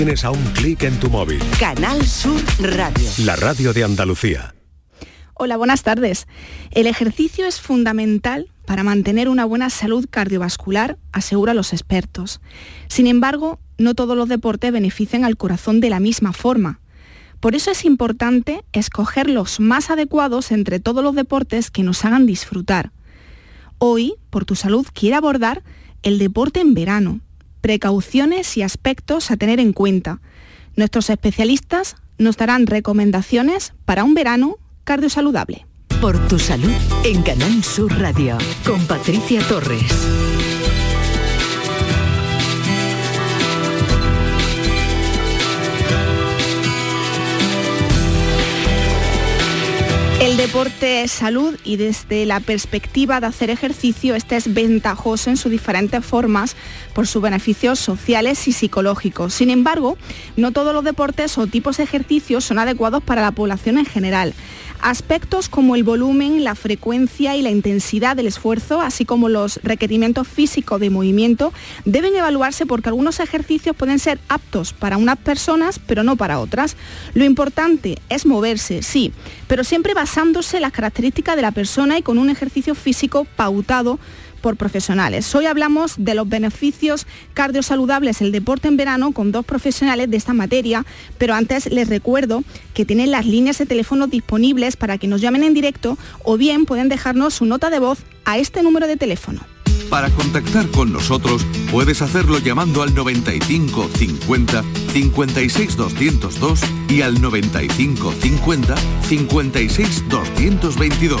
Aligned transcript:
tienes 0.00 0.24
a 0.24 0.30
un 0.30 0.42
clic 0.54 0.84
en 0.84 0.98
tu 0.98 1.10
móvil. 1.10 1.38
Canal 1.58 2.06
Sur 2.06 2.40
Radio. 2.58 3.06
La 3.26 3.36
radio 3.36 3.74
de 3.74 3.84
Andalucía. 3.84 4.54
Hola, 5.34 5.58
buenas 5.58 5.82
tardes. 5.82 6.26
El 6.70 6.86
ejercicio 6.86 7.44
es 7.44 7.60
fundamental 7.60 8.50
para 8.64 8.82
mantener 8.82 9.28
una 9.28 9.44
buena 9.44 9.68
salud 9.68 10.06
cardiovascular, 10.08 10.96
aseguran 11.12 11.54
los 11.54 11.74
expertos. 11.74 12.40
Sin 12.88 13.06
embargo, 13.06 13.60
no 13.76 13.94
todos 13.94 14.16
los 14.16 14.30
deportes 14.30 14.72
benefician 14.72 15.22
al 15.22 15.36
corazón 15.36 15.80
de 15.80 15.90
la 15.90 16.00
misma 16.00 16.32
forma. 16.32 16.80
Por 17.38 17.54
eso 17.54 17.70
es 17.70 17.84
importante 17.84 18.64
escoger 18.72 19.28
los 19.28 19.60
más 19.60 19.90
adecuados 19.90 20.50
entre 20.50 20.80
todos 20.80 21.04
los 21.04 21.14
deportes 21.14 21.70
que 21.70 21.82
nos 21.82 22.06
hagan 22.06 22.24
disfrutar. 22.24 22.90
Hoy, 23.76 24.14
por 24.30 24.46
tu 24.46 24.56
salud, 24.56 24.86
quiero 24.94 25.18
abordar 25.18 25.62
el 26.02 26.18
deporte 26.18 26.60
en 26.60 26.72
verano, 26.72 27.20
precauciones 27.60 28.56
y 28.56 28.62
aspectos 28.62 29.30
a 29.30 29.36
tener 29.36 29.60
en 29.60 29.72
cuenta. 29.72 30.20
Nuestros 30.76 31.10
especialistas 31.10 31.96
nos 32.18 32.36
darán 32.36 32.66
recomendaciones 32.66 33.72
para 33.84 34.04
un 34.04 34.14
verano 34.14 34.56
cardiosaludable. 34.84 35.66
Por 36.00 36.18
tu 36.28 36.38
salud 36.38 36.72
en 37.04 37.22
Canal 37.22 37.62
Sur 37.62 37.92
Radio 37.98 38.38
con 38.64 38.86
Patricia 38.86 39.42
Torres. 39.48 40.29
Deporte 50.40 51.02
es 51.02 51.10
salud 51.10 51.54
y 51.64 51.76
desde 51.76 52.24
la 52.24 52.40
perspectiva 52.40 53.20
de 53.20 53.26
hacer 53.26 53.50
ejercicio, 53.50 54.14
este 54.14 54.36
es 54.36 54.54
ventajoso 54.54 55.28
en 55.28 55.36
sus 55.36 55.52
diferentes 55.52 56.02
formas 56.02 56.56
por 56.94 57.06
sus 57.06 57.20
beneficios 57.20 57.78
sociales 57.78 58.48
y 58.48 58.52
psicológicos. 58.52 59.34
Sin 59.34 59.50
embargo, 59.50 59.98
no 60.38 60.50
todos 60.52 60.72
los 60.72 60.82
deportes 60.82 61.36
o 61.36 61.46
tipos 61.46 61.76
de 61.76 61.82
ejercicios 61.82 62.42
son 62.42 62.58
adecuados 62.58 63.02
para 63.02 63.20
la 63.20 63.32
población 63.32 63.76
en 63.76 63.84
general. 63.84 64.32
Aspectos 64.82 65.50
como 65.50 65.76
el 65.76 65.84
volumen, 65.84 66.42
la 66.42 66.54
frecuencia 66.54 67.36
y 67.36 67.42
la 67.42 67.50
intensidad 67.50 68.16
del 68.16 68.26
esfuerzo, 68.26 68.80
así 68.80 69.04
como 69.04 69.28
los 69.28 69.60
requerimientos 69.62 70.26
físicos 70.26 70.80
de 70.80 70.88
movimiento, 70.88 71.52
deben 71.84 72.16
evaluarse 72.16 72.64
porque 72.64 72.88
algunos 72.88 73.20
ejercicios 73.20 73.76
pueden 73.76 73.98
ser 73.98 74.18
aptos 74.28 74.72
para 74.72 74.96
unas 74.96 75.18
personas, 75.18 75.78
pero 75.78 76.02
no 76.02 76.16
para 76.16 76.40
otras. 76.40 76.76
Lo 77.12 77.24
importante 77.24 77.98
es 78.08 78.24
moverse, 78.24 78.82
sí, 78.82 79.12
pero 79.48 79.64
siempre 79.64 79.92
basándose 79.92 80.56
en 80.56 80.62
las 80.62 80.72
características 80.72 81.36
de 81.36 81.42
la 81.42 81.52
persona 81.52 81.98
y 81.98 82.02
con 82.02 82.18
un 82.18 82.30
ejercicio 82.30 82.74
físico 82.74 83.26
pautado 83.36 83.98
por 84.40 84.56
profesionales. 84.56 85.32
Hoy 85.34 85.46
hablamos 85.46 85.94
de 85.96 86.14
los 86.14 86.28
beneficios 86.28 87.06
cardiosaludables 87.34 88.18
del 88.18 88.32
deporte 88.32 88.68
en 88.68 88.76
verano 88.76 89.12
con 89.12 89.32
dos 89.32 89.44
profesionales 89.44 90.10
de 90.10 90.16
esta 90.16 90.32
materia, 90.32 90.84
pero 91.18 91.34
antes 91.34 91.70
les 91.70 91.88
recuerdo 91.88 92.42
que 92.74 92.84
tienen 92.84 93.10
las 93.10 93.26
líneas 93.26 93.58
de 93.58 93.66
teléfono 93.66 94.06
disponibles 94.06 94.76
para 94.76 94.98
que 94.98 95.06
nos 95.06 95.20
llamen 95.20 95.44
en 95.44 95.54
directo 95.54 95.98
o 96.24 96.36
bien 96.36 96.66
pueden 96.66 96.88
dejarnos 96.88 97.34
su 97.34 97.44
nota 97.44 97.70
de 97.70 97.78
voz 97.78 98.00
a 98.24 98.38
este 98.38 98.62
número 98.62 98.86
de 98.86 98.96
teléfono. 98.96 99.40
Para 99.90 100.08
contactar 100.10 100.68
con 100.70 100.92
nosotros 100.92 101.44
puedes 101.70 102.00
hacerlo 102.00 102.38
llamando 102.38 102.82
al 102.82 102.94
95 102.94 103.90
50 103.92 104.64
56 104.92 105.76
202 105.76 106.60
y 106.88 107.02
al 107.02 107.20
95 107.20 108.12
50 108.12 108.74
56 109.08 110.08
222 110.08 111.20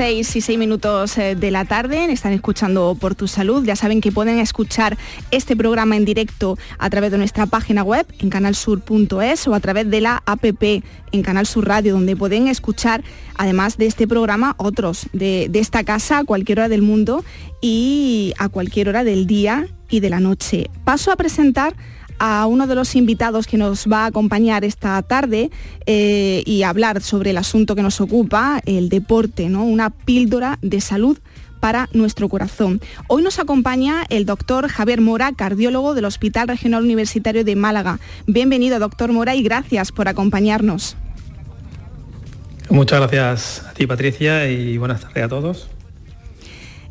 6 0.00 0.36
y 0.36 0.40
6 0.40 0.58
minutos 0.58 1.18
eh, 1.18 1.34
de 1.34 1.50
la 1.50 1.66
tarde, 1.66 2.10
están 2.10 2.32
escuchando 2.32 2.96
Por 2.98 3.14
Tu 3.14 3.28
Salud. 3.28 3.62
Ya 3.66 3.76
saben 3.76 4.00
que 4.00 4.10
pueden 4.10 4.38
escuchar 4.38 4.96
este 5.30 5.54
programa 5.56 5.94
en 5.94 6.06
directo 6.06 6.56
a 6.78 6.88
través 6.88 7.10
de 7.10 7.18
nuestra 7.18 7.44
página 7.44 7.82
web 7.82 8.06
en 8.18 8.30
canalsur.es 8.30 9.46
o 9.46 9.54
a 9.54 9.60
través 9.60 9.90
de 9.90 10.00
la 10.00 10.22
APP 10.24 10.82
en 11.12 11.22
Canal 11.22 11.44
Sur 11.44 11.68
Radio, 11.68 11.92
donde 11.92 12.16
pueden 12.16 12.48
escuchar, 12.48 13.04
además 13.36 13.76
de 13.76 13.84
este 13.84 14.08
programa, 14.08 14.54
otros 14.56 15.06
de, 15.12 15.48
de 15.50 15.58
esta 15.58 15.84
casa 15.84 16.20
a 16.20 16.24
cualquier 16.24 16.60
hora 16.60 16.70
del 16.70 16.80
mundo 16.80 17.22
y 17.60 18.32
a 18.38 18.48
cualquier 18.48 18.88
hora 18.88 19.04
del 19.04 19.26
día 19.26 19.66
y 19.90 20.00
de 20.00 20.08
la 20.08 20.20
noche. 20.20 20.70
Paso 20.82 21.12
a 21.12 21.16
presentar 21.16 21.74
a 22.20 22.46
uno 22.46 22.66
de 22.66 22.74
los 22.74 22.94
invitados 22.94 23.46
que 23.46 23.56
nos 23.56 23.86
va 23.86 24.04
a 24.04 24.06
acompañar 24.06 24.62
esta 24.62 25.02
tarde 25.02 25.50
eh, 25.86 26.42
y 26.44 26.62
hablar 26.62 27.00
sobre 27.02 27.30
el 27.30 27.38
asunto 27.38 27.74
que 27.74 27.82
nos 27.82 28.00
ocupa, 28.00 28.60
el 28.66 28.90
deporte, 28.90 29.48
¿no? 29.48 29.64
una 29.64 29.88
píldora 29.90 30.58
de 30.60 30.82
salud 30.82 31.18
para 31.60 31.88
nuestro 31.92 32.28
corazón. 32.28 32.80
Hoy 33.08 33.22
nos 33.22 33.38
acompaña 33.38 34.04
el 34.10 34.26
doctor 34.26 34.68
Javier 34.68 35.00
Mora, 35.00 35.32
cardiólogo 35.32 35.94
del 35.94 36.04
Hospital 36.04 36.48
Regional 36.48 36.84
Universitario 36.84 37.42
de 37.42 37.56
Málaga. 37.56 37.98
Bienvenido, 38.26 38.78
doctor 38.78 39.12
Mora, 39.12 39.34
y 39.34 39.42
gracias 39.42 39.90
por 39.90 40.06
acompañarnos. 40.08 40.96
Muchas 42.68 43.00
gracias 43.00 43.66
a 43.66 43.72
ti, 43.72 43.86
Patricia, 43.86 44.48
y 44.48 44.76
buenas 44.76 45.00
tardes 45.00 45.24
a 45.24 45.28
todos. 45.28 45.68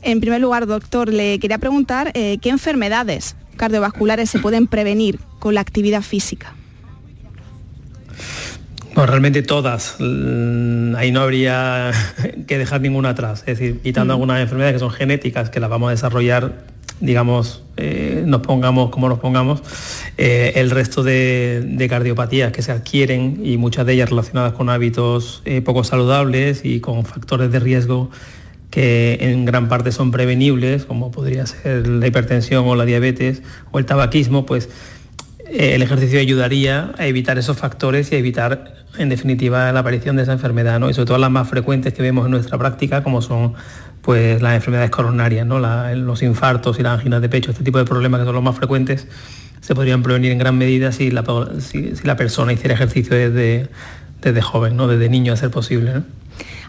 En 0.01 0.21
primer 0.21 0.41
lugar, 0.41 0.65
doctor, 0.65 1.11
le 1.11 1.39
quería 1.39 1.59
preguntar 1.59 2.11
eh, 2.15 2.37
qué 2.41 2.49
enfermedades 2.49 3.35
cardiovasculares 3.59 4.29
se 4.29 4.39
pueden 4.39 4.65
prevenir 4.65 5.19
con 5.37 5.53
la 5.53 5.61
actividad 5.61 6.01
física? 6.01 6.55
No, 8.95 9.05
realmente 9.05 9.43
todas. 9.43 9.97
Mm, 9.99 10.95
ahí 10.95 11.11
no 11.11 11.21
habría 11.21 11.91
que 12.47 12.57
dejar 12.57 12.81
ninguna 12.81 13.09
atrás. 13.09 13.41
Es 13.45 13.59
decir, 13.59 13.81
quitando 13.81 14.13
algunas 14.13 14.41
enfermedades 14.41 14.73
que 14.75 14.79
son 14.79 14.91
genéticas, 14.91 15.49
que 15.49 15.59
las 15.59 15.69
vamos 15.69 15.89
a 15.89 15.91
desarrollar, 15.91 16.65
digamos, 16.99 17.63
eh, 17.77 18.23
nos 18.25 18.41
pongamos 18.41 18.89
como 18.89 19.07
nos 19.07 19.19
pongamos, 19.19 19.61
eh, 20.17 20.53
el 20.55 20.69
resto 20.69 21.03
de, 21.03 21.87
cardiopatías 21.89 22.51
que 22.51 22.61
se 22.61 22.71
adquieren 22.71 23.41
y 23.43 23.57
muchas 23.57 23.85
de 23.85 23.93
ellas 23.93 24.09
relacionadas 24.09 24.53
con 24.53 24.69
hábitos 24.69 25.41
eh, 25.45 25.61
poco 25.61 25.83
saludables 25.83 26.61
y 26.63 26.79
con 26.79 27.05
factores 27.05 27.51
de 27.51 27.59
riesgo 27.59 28.09
que 28.69 29.17
en 29.21 29.45
gran 29.45 29.67
parte 29.67 29.91
son 29.91 30.11
prevenibles, 30.11 30.85
como 30.85 31.11
podría 31.11 31.45
ser 31.45 31.87
la 31.87 32.07
hipertensión 32.07 32.65
o 32.67 32.75
la 32.75 32.85
diabetes 32.85 33.41
o 33.71 33.79
el 33.79 33.85
tabaquismo, 33.85 34.45
pues 34.45 34.69
eh, 35.47 35.73
el 35.73 35.81
ejercicio 35.81 36.19
ayudaría 36.19 36.93
a 36.97 37.07
evitar 37.07 37.39
esos 37.39 37.57
factores 37.57 38.11
y 38.11 38.15
a 38.15 38.19
evitar, 38.19 38.85
en 38.97 39.09
definitiva, 39.09 39.71
la 39.71 39.79
aparición 39.79 40.15
de 40.15 40.23
esa 40.23 40.33
enfermedad, 40.33 40.79
¿no? 40.79 40.89
y 40.89 40.93
sobre 40.93 41.07
todo 41.07 41.17
las 41.17 41.31
más 41.31 41.49
frecuentes 41.49 41.93
que 41.93 42.03
vemos 42.03 42.25
en 42.25 42.31
nuestra 42.31 42.57
práctica, 42.59 43.03
como 43.03 43.23
son 43.23 43.53
pues, 44.03 44.41
las 44.41 44.53
enfermedades 44.53 44.91
coronarias, 44.91 45.47
¿no? 45.47 45.59
los 45.59 46.21
infartos 46.21 46.79
y 46.79 46.83
las 46.83 46.99
anginas 46.99 47.21
de 47.21 47.29
pecho, 47.29 47.49
este 47.49 47.63
tipo 47.63 47.79
de 47.79 47.85
problemas 47.85 48.19
que 48.19 48.25
son 48.25 48.35
los 48.35 48.43
más 48.43 48.55
frecuentes, 48.55 49.07
se 49.61 49.73
podrían 49.73 50.03
prevenir 50.03 50.31
en 50.31 50.37
gran 50.37 50.57
medida 50.57 50.91
si 50.91 51.09
la, 51.09 51.23
persona 51.23 52.53
hiciera 52.53 52.75
ejercicio 52.75 53.15
desde, 53.15 53.67
desde 54.21 54.41
joven, 54.41 54.77
¿no? 54.77 54.87
desde 54.87 55.09
niño 55.09 55.33
a 55.33 55.35
ser 55.35 55.49
posible. 55.49 56.03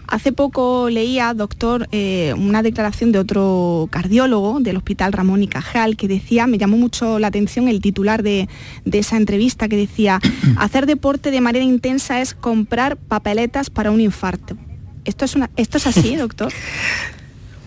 Hace 0.07 0.31
poco 0.31 0.89
leía, 0.89 1.33
doctor, 1.33 1.87
eh, 1.91 2.33
una 2.37 2.63
declaración 2.63 3.11
de 3.11 3.19
otro 3.19 3.87
cardiólogo 3.91 4.59
del 4.59 4.77
Hospital 4.77 5.13
Ramón 5.13 5.41
y 5.43 5.47
Cajal 5.47 5.95
que 5.95 6.07
decía, 6.07 6.47
me 6.47 6.57
llamó 6.57 6.77
mucho 6.77 7.17
la 7.19 7.27
atención 7.27 7.67
el 7.67 7.81
titular 7.81 8.21
de, 8.21 8.49
esa 8.91 9.17
entrevista 9.17 9.67
que 9.67 9.77
decía, 9.77 10.19
hacer 10.57 10.85
deporte 10.85 11.31
de 11.31 11.41
manera 11.41 11.63
intensa 11.63 12.21
es 12.21 12.33
comprar 12.33 12.97
papeletas 12.97 13.69
para 13.69 13.91
un 13.91 14.01
infarto. 14.01 14.57
¿Esto 15.05 15.25
es, 15.25 15.35
una, 15.35 15.49
¿esto 15.55 15.77
es 15.77 15.87
así, 15.87 16.15
doctor? 16.15 16.51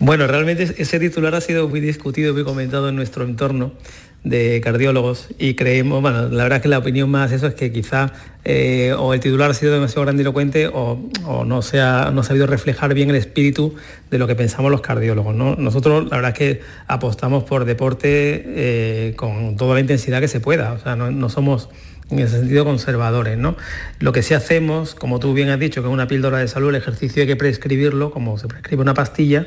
Bueno, 0.01 0.27
realmente 0.27 0.75
ese 0.77 0.99
titular 0.99 1.35
ha 1.35 1.41
sido 1.41 1.69
muy 1.69 1.81
discutido, 1.81 2.35
muy 2.35 2.45
comentado 2.45 2.91
en 2.91 2.97
nuestro 2.97 3.25
entorno 3.25 3.73
de 4.25 4.63
cardiólogos 4.63 5.29
y 5.39 5.55
creemos, 5.55 6.01
bueno, 6.01 6.29
la 6.29 6.45
verdad 6.45 6.57
es 6.57 6.63
que 6.63 6.69
la 6.69 6.79
opinión 6.79 7.11
más 7.11 7.31
eso 7.31 7.47
es 7.47 7.55
que 7.55 7.71
quizá 7.71 8.11
eh, 8.47 8.95
o 8.99 9.13
el 9.13 9.21
titular 9.21 9.51
ha 9.51 9.55
sido 9.55 9.75
demasiado 9.75 10.03
grandilocuente 10.03 10.67
o, 10.67 10.99
no, 11.47 11.63
se 11.63 11.81
ha, 11.81 12.11
no 12.11 12.23
sabido 12.23 12.47
reflejar 12.47 12.95
bien 12.95 13.11
el 13.11 13.17
espíritu 13.17 13.75
de 14.11 14.19
lo 14.19 14.27
que 14.27 14.35
pensamos 14.35 14.71
los 14.71 14.81
cardiólogos. 14.81 15.35
Nosotros 15.35 16.05
la 16.05 16.17
verdad 16.17 16.33
es 16.33 16.39
que 16.39 16.61
apostamos 16.87 17.45
por 17.45 17.67
deporte 17.67 18.43
eh, 18.47 19.15
con 19.17 19.57
toda 19.57 19.75
la 19.75 19.81
intensidad 19.81 20.21
que 20.21 20.29
se 20.29 20.41
pueda, 20.41 20.73
o 20.73 20.79
sea, 20.79 20.97
no, 20.97 21.29
somos 21.29 21.69
en 22.11 22.21
ese 22.21 22.39
sentido 22.39 22.65
conservadores. 22.65 23.37
¿no? 23.37 23.57
Lo 23.99 24.13
que 24.13 24.23
sí 24.23 24.33
hacemos, 24.33 24.95
como 24.95 25.21
tú 25.21 25.35
bien 25.35 25.51
has 25.51 25.61
dicho, 25.61 25.83
que 25.83 25.89
es 25.89 25.93
una 25.93 26.09
píldora 26.09 26.39
de 26.39 26.49
salud, 26.49 26.71
el 26.71 26.77
ejercicio 26.77 27.23
hay 27.23 27.29
que 27.29 27.37
prescribirlo, 27.37 28.11
como 28.11 28.39
se 28.39 28.49
prescribe 28.49 28.81
una 28.81 28.95
pastilla, 28.95 29.47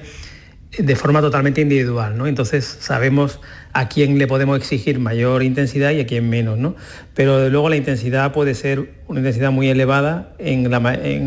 de 0.78 0.96
forma 0.96 1.22
totalmente 1.22 1.62
individual, 1.62 2.18
¿no? 2.18 2.28
Entonces 2.28 2.78
sabemos 2.80 3.40
a 3.74 3.90
quién 3.90 4.18
le 4.18 4.28
podemos 4.28 4.58
exigir 4.58 5.00
mayor 5.00 5.44
intensidad 5.44 5.92
y 5.92 6.00
a 6.00 6.08
quién 6.08 6.30
menos, 6.30 6.58
¿no? 6.58 6.76
Pero 7.14 7.50
luego 7.50 7.70
la 7.70 7.76
intensidad 7.76 8.32
puede 8.32 8.56
ser 8.56 8.92
una 9.08 9.20
intensidad 9.20 9.52
muy 9.52 9.70
elevada 9.70 10.34
en, 10.40 10.68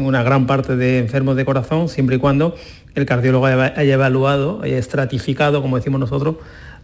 una 0.03 0.23
gran 0.23 0.47
parte 0.47 0.77
de 0.77 0.99
enfermos 0.99 1.37
de 1.37 1.45
corazón, 1.45 1.89
siempre 1.89 2.17
y 2.17 2.19
cuando 2.19 2.55
el 2.95 3.07
cardiólogo 3.07 3.47
haya 3.47 3.95
evaluado, 3.95 4.61
haya 4.63 4.79
estratificado, 4.79 5.63
como 5.63 5.77
decimos 5.77 6.01
nosotros, 6.01 6.37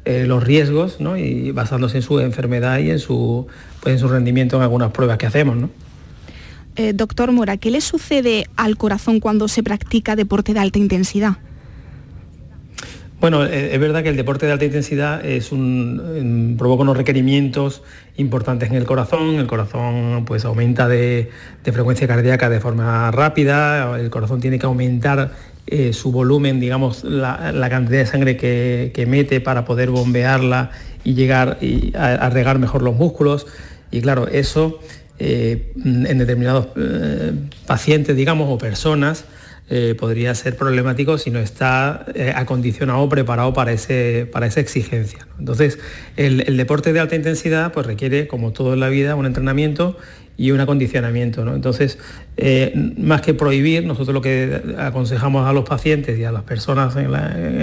eh, 0.05 0.25
los 0.27 0.45
riesgos, 0.45 1.01
¿no? 1.01 1.17
Y 1.17 1.51
basándose 1.51 1.97
en 1.97 2.03
su 2.03 2.21
enfermedad 2.21 2.79
y 2.79 2.91
en 2.91 3.01
su, 3.01 3.49
pues, 3.81 3.95
en 3.95 3.99
su 3.99 4.07
rendimiento 4.07 4.57
en 4.57 4.63
algunas 4.63 4.93
pruebas 4.93 5.19
que 5.19 5.27
hacemos, 5.27 5.57
¿no? 5.57 5.69
Eh, 6.77 6.93
doctor 6.93 7.33
Mora, 7.33 7.57
¿qué 7.57 7.71
le 7.71 7.81
sucede 7.81 8.47
al 8.55 8.77
corazón 8.77 9.19
cuando 9.19 9.49
se 9.49 9.63
practica 9.63 10.15
deporte 10.15 10.55
de 10.55 10.61
alta 10.61 10.79
intensidad? 10.79 11.39
Bueno, 13.19 13.47
eh, 13.47 13.75
es 13.75 13.81
verdad 13.81 14.03
que 14.03 14.11
el 14.11 14.17
deporte 14.17 14.45
de 14.45 14.53
alta 14.53 14.67
intensidad 14.67 15.23
un, 15.51 16.57
provoca 16.59 16.83
unos 16.83 16.99
requerimientos 16.99 17.83
importantes 18.19 18.69
en 18.69 18.77
el 18.77 18.85
corazón. 18.85 19.37
El 19.37 19.47
corazón 19.47 20.25
pues, 20.27 20.45
aumenta 20.45 20.87
de, 20.87 21.31
frecuencia 21.65 22.07
cardíaca 22.07 22.51
de 22.51 22.61
forma 22.61 23.11
rápida. 23.11 23.99
El 23.99 24.11
corazón 24.11 24.41
tiene 24.41 24.59
que 24.59 24.67
aumentar 24.67 25.33
eh, 25.67 25.95
su 25.95 26.13
volumen, 26.13 26.61
digamos, 26.61 27.05
la, 27.05 27.69
cantidad 27.71 28.01
de 28.01 28.07
sangre 28.07 28.37
que, 28.37 29.07
mete 29.09 29.41
para 29.41 29.65
poder 29.65 29.91
bombearla 29.91 30.71
y 31.03 31.15
llegar 31.15 31.59
a, 31.95 32.29
regar 32.29 32.59
mejor 32.59 32.83
los 32.83 32.97
músculos. 32.97 33.47
Y 33.91 34.03
claro, 34.03 34.29
eso 34.29 34.79
eh, 35.19 35.73
en 35.83 36.19
determinados 36.19 36.69
pacientes, 37.67 38.15
digamos, 38.15 38.51
o 38.51 38.59
personas, 38.59 39.25
eh, 39.69 39.97
podría 39.99 40.33
ser 40.37 40.57
problemático 40.57 41.19
si 41.19 41.33
no 41.33 41.41
está 41.41 42.07
eh, 42.15 42.33
acondicionado 42.35 43.01
o 43.01 43.09
preparado 43.09 43.53
para, 43.53 43.73
ese, 43.73 44.29
para 44.31 44.47
esa 44.47 44.61
exigencia. 44.61 45.27
Entonces, 45.41 45.81
el, 46.17 46.57
deporte 46.57 46.93
de 46.93 47.01
alta 47.01 47.17
intensidad 47.17 47.73
pues, 47.73 47.85
requiere, 47.85 48.29
como 48.29 48.53
todo 48.53 48.75
en 48.75 48.81
la 48.81 48.89
vida, 48.89 49.17
un 49.17 49.27
entrenamiento 49.27 49.97
y 50.37 50.53
un 50.53 50.61
acondicionamiento. 50.61 51.43
Entonces, 51.53 51.99
eh, 52.37 52.93
más 52.97 53.23
que 53.23 53.35
prohibir, 53.35 53.85
nosotros 53.85 54.15
lo 54.15 54.21
que 54.21 54.63
aconsejamos 54.79 55.49
a 55.49 55.53
los 55.53 55.65
pacientes 55.65 56.17
y 56.17 56.23
a 56.23 56.31
las 56.31 56.45
personas 56.45 56.95
en 56.95 57.11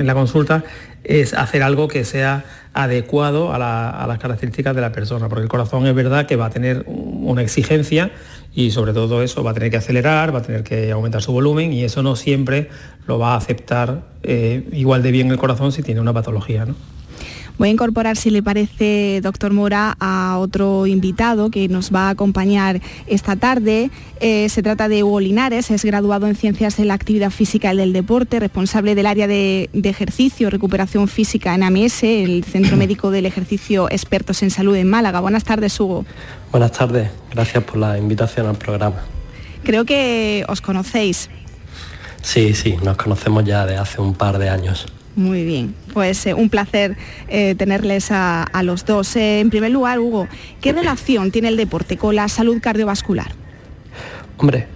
la, 0.05 0.13
consulta 0.13 0.65
es 1.05 1.33
hacer 1.33 1.63
algo 1.63 1.87
que 1.87 2.03
sea 2.03 2.43
adecuado 2.73 3.53
a, 3.53 3.89
a, 3.91 4.07
las 4.07 4.19
características 4.19 4.75
de 4.75 4.81
la 4.81 4.91
persona, 4.91 5.29
porque 5.29 5.43
el 5.43 5.49
corazón 5.49 5.87
es 5.87 5.95
verdad 5.95 6.25
que 6.25 6.35
va 6.35 6.47
a 6.47 6.49
tener 6.49 6.83
una 6.87 7.43
exigencia 7.43 8.11
y 8.55 8.71
sobre 8.71 8.93
todo 8.93 9.23
eso 9.23 9.43
va 9.43 9.51
a 9.51 9.53
tener 9.53 9.71
que 9.71 9.77
acelerar, 9.77 10.33
va 10.33 10.39
a 10.39 10.43
tener 10.43 10.63
que 10.63 10.91
aumentar 10.91 11.21
su 11.21 11.31
volumen 11.31 11.73
y 11.73 11.83
eso 11.83 12.03
no 12.03 12.15
siempre 12.15 12.69
lo 13.07 13.17
va 13.19 13.33
a 13.33 13.37
aceptar 13.37 14.03
eh, 14.21 14.67
igual 14.71 15.01
de 15.01 15.11
bien 15.11 15.31
el 15.31 15.37
corazón 15.37 15.71
si 15.71 15.81
tiene 15.81 16.01
una 16.01 16.13
patología. 16.13 16.65
¿no? 16.65 16.75
Voy 17.57 17.69
a 17.69 17.71
incorporar, 17.71 18.17
si 18.17 18.29
le 18.31 18.41
parece, 18.41 19.19
doctor 19.21 19.53
Mora, 19.53 19.95
a 19.99 20.37
otro 20.39 20.87
invitado 20.87 21.51
que 21.51 21.67
nos 21.67 21.93
va 21.93 22.07
a 22.07 22.09
acompañar 22.09 22.81
esta 23.05 23.35
tarde. 23.35 23.91
Eh, 24.19 24.49
se 24.49 24.63
trata 24.63 24.89
de 24.89 25.03
Hugo 25.03 25.19
Linares, 25.19 25.69
es 25.69 25.85
graduado 25.85 26.27
en 26.27 26.35
Ciencias 26.35 26.77
de 26.77 26.85
la 26.85 26.95
Actividad 26.95 27.29
Física 27.29 27.73
y 27.73 27.77
del 27.77 27.93
Deporte, 27.93 28.39
responsable 28.39 28.95
del 28.95 29.05
área 29.05 29.27
de, 29.27 29.69
ejercicio, 29.73 30.49
recuperación 30.49 31.07
física 31.07 31.53
en 31.53 31.63
AMS, 31.63 32.03
el 32.03 32.43
Centro 32.43 32.75
Médico 32.75 33.11
del 33.11 33.25
Ejercicio 33.25 33.87
Expertos 33.91 34.41
en 34.41 34.49
Salud 34.49 34.75
en 34.75 34.89
Málaga. 34.89 35.19
Buenas 35.19 35.43
tardes, 35.43 35.79
Hugo. 35.79 36.05
Buenas 36.51 36.71
tardes, 36.71 37.09
gracias 37.31 37.63
por 37.63 37.77
la 37.77 37.97
invitación 37.97 38.47
al 38.47 38.55
programa. 38.55 39.03
Creo 39.63 39.85
que 39.85 40.43
os 40.47 40.61
conocéis. 40.61 41.29
Sí, 42.21 42.53
sí, 42.53 42.77
nos 42.83 42.97
conocemos 42.97 43.43
ya 43.43 43.65
de 43.65 43.77
hace 43.77 44.01
un 44.01 44.13
par 44.13 44.37
de 44.37 44.49
años. 44.49 44.87
Muy 45.15 45.43
bien, 45.43 45.75
pues 45.93 46.25
eh, 46.25 46.33
un 46.33 46.49
placer 46.49 46.97
eh, 47.27 47.53
tenerles 47.55 48.09
a, 48.11 48.47
los 48.63 48.83
dos. 48.85 49.15
Eh, 49.15 49.41
en 49.41 49.49
primer 49.51 49.69
lugar, 49.69 49.99
Hugo, 49.99 50.27
¿qué 50.59 50.73
relación 50.73 51.29
tiene 51.29 51.49
el 51.49 51.57
deporte 51.57 51.97
con 51.97 52.15
la 52.15 52.27
salud 52.27 52.59
cardiovascular? 52.59 53.31
Hombre, 54.37 54.67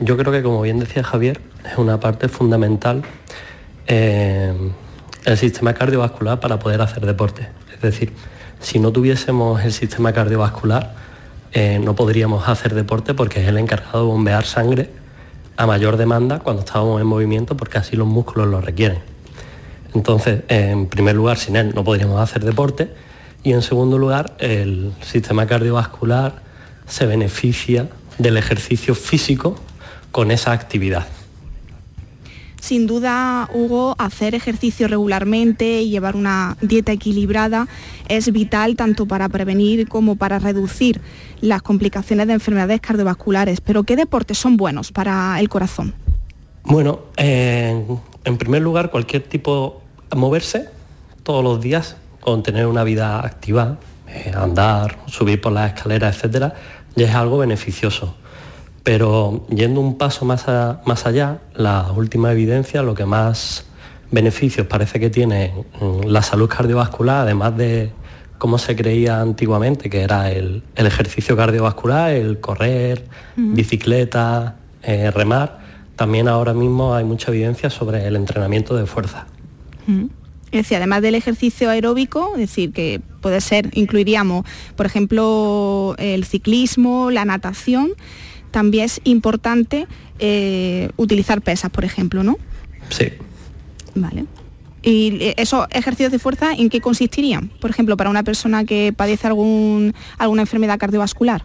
yo 0.00 0.16
creo 0.16 0.32
que 0.32 0.42
como 0.42 0.60
bien 0.60 0.80
decía 0.80 1.04
Javier, 1.04 1.40
es 1.70 1.78
una 1.78 2.00
parte 2.00 2.28
fundamental 2.28 3.02
el 3.86 5.36
sistema 5.36 5.72
cardiovascular 5.72 6.40
para 6.40 6.58
poder 6.58 6.82
hacer 6.82 7.06
deporte. 7.06 7.48
Es 7.72 7.80
decir, 7.80 8.12
si 8.58 8.80
no 8.80 8.90
tuviésemos 8.90 9.62
el 9.64 9.72
sistema 9.72 10.12
cardiovascular, 10.12 10.94
no 11.80 11.94
podríamos 11.94 12.48
hacer 12.48 12.74
deporte 12.74 13.14
porque 13.14 13.42
es 13.42 13.48
el 13.48 13.56
encargado 13.58 14.00
de 14.00 14.06
bombear 14.06 14.44
sangre 14.44 14.90
a 15.56 15.66
mayor 15.66 15.96
demanda 15.96 16.40
cuando 16.40 16.62
estábamos 16.62 17.00
en 17.00 17.06
movimiento 17.06 17.56
porque 17.56 17.78
así 17.78 17.96
los 17.96 18.08
músculos 18.08 18.48
lo 18.48 18.60
requieren. 18.60 19.13
Entonces, 19.94 20.42
en 20.48 20.86
primer 20.86 21.14
lugar, 21.14 21.38
sin 21.38 21.56
él 21.56 21.72
no 21.74 21.84
podríamos 21.84 22.20
hacer 22.20 22.44
deporte 22.44 22.90
y 23.44 23.52
en 23.52 23.62
segundo 23.62 23.98
lugar, 23.98 24.36
el 24.40 24.92
sistema 25.02 25.46
cardiovascular 25.46 26.42
se 26.86 27.06
beneficia 27.06 27.88
del 28.18 28.36
ejercicio 28.36 28.94
físico 28.94 29.56
con 30.10 30.30
esa 30.30 30.52
actividad. 30.52 31.06
Sin 32.60 32.86
duda, 32.86 33.50
Hugo, 33.52 33.94
hacer 33.98 34.34
ejercicio 34.34 34.88
regularmente 34.88 35.82
y 35.82 35.90
llevar 35.90 36.16
una 36.16 36.56
dieta 36.62 36.92
equilibrada 36.92 37.68
es 38.08 38.32
vital 38.32 38.74
tanto 38.74 39.04
para 39.04 39.28
prevenir 39.28 39.86
como 39.86 40.16
para 40.16 40.38
reducir 40.38 41.02
las 41.42 41.60
complicaciones 41.60 42.26
de 42.26 42.32
enfermedades 42.32 42.80
cardiovasculares. 42.80 43.60
Pero 43.60 43.82
¿qué 43.82 43.96
deportes 43.96 44.38
son 44.38 44.56
buenos 44.56 44.92
para 44.92 45.38
el 45.40 45.50
corazón? 45.50 45.94
Bueno, 46.62 47.00
en 47.18 48.38
primer 48.38 48.62
lugar, 48.62 48.90
cualquier 48.90 49.24
tipo 49.24 49.82
moverse 50.14 50.68
todos 51.22 51.42
los 51.42 51.60
días, 51.60 51.96
con 52.20 52.42
tener 52.42 52.66
una 52.66 52.84
vida 52.84 53.20
activa, 53.20 53.78
eh, 54.08 54.32
andar, 54.34 54.98
subir 55.06 55.40
por 55.40 55.52
las 55.52 55.74
escaleras, 55.74 56.16
etcétera, 56.16 56.54
ya 56.94 57.06
es 57.06 57.14
algo 57.14 57.38
beneficioso. 57.38 58.14
Pero 58.82 59.46
yendo 59.48 59.80
un 59.80 59.96
paso 59.96 60.24
más, 60.24 60.46
más 60.84 61.06
allá, 61.06 61.38
la 61.54 61.90
última 61.92 62.32
evidencia, 62.32 62.82
lo 62.82 62.94
que 62.94 63.06
más 63.06 63.64
beneficios 64.10 64.66
parece 64.66 65.00
que 65.00 65.10
tiene 65.10 65.52
la 66.06 66.22
salud 66.22 66.48
cardiovascular, 66.48 67.22
además 67.22 67.56
de 67.56 67.90
como 68.38 68.58
se 68.58 68.76
creía 68.76 69.20
antiguamente, 69.20 69.88
que 69.88 70.02
era 70.02 70.30
el, 70.30 70.62
ejercicio 70.76 71.36
cardiovascular, 71.36 72.10
el 72.10 72.40
correr, 72.40 73.06
bicicleta, 73.36 74.56
eh, 74.82 75.10
remar, 75.10 75.60
también 75.96 76.28
ahora 76.28 76.52
mismo 76.52 76.94
hay 76.94 77.04
mucha 77.04 77.30
evidencia 77.30 77.70
sobre 77.70 78.06
el 78.06 78.16
entrenamiento 78.16 78.76
de 78.76 78.86
fuerza. 78.86 79.26
Es 79.86 80.62
decir, 80.62 80.76
además 80.76 81.02
del 81.02 81.16
ejercicio 81.16 81.68
aeróbico, 81.70 82.32
es 82.34 82.40
decir, 82.40 82.72
que 82.72 83.00
puede 83.20 83.40
ser, 83.40 83.70
incluiríamos, 83.74 84.46
por 84.76 84.86
ejemplo, 84.86 85.96
el 85.98 86.24
ciclismo, 86.24 87.10
la 87.10 87.24
natación, 87.24 87.92
también 88.50 88.84
es 88.84 89.00
importante 89.02 89.88
eh, 90.20 90.90
utilizar 90.96 91.42
pesas, 91.42 91.70
por 91.70 91.84
ejemplo, 91.84 92.22
¿no? 92.22 92.38
Sí. 92.88 93.06
Vale. 93.96 94.26
¿Y 94.82 95.32
esos 95.38 95.66
ejercicios 95.70 96.12
de 96.12 96.18
fuerza 96.18 96.52
en 96.52 96.68
qué 96.68 96.80
consistirían? 96.80 97.48
Por 97.60 97.70
ejemplo, 97.70 97.96
para 97.96 98.10
una 98.10 98.22
persona 98.22 98.64
que 98.64 98.92
padece 98.92 99.26
algún, 99.26 99.94
alguna 100.18 100.42
enfermedad 100.42 100.78
cardiovascular. 100.78 101.44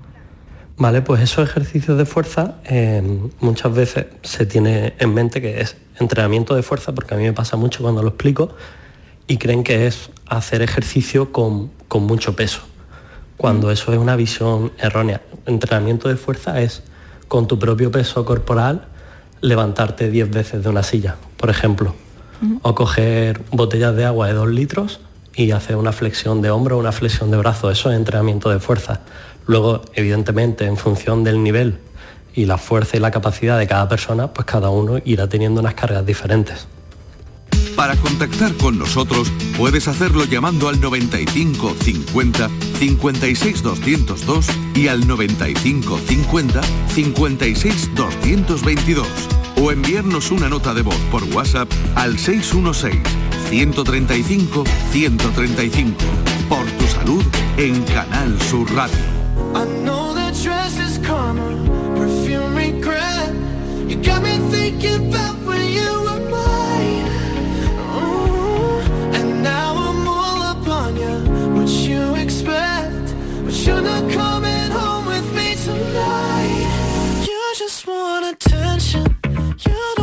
Vale, 0.80 1.02
pues 1.02 1.22
esos 1.22 1.44
ejercicios 1.44 1.98
de 1.98 2.06
fuerza 2.06 2.56
eh, 2.64 3.04
muchas 3.42 3.74
veces 3.74 4.06
se 4.24 4.46
tiene 4.46 4.94
en 4.98 5.14
mente 5.14 5.42
que 5.42 5.60
es 5.60 5.76
entrenamiento 6.00 6.56
de 6.56 6.64
fuerza, 6.64 6.96
porque 6.96 7.16
a 7.16 7.18
mí 7.18 7.24
me 7.24 7.34
pasa 7.34 7.58
mucho 7.58 7.84
cuando 7.84 8.02
lo 8.02 8.08
explico, 8.08 8.56
y 9.28 9.38
creen 9.38 9.66
que 9.66 9.88
es 9.88 10.10
hacer 10.26 10.62
ejercicio 10.62 11.34
con, 11.34 11.72
mucho 11.96 12.34
peso, 12.38 12.62
cuando 13.36 13.68
mm. 13.68 13.72
eso 13.72 13.92
es 13.92 14.00
una 14.00 14.16
visión 14.16 14.72
errónea. 14.78 15.22
Entrenamiento 15.46 16.08
de 16.08 16.16
fuerza 16.16 16.62
es 16.62 16.82
con 17.28 17.46
tu 17.46 17.60
propio 17.60 17.92
peso 17.92 18.24
corporal 18.24 18.88
levantarte 19.42 20.10
10 20.10 20.30
veces 20.30 20.64
de 20.64 20.70
una 20.70 20.84
silla, 20.84 21.18
por 21.36 21.50
ejemplo, 21.50 21.94
o 22.62 22.74
coger 22.74 23.42
botellas 23.52 23.98
de 23.98 24.06
agua 24.06 24.28
de 24.28 24.34
2 24.34 24.48
litros 24.48 25.02
y 25.36 25.52
hacer 25.52 25.76
una 25.76 25.92
flexión 25.92 26.42
de 26.42 26.52
hombro 26.52 26.78
o 26.78 26.80
una 26.80 26.94
flexión 26.94 27.32
de 27.32 27.38
brazo, 27.38 27.70
eso 27.70 27.92
es 27.92 27.98
entrenamiento 27.98 28.50
de 28.50 28.60
fuerza. 28.60 29.02
Luego, 29.50 29.82
evidentemente, 29.96 30.66
en 30.66 30.78
función 30.78 31.24
del 31.24 31.42
nivel 31.42 31.80
y 32.36 32.46
la 32.46 32.60
fuerza 32.60 32.98
y 32.98 33.00
la 33.00 33.10
capacidad 33.10 33.58
de 33.58 33.66
cada 33.66 33.90
persona, 33.90 34.32
pues 34.32 34.46
cada 34.46 34.70
uno 34.70 35.00
irá 35.06 35.28
teniendo 35.28 35.60
unas 35.60 35.74
cargas 35.74 36.06
diferentes. 36.06 36.68
Para 37.76 37.96
contactar 37.96 38.54
con 38.58 38.78
nosotros 38.78 39.32
puedes 39.58 39.88
hacerlo 39.88 40.26
llamando 40.26 40.70
al 40.70 40.80
95 40.80 41.74
50 41.82 42.48
56 42.78 43.64
202 43.64 44.48
y 44.76 44.88
al 44.88 45.08
95 45.08 45.98
50 45.98 46.62
56 46.94 47.96
222 47.96 49.08
o 49.64 49.72
enviarnos 49.72 50.30
una 50.30 50.48
nota 50.48 50.76
de 50.76 50.84
voz 50.84 51.00
por 51.10 51.24
WhatsApp 51.24 51.68
al 51.96 52.20
616 52.20 53.02
135 53.50 54.64
135 54.92 55.96
por 56.48 56.66
tu 56.68 56.86
salud 56.86 57.24
en 57.58 57.82
Canal 57.86 58.40
Sur 58.44 58.72
Radio. 58.76 59.19
dress 60.44 60.80
is 60.80 60.98
karma, 61.00 61.50
perfume 61.96 62.56
regret. 62.56 63.34
You 63.90 64.02
got 64.02 64.24
me 64.24 64.38
thinking 64.50 65.10
about 65.10 65.36
when 65.46 65.66
you 65.68 65.92
were 66.06 66.30
mine. 66.30 67.08
Ooh. 67.98 68.80
And 69.18 69.44
now 69.44 69.76
I'm 69.76 70.08
all 70.08 70.42
up 70.42 70.68
on 70.68 70.96
you, 70.96 71.16
what 71.56 71.68
you 71.68 72.16
expect. 72.16 73.14
But 73.44 73.56
you're 73.66 73.82
not 73.82 74.10
coming 74.12 74.72
home 74.72 75.06
with 75.08 75.28
me 75.36 75.56
tonight. 75.56 77.26
You 77.28 77.54
just 77.58 77.86
want 77.86 78.26
attention. 78.34 79.06
You 79.68 79.99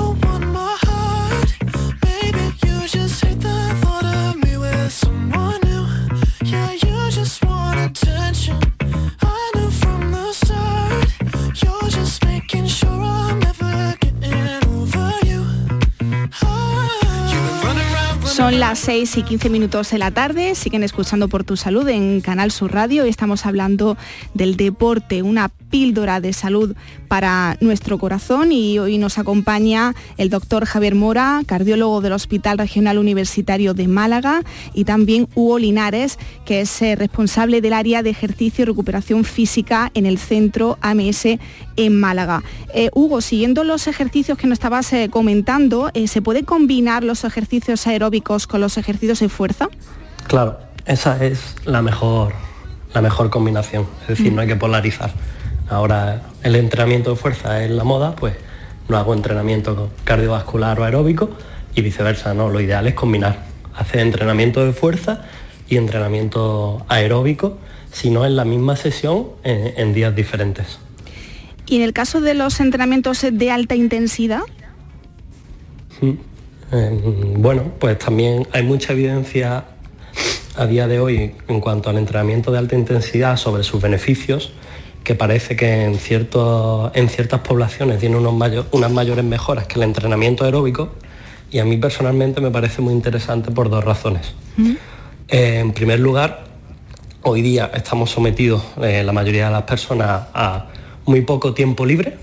Las 18.59 18.79
6 18.79 19.19
y 19.19 19.23
15 19.23 19.51
minutos 19.51 19.91
de 19.91 19.99
la 19.99 20.11
tarde, 20.11 20.55
siguen 20.55 20.83
escuchando 20.83 21.29
por 21.29 21.45
tu 21.45 21.59
salud 21.59 21.87
en 21.91 22.23
Canal 22.23 22.51
Sur 22.51 22.73
Radio. 22.73 23.05
Y 23.05 23.11
estamos 23.11 23.45
hablando 23.45 23.99
del 24.33 24.57
deporte, 24.57 25.23
una 25.23 25.51
píldora 25.51 26.21
de 26.21 26.33
salud 26.33 26.75
para 27.07 27.59
nuestro 27.61 27.99
corazón. 27.99 28.53
Y 28.53 28.79
hoy 28.79 28.97
nos 28.97 29.19
acompaña 29.19 29.95
el 30.17 30.31
doctor 30.31 30.65
Javier 30.65 30.95
Mora, 30.95 31.43
cardiólogo 31.45 32.01
del 32.01 32.15
Hospital 32.15 32.57
Regional 32.57 32.97
Universitario 32.97 33.75
de 33.75 33.89
Málaga 33.89 34.43
y 34.73 34.85
también 34.85 35.29
Hugo 35.35 35.59
Linares, 35.59 36.19
que 36.47 36.63
es 36.63 36.81
eh, 36.81 36.97
responsable 36.97 37.61
del 37.61 37.75
área 37.75 38.03
de 38.03 38.09
ejercicio 38.09 38.63
y 38.63 38.67
recuperación 38.67 39.25
física 39.25 39.91
en 39.93 40.07
el 40.07 40.17
centro 40.17 40.79
AMS 40.81 41.27
en 41.77 41.99
Málaga. 41.99 42.43
Eh, 42.75 42.91
Hugo, 42.95 43.21
siguiendo 43.21 43.65
los 43.65 43.87
ejercicios 43.87 44.39
que 44.39 44.47
nos 44.47 44.57
estabas 44.57 44.93
eh, 44.93 45.09
comentando, 45.11 45.91
¿se 46.07 46.23
puede 46.23 46.45
combinar 46.45 47.05
los 47.05 47.25
ejercicios 47.25 47.87
aeróbicos 47.87 48.47
con 48.47 48.61
los 48.61 48.79
ejercicios 48.79 49.21
de 49.21 49.29
fuerza? 49.29 49.69
Claro, 50.27 50.59
esa 50.85 51.25
es 51.25 51.57
la 51.65 51.83
mejor, 51.83 52.33
la 52.95 53.03
mejor 53.03 53.31
combinación, 53.31 53.87
es 54.03 54.09
decir, 54.09 54.33
no 54.33 54.41
hay 54.41 54.49
que 54.49 54.57
polarizar 54.57 55.13
ahora 55.69 56.23
el 56.43 56.57
entrenamiento 56.57 57.11
de 57.11 57.17
fuerza 57.17 57.63
es 57.65 57.71
la 57.71 57.85
moda, 57.85 58.15
pues 58.17 58.35
no 58.89 58.97
hago 58.97 59.15
entrenamiento 59.15 59.91
cardiovascular 60.05 60.79
o 60.81 60.85
aeróbico 60.85 61.31
y 61.75 61.83
viceversa, 61.83 62.35
¿no? 62.35 62.49
Lo 62.49 62.61
ideal 62.61 62.87
es 62.87 62.95
combinar, 62.95 63.45
hacer 63.75 64.01
entrenamiento 64.01 64.65
de 64.65 64.73
fuerza 64.73 65.25
y 65.69 65.77
entrenamiento 65.77 66.85
aeróbico, 66.89 67.59
si 67.91 68.11
no 68.11 68.25
en 68.25 68.37
la 68.37 68.45
misma 68.45 68.77
sesión 68.77 69.29
en, 69.43 69.93
días 69.93 70.15
diferentes. 70.15 70.79
¿Y 71.67 71.77
en 71.77 71.83
el 71.83 71.93
caso 71.93 72.21
de 72.21 72.35
los 72.35 72.61
entrenamientos 72.61 73.27
de 73.31 73.51
alta 73.51 73.75
intensidad? 73.75 74.43
Em, 76.01 77.43
bueno, 77.43 77.73
pues 77.79 77.99
también 77.99 78.47
hay 78.53 78.63
mucha 78.63 78.93
evidencia 78.93 79.65
a 80.57 80.67
día 80.67 80.89
de 80.89 81.01
hoy 81.01 81.35
en 81.49 81.61
cuanto 81.61 81.91
al 81.91 81.99
entrenamiento 81.99 82.51
de 82.51 82.59
alta 82.59 82.77
intensidad 82.77 83.37
sobre 83.37 83.63
sus 83.63 83.81
beneficios 83.81 84.53
que 85.05 85.15
parece 85.15 85.55
que 85.55 85.85
en, 85.85 85.93
en 85.93 87.09
ciertas 87.09 87.41
poblaciones 87.41 88.01
tiene 88.01 88.17
unas 88.17 88.91
mayores 88.91 89.25
mejoras 89.25 89.67
que 89.69 89.75
el 89.75 89.85
entrenamiento 89.85 90.45
aeróbico 90.45 90.95
y 91.53 91.61
a 91.61 91.65
mí 91.65 91.77
personalmente 91.77 92.41
me 92.41 92.51
parece 92.51 92.83
muy 92.83 92.93
interesante 92.93 93.53
por 93.53 93.71
dos 93.71 93.85
razones. 93.85 94.35
Eh, 95.29 95.61
en 95.61 95.73
primer 95.73 96.01
lugar, 96.01 96.45
hoy 97.23 97.41
día 97.41 97.71
estamos 97.73 98.11
sometidos, 98.11 98.65
eh, 98.83 99.05
la 99.05 99.13
mayoría 99.13 99.47
de 99.47 99.53
las 99.53 99.63
personas, 99.63 100.23
a 100.35 100.67
muy 101.07 101.23
poco 101.23 101.55
tiempo 101.55 101.87
libre, 101.87 102.17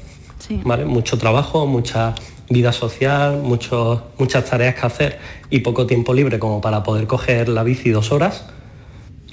mucho 0.86 1.18
trabajo, 1.18 1.66
mucha 1.66 2.16
vida 2.50 2.72
social, 2.72 3.42
muchas 3.42 4.46
tareas 4.50 4.76
que 4.76 4.86
hacer 4.86 5.20
y 5.50 5.60
poco 5.60 5.88
tiempo 5.88 6.14
libre 6.14 6.40
como 6.40 6.62
para 6.62 6.84
poder 6.84 7.08
coger 7.08 7.50
la 7.50 7.64
bici 7.64 7.90
dos 7.90 8.12
horas. 8.12 8.46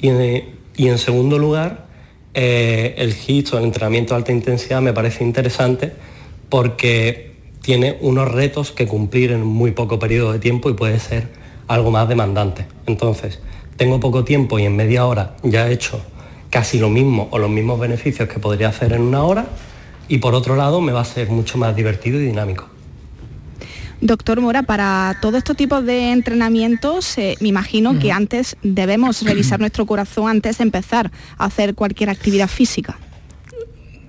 y 0.00 0.88
en 0.88 0.98
segundo 0.98 1.38
lugar, 1.38 1.90
eh, 2.32 2.94
el 2.98 3.12
HIIT 3.12 3.52
o 3.54 3.58
el 3.58 3.64
entrenamiento 3.64 4.14
de 4.14 4.18
alta 4.18 4.32
intensidad 4.32 4.80
me 4.80 4.92
parece 4.92 5.24
interesante 5.24 5.92
porque 6.48 7.34
tiene 7.60 7.98
unos 8.00 8.30
retos 8.30 8.70
que 8.70 8.86
cumplir 8.86 9.32
en 9.32 9.44
muy 9.44 9.72
poco 9.72 9.98
periodo 9.98 10.32
de 10.32 10.38
tiempo 10.38 10.70
y 10.70 10.74
puede 10.74 10.98
ser 11.00 11.28
algo 11.66 11.90
más 11.90 12.08
demandante. 12.08 12.66
Entonces, 12.86 13.40
tengo 13.76 13.98
poco 13.98 14.24
tiempo 14.24 14.58
y 14.58 14.64
en 14.64 14.76
media 14.76 15.06
hora 15.06 15.36
ya 15.42 15.68
he 15.68 15.72
hecho 15.72 16.00
casi 16.50 16.78
lo 16.78 16.90
mismo 16.90 17.28
o 17.30 17.38
los 17.38 17.50
mismos 17.50 17.80
beneficios 17.80 18.28
que 18.28 18.38
podría 18.38 18.68
hacer 18.68 18.92
en 18.92 19.02
una 19.02 19.22
hora 19.22 19.46
y 20.08 20.18
por 20.18 20.34
otro 20.34 20.56
lado 20.56 20.80
me 20.80 20.92
va 20.92 21.00
a 21.00 21.04
ser 21.04 21.28
mucho 21.30 21.56
más 21.56 21.74
divertido 21.74 22.20
y 22.20 22.26
dinámico. 22.26 22.68
Doctor 24.00 24.40
Mora, 24.40 24.62
para 24.62 25.18
todos 25.20 25.36
estos 25.36 25.56
tipos 25.56 25.84
de 25.84 26.10
entrenamientos, 26.12 27.18
eh, 27.18 27.36
me 27.40 27.48
imagino 27.48 27.98
que 27.98 28.10
antes 28.12 28.56
debemos 28.62 29.22
revisar 29.22 29.60
nuestro 29.60 29.84
corazón 29.86 30.28
antes 30.28 30.58
de 30.58 30.64
empezar 30.64 31.10
a 31.36 31.44
hacer 31.44 31.74
cualquier 31.74 32.08
actividad 32.08 32.48
física. 32.48 32.98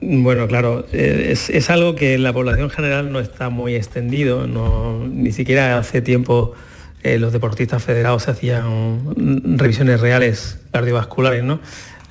Bueno, 0.02 0.48
claro, 0.48 0.86
eh, 0.94 1.30
es, 1.32 1.70
algo 1.70 1.94
que 1.94 2.16
en 2.16 2.24
la 2.24 2.34
población 2.34 2.72
general 2.72 3.12
no 3.12 3.20
está 3.20 3.50
muy 3.50 3.76
extendido, 3.76 4.48
ni 4.48 5.32
siquiera 5.32 5.78
hace 5.78 6.02
tiempo 6.02 6.54
eh, 7.04 7.20
los 7.20 7.34
deportistas 7.34 7.84
federados 7.84 8.28
hacían 8.28 9.58
revisiones 9.58 10.00
reales 10.00 10.60
cardiovasculares, 10.72 11.44
¿no? 11.44 11.60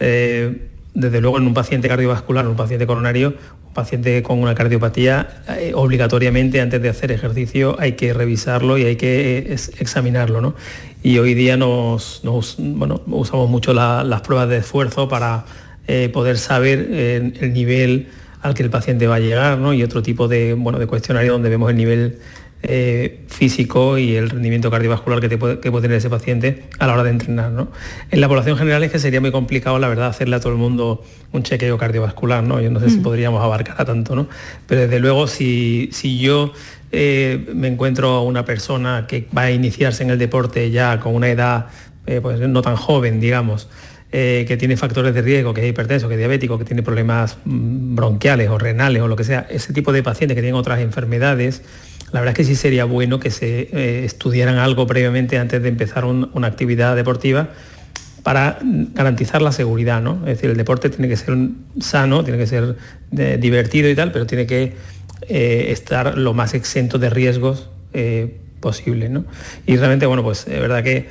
Desde 0.01 1.21
luego 1.21 1.39
en 1.39 1.47
un 1.47 1.55
paciente 1.55 1.89
cardiovascular, 1.89 2.45
en 2.45 2.51
un 2.51 2.57
paciente 2.57 2.87
coronario, 2.87 3.35
paciente 3.73 4.23
con 4.23 4.41
una 4.41 4.55
cardiopatía, 4.55 5.43
eh, 5.59 5.73
obligatoriamente 5.75 6.61
antes 6.61 6.83
de 6.83 6.89
hacer 6.89 7.13
ejercicio 7.13 7.77
hay 7.79 7.93
que 7.93 8.13
revisarlo 8.13 8.79
y 8.79 8.85
hay 8.85 8.97
que 8.97 9.39
eh, 9.39 9.57
examinarlo. 9.79 10.55
Y 11.03 11.19
hoy 11.19 11.35
día 11.35 11.57
nos, 11.57 12.21
bueno, 12.59 13.03
usamos 13.07 13.49
mucho 13.49 13.73
las 13.73 14.21
pruebas 14.23 14.49
de 14.49 14.59
esfuerzo 14.59 15.09
para 15.09 15.45
eh, 15.87 16.11
poder 16.13 16.37
saber 16.37 16.79
el 17.41 17.53
nivel 17.53 18.09
al 18.43 18.55
que 18.55 18.63
el 18.63 18.71
paciente 18.71 19.07
va 19.07 19.17
a 19.17 19.21
llegar 19.21 19.59
y 19.75 19.83
otro 19.83 20.03
tipo 20.03 20.29
de, 20.29 20.55
bueno, 20.55 20.79
de 20.79 20.87
cuestionario 20.87 21.33
donde 21.33 21.49
vemos 21.49 21.71
el 21.71 21.77
nivel 21.77 22.19
eh, 22.63 23.21
físico 23.29 23.97
y 23.97 24.17
el 24.17 24.29
rendimiento 24.29 24.71
cardiovascular 24.71 25.19
que, 25.19 25.39
puede, 25.39 25.57
tener 25.57 25.93
ese 25.93 26.11
paciente 26.11 26.65
a 26.79 26.87
la 26.87 26.93
hora 26.93 27.05
de 27.05 27.11
entrenar. 27.11 27.51
En 28.11 28.21
la 28.21 28.29
población 28.29 28.59
general 28.59 28.85
es 28.85 28.93
que 28.93 28.99
sería 28.99 29.19
muy 29.23 29.33
complicado, 29.33 29.79
la 29.79 29.89
verdad, 29.89 30.09
hacerle 30.09 30.37
a 30.37 30.41
todo 30.41 30.53
el 30.53 30.59
mundo 30.59 31.03
un 31.33 31.43
chequeo 31.43 31.79
cardiovascular, 31.79 32.43
¿no? 32.43 32.61
Yo 32.61 32.71
no 32.71 32.79
sé 32.79 32.91
si 32.91 32.99
mm. 32.99 33.03
podríamos 33.03 33.43
abarcar 33.43 33.77
a 33.79 33.87
tanto, 33.87 34.15
¿no? 34.15 34.29
Pero 34.67 34.83
desde 34.83 35.01
luego, 35.01 35.27
si, 35.27 35.89
si 35.93 36.19
yo 36.19 36.53
eh, 36.93 37.49
me 37.55 37.69
encuentro 37.69 38.11
a 38.11 38.23
una 38.23 38.45
persona 38.45 39.07
que 39.09 39.27
va 39.35 39.43
a 39.45 39.51
iniciarse 39.51 40.03
en 40.03 40.11
el 40.11 40.19
deporte 40.19 40.71
ya 40.71 41.01
con 41.01 41.15
una 41.15 41.31
edad 41.31 41.69
eh, 42.07 42.21
pues 42.21 42.41
no 42.41 42.61
tan 42.61 42.77
joven, 42.77 43.21
digamos, 43.21 43.69
que 44.11 44.57
tiene 44.59 44.77
factores 44.77 45.15
de 45.15 45.23
riesgo, 45.23 45.55
que 45.55 45.63
es 45.63 45.71
hipertenso, 45.71 46.09
que 46.09 46.15
es 46.15 46.19
diabético, 46.19 46.59
que 46.59 46.65
tiene 46.65 46.83
problemas 46.83 47.39
mm, 47.45 47.95
bronquiales 47.95 48.51
o 48.51 48.59
renales 48.59 49.01
o 49.01 49.09
lo 49.09 49.17
que 49.17 49.25
sea, 49.25 49.47
ese 49.49 49.73
tipo 49.73 49.93
de 49.93 50.03
pacientes 50.03 50.35
que 50.35 50.43
tienen 50.43 50.59
otras 50.59 50.81
enfermedades, 50.81 51.63
la 52.13 52.21
verdad 52.21 52.33
es 52.33 52.37
que 52.37 52.45
sí 52.45 52.57
sería 52.57 52.85
bueno 52.85 53.21
que 53.21 53.31
se 53.31 53.69
eh, 53.73 54.05
estudiaran 54.05 54.57
algo 54.57 54.87
previamente 54.87 55.39
antes 55.39 55.63
de 55.63 55.69
empezar 55.69 56.05
una 56.05 56.47
actividad 56.47 56.97
deportiva 56.97 57.51
para 58.23 58.59
garantizar 58.61 59.41
la 59.41 59.53
seguridad, 59.53 60.03
¿no? 60.03 60.21
Es 60.27 60.37
decir, 60.37 60.51
el 60.51 60.57
deporte 60.57 60.91
tiene 60.91 61.09
que 61.09 61.17
ser 61.17 61.35
sano, 61.81 62.23
tiene 62.23 62.39
que 62.39 62.47
ser 62.47 62.77
divertido 63.11 63.89
y 63.89 63.95
tal, 63.95 64.13
pero 64.13 64.27
tiene 64.27 64.47
que 64.47 64.75
eh, 65.29 65.67
estar 65.69 66.19
lo 66.19 66.35
más 66.35 66.53
exento 66.53 66.99
de 66.99 67.09
riesgos 67.09 67.71
eh, 67.95 68.39
posible, 68.61 69.09
¿no? 69.09 69.25
Y 69.67 69.77
realmente, 69.77 70.05
bueno, 70.05 70.23
pues 70.23 70.47
es 70.47 70.61
verdad 70.61 70.83
que 70.83 71.09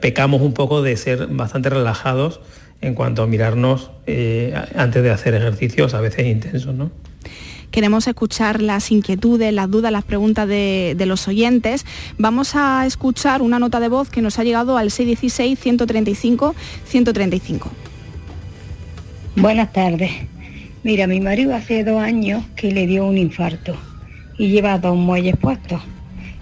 pecamos 0.00 0.40
un 0.40 0.54
poco 0.54 0.80
de 0.80 0.96
ser 0.96 1.26
bastante 1.26 1.68
relajados 1.68 2.40
en 2.80 2.94
cuanto 2.94 3.22
a 3.22 3.26
mirarnos 3.26 3.90
antes 4.74 5.02
de 5.02 5.10
hacer 5.10 5.34
ejercicios 5.34 5.92
a 5.92 6.00
veces 6.00 6.26
intensos, 6.26 6.74
¿no? 6.74 6.90
Queremos 7.72 8.06
escuchar 8.06 8.60
las 8.60 8.92
inquietudes, 8.92 9.52
las 9.54 9.70
dudas, 9.70 9.90
las 9.90 10.04
preguntas 10.04 10.46
de, 10.46 10.94
los 11.06 11.26
oyentes. 11.26 11.86
Vamos 12.18 12.54
a 12.54 12.84
escuchar 12.86 13.40
una 13.40 13.58
nota 13.58 13.80
de 13.80 13.88
voz 13.88 14.10
que 14.10 14.20
nos 14.20 14.38
ha 14.38 14.44
llegado 14.44 14.76
al 14.76 14.90
616-135-135. 14.90 17.70
Buenas 19.36 19.72
tardes. 19.72 20.10
Mira, 20.82 21.06
mi 21.06 21.20
marido 21.20 21.54
hace 21.54 21.82
dos 21.82 22.02
años 22.02 22.44
que 22.56 22.72
le 22.72 22.86
dio 22.86 23.06
un 23.06 23.16
infarto 23.16 23.74
y 24.36 24.48
lleva 24.48 24.78
dos 24.78 24.98
muelles 24.98 25.38
puestos. 25.38 25.80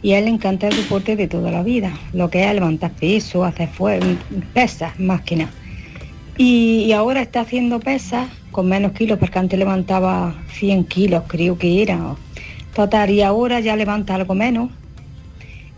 Y 0.02 0.14
a 0.14 0.18
él 0.18 0.24
le 0.24 0.32
encanta 0.32 0.66
el 0.66 0.74
deporte 0.74 1.14
de 1.14 1.28
toda 1.28 1.52
la 1.52 1.62
vida, 1.62 1.92
lo 2.12 2.28
que 2.28 2.44
es 2.44 2.52
levantar 2.52 2.90
peso, 2.90 3.44
hacer 3.44 3.68
pesas, 4.52 4.98
más. 4.98 5.20
Y, 6.36 6.90
ahora 6.90 7.22
está 7.22 7.42
haciendo 7.42 7.78
pesas 7.78 8.26
con 8.50 8.68
menos 8.68 8.92
kilos, 8.92 9.18
porque 9.18 9.38
antes 9.38 9.58
levantaba 9.58 10.34
100 10.52 10.84
kilos, 10.84 11.24
creo 11.26 11.58
que 11.58 11.82
era. 11.82 12.16
Total, 12.74 13.10
y 13.10 13.22
ahora 13.22 13.60
ya 13.60 13.76
levanta 13.76 14.14
algo 14.14 14.34
menos. 14.34 14.70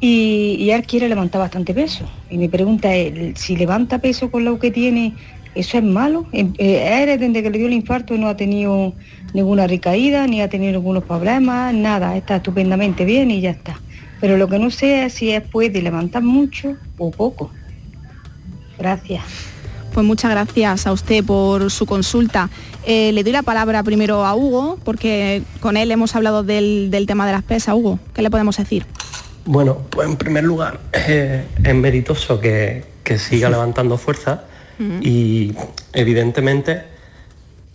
Y, 0.01 0.57
y 0.59 0.71
él 0.71 0.83
quiere 0.85 1.09
levantar 1.09 1.41
bastante 1.41 1.75
peso. 1.75 2.05
Y 2.29 2.37
mi 2.37 2.49
pregunta 2.49 2.91
si 3.35 3.57
levanta 3.57 3.99
peso 3.99 4.31
con 4.31 4.45
lo 4.45 4.59
que 4.59 4.71
tiene, 4.71 5.15
¿eso 5.55 5.79
es 5.79 5.85
malo? 5.85 6.27
Él 6.33 6.53
eh, 6.59 7.17
desde 7.19 7.43
que 7.43 7.51
le 7.51 7.59
dio 7.59 7.67
el 7.67 7.73
infarto 7.73 8.17
no 8.17 8.29
ha 8.29 8.37
tenido 8.37 8.95
ninguna 9.35 9.67
recaída, 9.67 10.27
ni 10.27 10.41
ha 10.41 10.49
tenido 10.49 10.75
algunos 10.75 11.05
problemas, 11.05 11.73
nada, 11.75 12.17
está 12.17 12.37
estupendamente 12.37 13.05
bien 13.05 13.31
y 13.31 13.41
ya 13.41 13.51
está. 13.51 13.81
Pero 14.21 14.37
lo 14.37 14.49
que 14.49 14.59
no 14.59 14.71
sé 14.71 15.05
es 15.05 15.15
si 15.15 15.31
es 15.31 15.43
puede 15.43 15.83
levantar 15.83 16.23
mucho 16.23 16.77
o 16.99 17.11
poco. 17.11 17.51
Gracias. 18.79 19.52
Pues 19.93 20.07
muchas 20.07 20.31
gracias 20.31 20.87
a 20.87 20.93
usted 20.93 21.23
por 21.23 21.71
su 21.71 21.85
consulta. 21.85 22.49
Eh, 22.87 23.13
le 23.13 23.23
doy 23.23 23.33
la 23.33 23.43
palabra 23.43 23.83
primero 23.83 24.25
a 24.25 24.35
Hugo, 24.35 24.79
porque 24.85 25.43
con 25.61 25.77
él 25.77 25.91
hemos 25.91 26.17
hablado 26.17 26.43
del, 26.43 26.91
tema 27.07 27.27
de 27.27 27.33
las 27.33 27.43
pesas. 27.43 27.75
Hugo, 27.75 27.99
¿qué 28.15 28.23
le 28.23 28.31
podemos 28.31 28.57
decir? 28.57 28.87
Bueno, 29.45 29.79
pues 29.91 30.09
en 30.09 30.17
primer 30.17 30.45
lugar, 30.45 30.81
eh, 30.93 31.45
es 31.63 31.75
meritoso 31.75 32.41
que, 32.41 32.91
siga 33.19 33.51
levantando 33.51 33.99
fuerza 33.99 34.45
y 35.03 35.55
evidentemente 35.93 36.83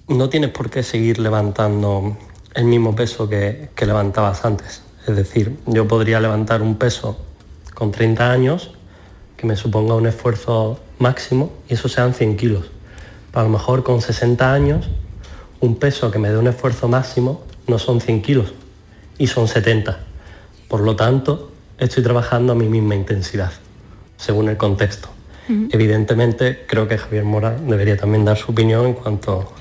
no 0.08 0.30
tienes 0.30 0.50
por 0.50 0.72
qué 0.72 0.82
seguir 0.82 1.20
levantando 1.20 2.18
el 2.56 2.66
mismo 2.66 2.96
peso 2.96 3.30
que, 3.30 3.70
levantabas 3.80 4.44
antes. 4.46 4.82
Es 5.06 5.16
decir, 5.16 5.56
yo 5.68 5.88
podría 5.88 6.20
levantar 6.20 6.64
un 6.64 6.76
peso 6.76 7.20
con 7.76 7.92
30 7.92 8.32
años 8.32 8.72
que 9.38 9.46
me 9.46 9.56
suponga 9.56 9.94
un 9.94 10.08
esfuerzo 10.08 10.80
máximo 11.00 11.52
y 11.70 11.76
eso 11.76 11.88
sean 11.88 12.14
100 12.14 12.38
kilos. 12.38 12.66
a 13.34 13.44
lo 13.44 13.50
mejor 13.50 13.84
con 13.84 14.02
60 14.02 14.52
años 14.52 14.90
un 15.60 15.76
peso 15.76 16.10
que 16.10 16.18
me 16.18 16.30
dé 16.30 16.38
un 16.38 16.48
esfuerzo 16.48 16.88
máximo 16.88 17.44
no 17.68 17.78
son 17.78 18.02
100 18.02 18.22
kilos 18.24 18.54
y 19.18 19.28
son 19.28 19.48
70. 19.48 20.00
Por 20.68 20.82
lo 20.82 20.96
tanto, 20.96 21.52
estoy 21.78 22.04
trabajando 22.04 22.54
a 22.54 22.56
mi 22.56 22.68
misma 22.68 22.96
intensidad, 22.96 23.52
según 24.18 24.50
el 24.50 24.58
contexto. 24.58 25.10
Evidentemente, 25.72 26.66
creo 26.68 26.90
que 26.90 26.98
Javier 26.98 27.24
Mora 27.24 27.52
debería 27.52 27.96
también 27.96 28.26
dar 28.26 28.38
su 28.38 28.52
opinión 28.52 28.86
en 28.88 28.94
cuanto 28.94 29.54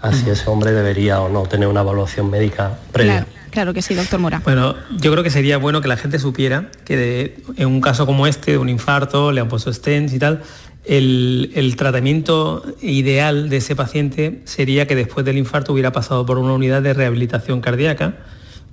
a 0.00 0.12
si 0.12 0.30
ese 0.30 0.48
hombre 0.48 0.72
debería 0.72 1.20
o 1.20 1.28
no 1.28 1.42
tener 1.42 1.68
una 1.68 1.82
evaluación 1.82 2.30
médica 2.30 2.78
previa. 2.92 3.24
Claro. 3.24 3.37
Que 3.50 3.82
sí, 3.82 3.94
doctor 3.94 4.18
Mora. 4.20 4.40
Bueno, 4.44 4.74
yo 4.98 5.10
creo 5.12 5.22
que 5.22 5.30
sería 5.30 5.58
bueno 5.58 5.80
que 5.80 5.88
la 5.88 5.96
gente 5.96 6.18
supiera 6.18 6.70
que 6.84 7.42
en 7.56 7.68
un 7.68 7.80
caso 7.80 8.06
como 8.06 8.26
este, 8.26 8.52
de 8.52 8.58
un 8.58 8.68
infarto, 8.68 9.32
le 9.32 9.40
han 9.40 9.48
puesto 9.48 9.72
stents 9.72 10.12
y 10.12 10.18
tal, 10.18 10.42
el, 10.88 11.74
tratamiento 11.76 12.62
ideal 12.80 13.48
de 13.48 13.58
ese 13.58 13.76
paciente 13.76 14.40
sería 14.44 14.86
que 14.86 14.96
después 14.96 15.24
del 15.26 15.36
infarto 15.36 15.72
hubiera 15.72 15.92
pasado 15.92 16.24
por 16.24 16.38
una 16.38 16.54
unidad 16.54 16.82
de 16.82 16.94
rehabilitación 16.94 17.60
cardíaca, 17.60 18.16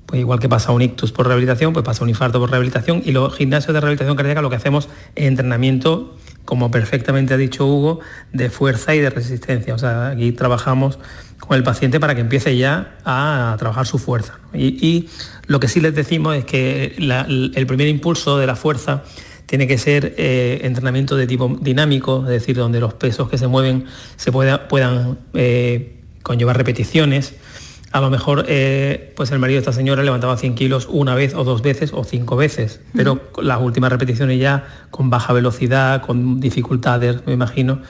pues 0.05 0.21
igual 0.21 0.39
que 0.39 0.47
pasa 0.47 0.71
un 0.71 0.81
ictus 0.81 1.11
por 1.11 1.27
rehabilitación, 1.27 1.73
pues 1.73 1.83
pasa 1.83 2.03
un 2.03 2.09
infarto 2.09 2.39
por 2.39 2.49
rehabilitación 2.49 3.01
y 3.03 3.11
los 3.11 3.35
gimnasios 3.35 3.73
de 3.73 3.81
rehabilitación 3.81 4.15
cardíaca 4.15 4.41
lo 4.41 4.49
que 4.49 4.55
hacemos 4.55 4.87
es 5.15 5.27
entrenamiento 5.27 6.15
como 6.45 6.71
perfectamente 6.71 7.33
ha 7.33 7.37
dicho 7.37 7.65
Hugo, 7.65 7.99
de 8.31 8.49
fuerza 8.49 8.95
y 8.95 8.99
de 8.99 9.09
resistencia. 9.09 9.73
O 9.73 9.77
sea, 9.77 10.09
aquí 10.09 10.31
trabajamos 10.31 10.99
con 11.39 11.57
el 11.57 11.63
paciente 11.63 11.99
para 11.99 12.15
que 12.15 12.21
empiece 12.21 12.55
ya 12.55 12.95
a 13.03 13.55
trabajar 13.59 13.85
su 13.85 13.97
fuerza. 13.97 14.39
Y, 14.53 15.09
lo 15.47 15.59
que 15.59 15.67
sí 15.67 15.79
les 15.79 15.93
decimos 15.93 16.35
es 16.35 16.45
que 16.45 16.95
el 16.97 17.67
primer 17.67 17.87
impulso 17.87 18.39
de 18.39 18.47
la 18.47 18.55
fuerza 18.55 19.03
tiene 19.45 19.67
que 19.67 19.77
ser 19.77 20.15
eh, 20.17 20.61
entrenamiento 20.63 21.15
de 21.15 21.27
tipo 21.27 21.55
dinámico, 21.61 22.23
es 22.23 22.29
decir, 22.29 22.55
donde 22.55 22.79
los 22.79 22.95
pesos 22.95 23.29
que 23.29 23.37
se 23.37 23.45
mueven 23.47 23.85
se 24.15 24.31
puedan 24.31 25.19
eh, 25.35 26.01
conllevar 26.23 26.57
repeticiones 26.57 27.35
a 27.91 28.01
lo 28.01 28.09
mejor 28.09 28.45
eh, 28.47 29.13
pues 29.15 29.31
el 29.31 29.39
marido 29.39 29.57
de 29.57 29.59
esta 29.59 29.73
señora 29.73 30.03
levantaba 30.03 30.37
100 30.37 30.55
kilos 30.55 30.87
una 30.89 31.15
vez 31.15 31.33
o 31.33 31.43
dos 31.43 31.61
veces 31.61 31.91
o 31.93 32.03
cinco 32.03 32.35
veces, 32.35 32.81
pero 32.93 33.21
las 33.41 33.61
últimas 33.61 33.91
repeticiones 33.91 34.39
ya 34.39 34.65
con 34.91 35.09
baja 35.09 35.33
velocidad, 35.33 36.01
con 36.01 36.39
dificultades, 36.39 37.25
me 37.25 37.33
imagino. 37.33 37.81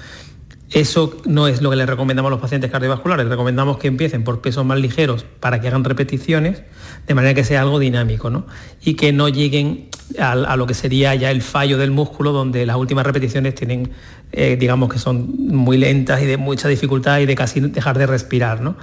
Eso 0.72 1.16
no 1.26 1.48
es 1.48 1.62
lo 1.62 1.70
que 1.70 1.76
le 1.76 1.86
recomendamos 1.86 2.30
a 2.30 2.32
los 2.32 2.42
pacientes 2.42 2.72
cardiovasculares. 2.72 3.28
Recomendamos 3.28 3.78
que 3.78 3.88
empiecen 3.88 4.24
por 4.24 4.42
pesos 4.42 4.66
más 4.66 4.80
ligeros 4.80 5.26
para 5.40 5.62
que 5.62 5.68
hagan 5.68 5.84
repeticiones, 5.84 6.64
de 7.08 7.14
manera 7.14 7.34
que 7.34 7.44
sea 7.44 7.62
algo 7.62 7.78
dinámico, 7.78 8.30
¿no? 8.30 8.48
Y 8.84 8.96
que 8.96 9.14
no 9.14 9.30
lleguen 9.30 9.90
a, 10.20 10.56
lo 10.56 10.66
que 10.66 10.74
sería 10.74 11.14
ya 11.16 11.30
el 11.30 11.42
fallo 11.42 11.78
del 11.78 11.92
músculo, 11.92 12.32
donde 12.32 12.66
las 12.66 12.78
últimas 12.78 13.06
repeticiones 13.06 13.54
tienen 13.54 13.92
eh, 14.32 14.58
digamos 14.60 14.92
que 14.92 15.00
son 15.00 15.34
muy 15.48 15.78
lentas 15.78 16.22
y 16.22 16.26
de 16.26 16.36
mucha 16.36 16.68
dificultad 16.68 17.20
y 17.20 17.26
de 17.26 17.36
casi 17.36 17.62
dejar 17.62 17.98
de 17.98 18.06
respirar. 18.06 18.60
¿no? 18.60 18.76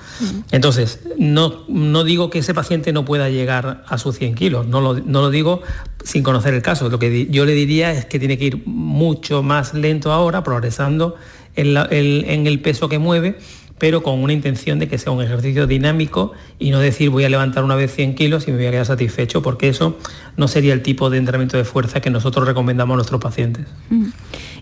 Entonces, 0.51 1.01
no, 1.19 1.65
no 1.69 2.05
digo 2.05 2.31
que 2.31 2.39
ese 2.39 2.55
paciente 2.55 2.93
no 2.93 3.05
pueda 3.05 3.29
llegar 3.29 3.85
a 3.87 3.99
sus 3.99 4.17
100 4.17 4.35
kilos, 4.35 4.67
no 4.67 4.81
lo, 4.81 4.95
no 4.95 5.21
lo 5.21 5.31
digo 5.31 5.61
sin 6.05 6.23
conocer 6.23 6.55
el 6.55 6.63
caso. 6.63 6.89
Lo 6.89 6.99
que 6.99 7.29
yo 7.31 7.45
le 7.45 7.53
diría 7.53 7.93
es 7.93 8.05
que 8.05 8.19
tiene 8.19 8.39
que 8.39 8.47
ir 8.47 8.63
mucho 8.67 9.43
más 9.43 9.75
lento 9.75 10.13
ahora, 10.13 10.43
progresando 10.43 11.17
en, 11.55 11.77
en 11.77 12.47
el 12.47 12.61
peso 12.61 12.89
que 12.89 12.99
mueve 12.99 13.37
pero 13.83 14.05
con 14.05 14.23
una 14.23 14.33
intención 14.33 14.79
de 14.79 14.87
que 14.87 14.97
sea 14.97 15.11
un 15.11 15.21
ejercicio 15.25 15.67
dinámico 15.67 16.35
y 16.61 16.71
no 16.71 16.79
decir 16.79 17.11
voy 17.11 17.25
a 17.25 17.29
levantar 17.29 17.65
una 17.65 17.75
vez 17.75 17.93
100 17.93 18.15
kilos 18.15 18.47
y 18.47 18.53
me 18.53 18.59
voy 18.59 18.67
a 18.67 18.71
quedar 18.71 18.87
satisfecho, 18.87 19.43
porque 19.43 19.69
eso 19.69 19.99
no 20.37 20.47
sería 20.47 20.73
el 20.73 20.83
tipo 20.83 21.11
de 21.11 21.19
entrenamiento 21.19 21.57
de 21.57 21.65
fuerza 21.65 22.01
que 22.01 22.09
nosotros 22.09 22.47
recomendamos 22.47 22.95
a 22.95 22.97
nuestros 22.99 23.21
pacientes. 23.21 23.67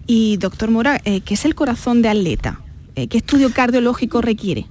Y 0.07 0.39
doctor 0.39 0.71
Mora, 0.71 1.03
eh, 1.05 1.21
¿qué 1.21 1.35
es 1.35 1.45
el 1.45 1.55
corazón 1.55 2.01
de 2.01 2.09
atleta? 2.09 2.63
Eh, 2.95 3.09
¿Qué 3.09 3.19
estudio 3.19 3.53
cardiológico 3.53 4.23
requiere? 4.23 4.69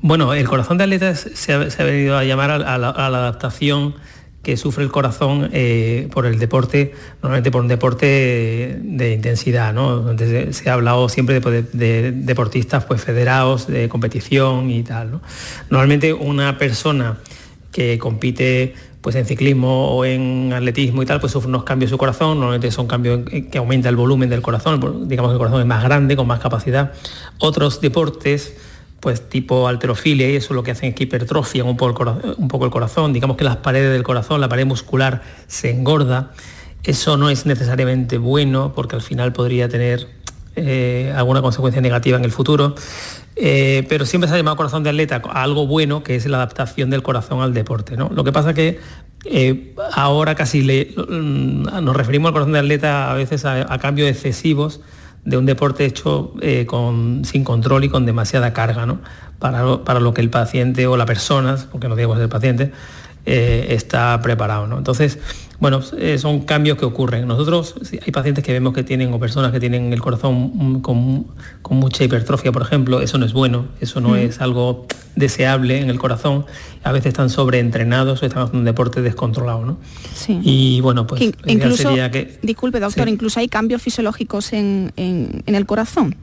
Bueno, 0.00 0.34
el 0.34 0.48
corazón 0.48 0.78
de 0.78 0.82
atleta 0.82 1.14
se 1.14 1.52
ha, 1.52 1.58
venido 1.58 2.18
a 2.18 2.24
llamar 2.24 2.50
a, 2.50 2.78
la, 2.78 2.88
adaptación 2.88 3.94
que 4.42 4.56
sufre 4.56 4.82
el 4.82 4.90
corazón 4.90 5.50
eh, 5.52 6.08
por 6.12 6.26
el 6.26 6.38
deporte, 6.38 6.92
normalmente 7.22 7.50
por 7.50 7.62
un 7.62 7.68
deporte 7.68 8.78
de, 8.82 9.12
intensidad, 9.12 9.72
¿no? 9.72 10.16
se, 10.18 10.68
ha 10.68 10.72
hablado 10.72 11.08
siempre 11.08 11.40
de, 11.40 12.12
deportistas 12.12 12.84
pues, 12.84 13.02
federados, 13.02 13.68
de 13.68 13.88
competición 13.88 14.68
y 14.70 14.82
tal. 14.82 15.20
Normalmente 15.70 16.12
una 16.12 16.58
persona 16.58 17.18
que 17.70 17.98
compite 17.98 18.74
pues 19.00 19.16
en 19.16 19.26
ciclismo 19.26 19.96
o 19.96 20.04
en 20.04 20.52
atletismo 20.52 21.02
y 21.02 21.06
tal, 21.06 21.20
pues 21.20 21.32
sufre 21.32 21.48
unos 21.48 21.64
cambios 21.64 21.90
en 21.90 21.94
su 21.94 21.98
corazón, 21.98 22.38
normalmente 22.38 22.70
son 22.70 22.86
cambios 22.86 23.22
que 23.28 23.58
aumenta 23.58 23.88
el 23.88 23.96
volumen 23.96 24.30
del 24.30 24.42
corazón, 24.42 25.08
digamos 25.08 25.30
que 25.30 25.34
el 25.34 25.38
corazón 25.38 25.60
es 25.60 25.66
más 25.66 25.82
grande, 25.82 26.14
con 26.14 26.26
más 26.28 26.38
capacidad. 26.38 26.92
Otros 27.38 27.80
deportes, 27.80 28.56
pues 29.02 29.28
tipo 29.28 29.66
alterofilia 29.66 30.30
y 30.30 30.36
eso 30.36 30.54
lo 30.54 30.62
que 30.62 30.70
hacen 30.70 30.90
es 30.90 30.94
que 30.94 31.02
hipertrofian 31.02 31.66
un 31.66 31.76
poco, 31.76 32.04
el 32.04 32.34
un 32.38 32.46
poco 32.46 32.66
el 32.66 32.70
corazón, 32.70 33.12
digamos 33.12 33.36
que 33.36 33.42
las 33.42 33.56
paredes 33.56 33.92
del 33.92 34.04
corazón, 34.04 34.40
la 34.40 34.48
pared 34.48 34.64
muscular 34.64 35.22
se 35.48 35.70
engorda. 35.70 36.30
Eso 36.84 37.16
no 37.16 37.28
es 37.28 37.44
necesariamente 37.44 38.16
bueno 38.16 38.72
porque 38.72 38.94
al 38.94 39.02
final 39.02 39.32
podría 39.32 39.68
tener 39.68 40.06
eh, 40.54 41.12
alguna 41.16 41.42
consecuencia 41.42 41.82
negativa 41.82 42.16
en 42.16 42.24
el 42.24 42.30
futuro. 42.30 42.76
Eh, 43.34 43.84
pero 43.88 44.06
siempre 44.06 44.28
se 44.28 44.34
ha 44.34 44.36
llamado 44.36 44.56
corazón 44.56 44.84
de 44.84 44.90
atleta 44.90 45.20
a 45.28 45.42
algo 45.42 45.66
bueno, 45.66 46.04
que 46.04 46.14
es 46.14 46.26
la 46.26 46.36
adaptación 46.36 46.88
del 46.88 47.02
corazón 47.02 47.40
al 47.40 47.54
deporte. 47.54 47.96
¿no? 47.96 48.08
Lo 48.14 48.22
que 48.22 48.30
pasa 48.30 48.54
que 48.54 48.78
eh, 49.24 49.74
ahora 49.94 50.36
casi 50.36 50.62
mm, 50.62 51.62
nos 51.82 51.96
referimos 51.96 52.28
al 52.28 52.34
corazón 52.34 52.52
de 52.52 52.60
atleta 52.60 53.10
a 53.10 53.14
veces 53.14 53.44
a, 53.46 53.66
cambios 53.78 54.08
excesivos 54.08 54.80
de 55.24 55.36
un 55.36 55.46
deporte 55.46 55.84
hecho 55.84 56.34
eh, 56.40 56.66
sin 57.24 57.44
control 57.44 57.84
y 57.84 57.88
con 57.88 58.06
demasiada 58.06 58.52
carga, 58.52 58.86
¿no? 58.86 58.98
para, 59.38 59.84
para, 59.84 60.00
lo 60.00 60.14
que 60.14 60.20
el 60.20 60.30
paciente 60.30 60.86
o 60.86 60.96
la 60.96 61.06
persona, 61.06 61.56
porque 61.70 61.88
no 61.88 61.96
digo 61.96 62.14
el 62.16 62.28
paciente, 62.28 62.72
está 63.24 64.20
preparado. 64.20 64.66
¿no? 64.66 64.78
Entonces, 64.78 65.18
bueno, 65.62 65.80
eh, 65.96 66.18
son 66.18 66.40
cambios 66.40 66.76
que 66.76 66.84
ocurren. 66.84 67.28
Nosotros 67.28 67.76
hay 67.92 68.10
pacientes 68.10 68.42
que 68.42 68.52
vemos 68.52 68.74
que 68.74 68.82
tienen 68.82 69.12
o 69.12 69.20
personas 69.20 69.52
que 69.52 69.60
tienen 69.60 69.92
el 69.92 70.02
corazón 70.02 70.80
con, 70.80 71.28
mucha 71.70 72.02
hipertrofia, 72.02 72.50
por 72.50 72.62
ejemplo, 72.62 73.00
eso 73.00 73.16
no 73.16 73.26
es 73.26 73.32
bueno, 73.32 73.66
eso 73.80 74.00
no 74.00 74.08
mm. 74.08 74.16
es 74.16 74.40
algo 74.40 74.88
deseable 75.14 75.80
en 75.80 75.88
el 75.88 76.00
corazón. 76.00 76.46
A 76.82 76.90
veces 76.90 77.10
están 77.10 77.30
sobreentrenados 77.30 78.24
o 78.24 78.26
están 78.26 78.42
haciendo 78.42 78.58
un 78.58 78.64
deporte 78.64 79.02
descontrolado, 79.02 79.64
¿no? 79.64 79.78
Sí. 80.12 80.40
Y 80.42 80.80
bueno, 80.80 81.06
pues 81.06 81.22
incluso, 81.22 81.76
sería 81.76 82.10
que... 82.10 82.40
Disculpe, 82.42 82.80
doctor, 82.80 83.08
incluso 83.08 83.38
hay 83.38 83.46
cambios 83.46 83.80
fisiológicos 83.80 84.52
en 84.54 84.92
el 85.46 85.66
corazón. 85.66 86.16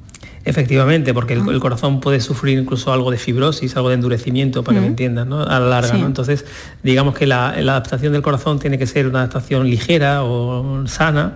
Efectivamente, 0.50 1.14
porque 1.14 1.36
el, 1.36 1.42
ah. 1.42 1.60
corazón 1.60 2.00
puede 2.02 2.20
sufrir 2.22 2.58
incluso 2.58 2.92
algo 2.92 3.12
de 3.12 3.18
fibrosis, 3.18 3.76
algo 3.76 3.90
de 3.90 3.96
endurecimiento, 3.96 4.64
para 4.64 4.78
que 4.78 4.82
me 4.82 4.88
entiendan, 4.88 5.30
¿no? 5.30 5.44
a 5.44 5.60
la 5.60 5.68
larga. 5.68 5.96
Entonces, 6.00 6.44
digamos 6.82 7.14
que 7.14 7.28
la, 7.28 7.50
adaptación 7.50 8.14
del 8.14 8.24
corazón 8.24 8.58
tiene 8.58 8.80
que 8.80 8.88
ser 8.88 9.06
una 9.06 9.20
adaptación 9.20 9.70
ligera 9.70 10.24
o 10.24 10.88
sana. 10.88 11.36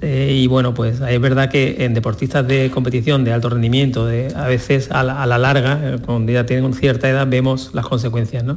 Eh, 0.00 0.32
y 0.34 0.46
bueno, 0.46 0.72
pues 0.72 1.00
es 1.00 1.20
verdad 1.20 1.50
que 1.50 1.84
en 1.84 1.92
deportistas 1.92 2.48
de 2.48 2.70
competición 2.70 3.22
de 3.22 3.34
alto 3.34 3.50
rendimiento, 3.50 4.06
de, 4.06 4.32
a 4.34 4.46
veces 4.46 4.90
a 4.90 5.02
la, 5.02 5.38
larga, 5.38 5.78
eh, 5.82 5.98
cuando 6.04 6.32
ya 6.32 6.46
tienen 6.46 6.72
cierta 6.72 7.08
edad, 7.10 7.26
vemos 7.28 7.70
las 7.74 7.86
consecuencias. 7.86 8.44
¿no? 8.44 8.56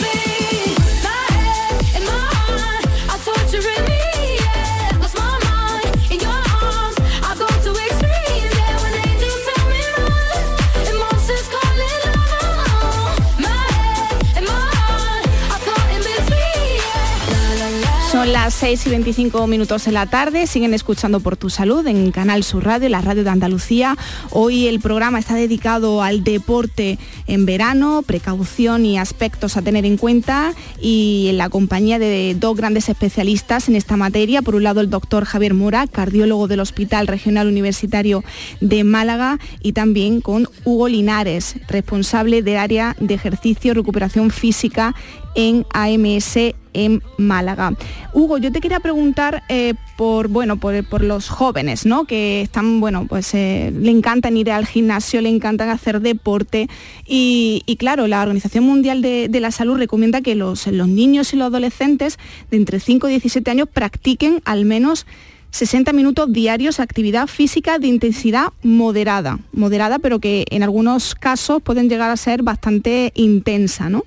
Las 18.51 18.59
6 18.59 18.87
y 18.87 18.89
25 18.89 19.47
minutos 19.47 19.85
de 19.85 19.93
la 19.93 20.07
tarde, 20.07 20.45
siguen 20.45 20.73
escuchando 20.73 21.21
por 21.21 21.37
tu 21.37 21.49
salud 21.49 21.87
en 21.87 22.11
Canal 22.11 22.43
Sur 22.43 22.65
Radio, 22.65 22.89
la 22.89 22.99
radio 22.99 23.23
de 23.23 23.29
Andalucía. 23.29 23.95
Hoy 24.29 24.67
el 24.67 24.81
programa 24.81 25.19
está 25.19 25.35
dedicado 25.35 26.01
al 26.01 26.25
deporte 26.25 26.99
en 27.27 27.45
verano, 27.45 28.03
precaución 28.05 28.85
y 28.85 28.97
aspectos 28.97 29.55
a 29.55 29.61
tener 29.61 29.85
en 29.85 29.95
cuenta 29.95 30.53
y 30.81 31.27
en 31.29 31.37
la 31.37 31.49
compañía 31.49 31.97
de 31.97 32.35
dos 32.37 32.57
grandes 32.57 32.89
especialistas 32.89 33.69
en 33.69 33.75
esta 33.75 33.95
materia. 33.95 34.41
Por 34.41 34.55
un 34.55 34.63
lado 34.63 34.81
el 34.81 34.89
doctor 34.89 35.23
Javier 35.23 35.53
Mora, 35.53 35.87
cardiólogo 35.87 36.49
del 36.49 36.59
Hospital 36.59 37.07
Regional 37.07 37.47
Universitario 37.47 38.21
de 38.59 38.83
Málaga 38.83 39.39
y 39.61 39.71
también 39.71 40.19
con 40.19 40.49
Hugo 40.65 40.89
Linares, 40.89 41.55
responsable 41.69 42.41
del 42.41 42.57
área 42.57 42.97
de 42.99 43.13
ejercicio 43.13 43.73
recuperación 43.73 44.29
física 44.29 44.93
en 45.35 45.65
AMS 45.71 46.37
en 46.73 47.03
Málaga. 47.17 47.73
Hugo, 48.13 48.37
yo 48.37 48.51
te 48.51 48.61
quería 48.61 48.79
preguntar 48.79 49.43
eh, 49.49 49.73
por, 49.97 50.27
bueno, 50.27 50.57
por, 50.57 50.83
por 50.85 51.03
los 51.03 51.29
jóvenes, 51.29 51.85
¿no? 51.85 52.05
Que 52.05 52.41
están, 52.41 52.79
bueno, 52.79 53.05
pues 53.07 53.33
eh, 53.33 53.71
le 53.75 53.91
encantan 53.91 54.37
ir 54.37 54.51
al 54.51 54.65
gimnasio, 54.65 55.21
le 55.21 55.29
encantan 55.29 55.69
hacer 55.69 56.01
deporte 56.01 56.69
y, 57.05 57.63
claro, 57.79 58.07
la 58.07 58.21
Organización 58.21 58.63
Mundial 58.63 59.01
de, 59.01 59.29
la 59.41 59.51
Salud 59.51 59.77
recomienda 59.77 60.21
que 60.21 60.35
los, 60.35 60.67
los 60.67 60.87
niños 60.87 61.33
y 61.33 61.37
los 61.37 61.47
adolescentes 61.47 62.19
de 62.51 62.57
entre 62.57 62.79
5 62.79 63.07
y 63.07 63.11
17 63.11 63.49
años 63.49 63.67
practiquen 63.71 64.41
al 64.45 64.65
menos 64.65 65.05
60 65.51 65.91
minutos 65.93 66.31
diarios 66.31 66.79
actividad 66.79 67.27
física 67.27 67.77
de 67.77 67.87
intensidad 67.87 68.53
moderada, 68.63 69.39
moderada, 69.51 69.99
pero 69.99 70.19
que 70.19 70.45
en 70.49 70.63
algunos 70.63 71.15
casos 71.15 71.61
pueden 71.61 71.89
llegar 71.89 72.09
a 72.09 72.17
ser 72.17 72.41
bastante 72.41 73.11
intensa, 73.15 73.89
¿no? 73.89 74.05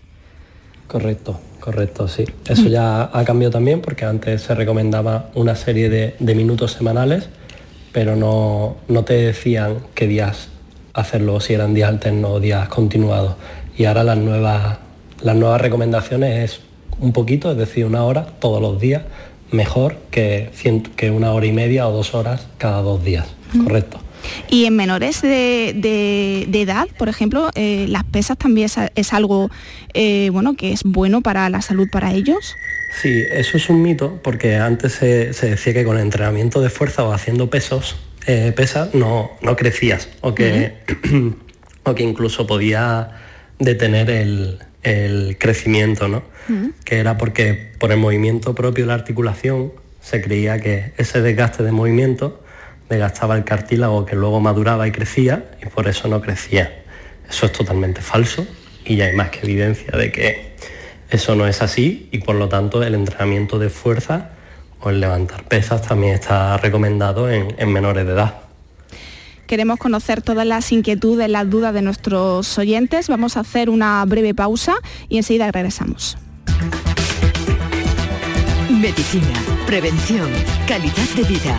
Correcto, 0.88 1.40
correcto, 1.60 2.08
sí. 2.08 2.24
Eso 2.48 2.68
ya 2.68 3.10
ha 3.12 3.24
cambiado 3.24 3.52
también 3.52 3.80
porque 3.80 4.04
antes 4.04 4.42
se 4.42 4.54
recomendaba 4.54 5.30
una 5.34 5.56
serie 5.56 5.88
de, 5.88 6.14
de 6.18 6.34
minutos 6.34 6.72
semanales, 6.72 7.28
pero 7.92 8.16
no, 8.16 8.76
no 8.88 9.04
te 9.04 9.14
decían 9.14 9.78
qué 9.94 10.06
días 10.06 10.48
hacerlo, 10.92 11.40
si 11.40 11.54
eran 11.54 11.74
días 11.74 11.88
alternos 11.88 12.30
o 12.32 12.40
días 12.40 12.68
continuados. 12.68 13.34
Y 13.76 13.86
ahora 13.86 14.04
las 14.04 14.18
nuevas, 14.18 14.78
las 15.22 15.36
nuevas 15.36 15.60
recomendaciones 15.60 16.50
es 16.52 16.60
un 17.00 17.12
poquito, 17.12 17.50
es 17.50 17.56
decir, 17.56 17.84
una 17.86 18.04
hora 18.04 18.26
todos 18.38 18.60
los 18.62 18.80
días, 18.80 19.02
mejor 19.50 19.96
que, 20.10 20.50
cien- 20.54 20.88
que 20.94 21.10
una 21.10 21.32
hora 21.32 21.46
y 21.46 21.52
media 21.52 21.88
o 21.88 21.92
dos 21.92 22.14
horas 22.14 22.46
cada 22.58 22.82
dos 22.82 23.02
días. 23.04 23.26
Correcto. 23.64 23.98
Y 24.48 24.64
en 24.66 24.76
menores 24.76 25.22
de, 25.22 25.72
de- 25.76 26.46
de 26.48 26.60
edad, 26.62 26.86
por 26.98 27.08
ejemplo, 27.08 27.50
eh, 27.54 27.86
las 27.88 28.04
pesas 28.04 28.36
también 28.38 28.66
es, 28.66 28.76
es 28.94 29.12
algo 29.12 29.50
eh, 29.94 30.30
bueno 30.32 30.54
que 30.54 30.72
es 30.72 30.82
bueno 30.84 31.20
para 31.22 31.48
la 31.50 31.62
salud 31.62 31.88
para 31.90 32.12
ellos. 32.12 32.56
Sí, 33.02 33.22
eso 33.32 33.56
es 33.56 33.68
un 33.68 33.82
mito 33.82 34.20
porque 34.22 34.56
antes 34.56 34.92
se, 34.92 35.32
se 35.32 35.50
decía 35.50 35.74
que 35.74 35.84
con 35.84 35.98
entrenamiento 35.98 36.60
de 36.60 36.70
fuerza 36.70 37.04
o 37.04 37.12
haciendo 37.12 37.50
pesos, 37.50 37.96
eh, 38.26 38.52
pesas, 38.54 38.94
no, 38.94 39.32
no 39.42 39.56
crecías 39.56 40.08
o 40.20 40.34
que, 40.34 40.74
o 41.84 41.94
que 41.94 42.02
incluso 42.02 42.46
podía 42.46 43.10
detener 43.58 44.10
el, 44.10 44.58
el 44.82 45.36
crecimiento, 45.38 46.08
¿no? 46.08 46.22
Que 46.84 46.96
era 46.98 47.16
porque 47.16 47.72
por 47.78 47.90
el 47.90 47.98
movimiento 47.98 48.54
propio 48.54 48.84
de 48.84 48.88
la 48.88 48.94
articulación 48.94 49.72
se 50.02 50.20
creía 50.20 50.60
que 50.60 50.92
ese 50.98 51.22
desgaste 51.22 51.62
de 51.62 51.72
movimiento 51.72 52.43
desgastaba 52.88 53.36
el 53.36 53.44
cartílago 53.44 54.04
que 54.06 54.16
luego 54.16 54.40
maduraba 54.40 54.86
y 54.86 54.92
crecía 54.92 55.44
y 55.62 55.66
por 55.66 55.88
eso 55.88 56.08
no 56.08 56.20
crecía. 56.20 56.82
Eso 57.28 57.46
es 57.46 57.52
totalmente 57.52 58.00
falso 58.00 58.46
y 58.84 58.96
ya 58.96 59.06
hay 59.06 59.16
más 59.16 59.30
que 59.30 59.40
evidencia 59.40 59.96
de 59.96 60.12
que 60.12 60.54
eso 61.10 61.34
no 61.34 61.46
es 61.46 61.62
así 61.62 62.08
y 62.12 62.18
por 62.18 62.36
lo 62.36 62.48
tanto 62.48 62.82
el 62.82 62.94
entrenamiento 62.94 63.58
de 63.58 63.70
fuerza 63.70 64.30
o 64.80 64.90
el 64.90 65.00
levantar 65.00 65.44
pesas 65.44 65.82
también 65.82 66.14
está 66.14 66.56
recomendado 66.58 67.30
en, 67.30 67.54
en 67.58 67.72
menores 67.72 68.06
de 68.06 68.12
edad. 68.12 68.34
Queremos 69.46 69.78
conocer 69.78 70.22
todas 70.22 70.46
las 70.46 70.72
inquietudes, 70.72 71.28
las 71.28 71.48
dudas 71.48 71.74
de 71.74 71.82
nuestros 71.82 72.58
oyentes. 72.58 73.08
Vamos 73.08 73.36
a 73.36 73.40
hacer 73.40 73.68
una 73.68 74.04
breve 74.06 74.34
pausa 74.34 74.74
y 75.08 75.18
enseguida 75.18 75.50
regresamos. 75.52 76.16
Medicina, 78.70 79.40
prevención, 79.66 80.28
calidad 80.66 81.08
de 81.16 81.22
vida. 81.24 81.58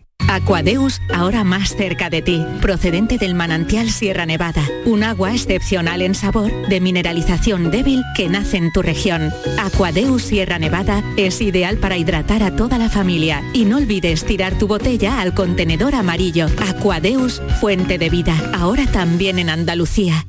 Aquadeus, 0.31 1.01
ahora 1.13 1.43
más 1.43 1.75
cerca 1.75 2.09
de 2.09 2.21
ti, 2.21 2.41
procedente 2.61 3.17
del 3.17 3.35
manantial 3.35 3.89
Sierra 3.89 4.25
Nevada, 4.25 4.63
un 4.85 5.03
agua 5.03 5.33
excepcional 5.33 6.01
en 6.01 6.15
sabor, 6.15 6.69
de 6.69 6.79
mineralización 6.79 7.69
débil 7.69 8.01
que 8.15 8.29
nace 8.29 8.55
en 8.55 8.71
tu 8.71 8.81
región. 8.81 9.33
Aquadeus 9.59 10.23
Sierra 10.23 10.57
Nevada 10.57 11.03
es 11.17 11.41
ideal 11.41 11.77
para 11.79 11.97
hidratar 11.97 12.43
a 12.43 12.55
toda 12.55 12.77
la 12.77 12.87
familia 12.87 13.43
y 13.53 13.65
no 13.65 13.75
olvides 13.75 14.23
tirar 14.23 14.57
tu 14.57 14.67
botella 14.67 15.19
al 15.19 15.33
contenedor 15.33 15.95
amarillo. 15.95 16.47
Aquadeus, 16.69 17.41
fuente 17.59 17.97
de 17.97 18.09
vida, 18.09 18.35
ahora 18.53 18.85
también 18.87 19.37
en 19.37 19.49
Andalucía. 19.49 20.25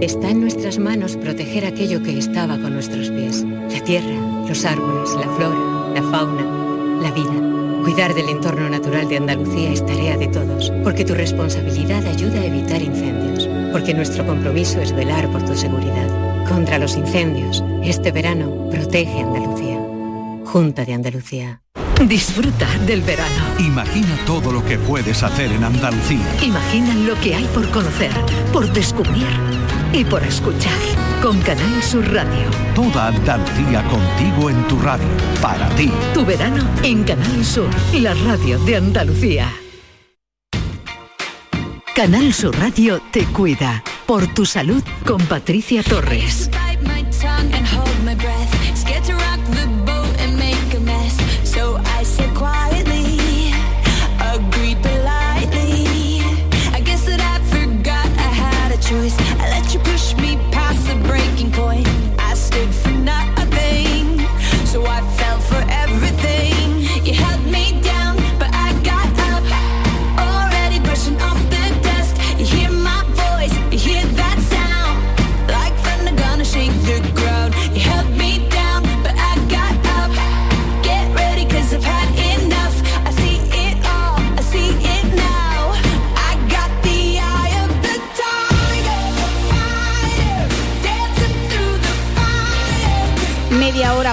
Está 0.00 0.30
en 0.30 0.40
nuestras 0.40 0.78
manos 0.78 1.16
proteger 1.16 1.66
aquello 1.66 2.00
que 2.04 2.16
estaba 2.16 2.58
con 2.58 2.74
nuestros 2.74 3.10
pies. 3.10 3.44
La 3.72 3.80
tierra, 3.80 4.46
los 4.48 4.64
árboles, 4.64 5.10
la 5.14 5.28
flora, 5.34 5.94
la 5.94 6.02
fauna, 6.12 7.00
la 7.02 7.10
vida. 7.10 7.33
Cuidar 7.84 8.14
del 8.14 8.30
entorno 8.30 8.70
natural 8.70 9.06
de 9.10 9.18
Andalucía 9.18 9.70
es 9.70 9.84
tarea 9.84 10.16
de 10.16 10.28
todos, 10.28 10.72
porque 10.82 11.04
tu 11.04 11.14
responsabilidad 11.14 12.06
ayuda 12.06 12.40
a 12.40 12.46
evitar 12.46 12.80
incendios, 12.80 13.46
porque 13.72 13.92
nuestro 13.92 14.26
compromiso 14.26 14.80
es 14.80 14.96
velar 14.96 15.30
por 15.30 15.44
tu 15.44 15.54
seguridad. 15.54 16.08
Contra 16.48 16.78
los 16.78 16.96
incendios, 16.96 17.62
este 17.82 18.10
verano 18.10 18.70
protege 18.70 19.20
Andalucía. 19.20 19.78
Junta 20.46 20.86
de 20.86 20.94
Andalucía. 20.94 21.60
Disfruta 22.08 22.66
del 22.86 23.02
verano. 23.02 23.44
Imagina 23.58 24.18
todo 24.24 24.50
lo 24.50 24.64
que 24.64 24.78
puedes 24.78 25.22
hacer 25.22 25.52
en 25.52 25.62
Andalucía. 25.62 26.24
Imagina 26.42 26.94
lo 26.94 27.20
que 27.20 27.34
hay 27.34 27.44
por 27.52 27.70
conocer, 27.70 28.12
por 28.50 28.72
descubrir 28.72 29.28
y 29.92 30.06
por 30.06 30.22
escuchar. 30.22 31.03
Con 31.24 31.40
Canal 31.40 31.82
Sur 31.82 32.04
Radio. 32.12 32.50
Toda 32.74 33.06
Andalucía 33.06 33.82
contigo 33.88 34.50
en 34.50 34.62
tu 34.68 34.78
radio. 34.78 35.06
Para 35.40 35.70
ti. 35.70 35.90
Tu 36.12 36.22
verano 36.22 36.68
en 36.82 37.02
Canal 37.02 37.42
Sur, 37.42 37.70
la 37.94 38.12
radio 38.12 38.58
de 38.58 38.76
Andalucía. 38.76 39.50
Canal 41.96 42.34
Sur 42.34 42.54
Radio 42.58 43.00
te 43.10 43.24
cuida. 43.24 43.82
Por 44.04 44.26
tu 44.34 44.44
salud 44.44 44.82
con 45.06 45.18
Patricia 45.22 45.82
Torres. 45.82 46.50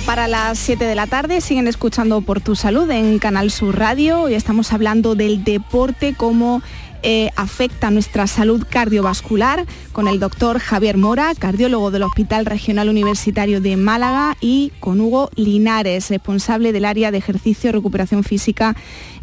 Para 0.05 0.27
las 0.27 0.57
7 0.59 0.85
de 0.85 0.95
la 0.95 1.07
tarde, 1.07 1.41
siguen 1.41 1.67
escuchando 1.67 2.21
por 2.21 2.41
tu 2.41 2.55
salud 2.55 2.89
en 2.91 3.19
Canal 3.19 3.51
Sur 3.51 3.77
Radio. 3.77 4.23
Hoy 4.23 4.33
estamos 4.33 4.73
hablando 4.73 5.15
del 5.15 5.43
deporte, 5.43 6.13
cómo 6.15 6.61
eh, 7.03 7.29
afecta 7.35 7.91
nuestra 7.91 8.27
salud 8.27 8.65
cardiovascular 8.69 9.65
con 9.91 10.07
el 10.07 10.19
doctor 10.19 10.59
Javier 10.59 10.97
Mora, 10.97 11.33
cardiólogo 11.37 11.91
del 11.91 12.03
Hospital 12.03 12.45
Regional 12.45 12.89
Universitario 12.89 13.59
de 13.59 13.75
Málaga 13.75 14.37
y 14.39 14.71
con 14.79 15.01
Hugo 15.01 15.29
Linares, 15.35 16.09
responsable 16.09 16.73
del 16.73 16.85
área 16.85 17.11
de 17.11 17.17
ejercicio 17.17 17.69
y 17.69 17.73
recuperación 17.73 18.23
física 18.23 18.75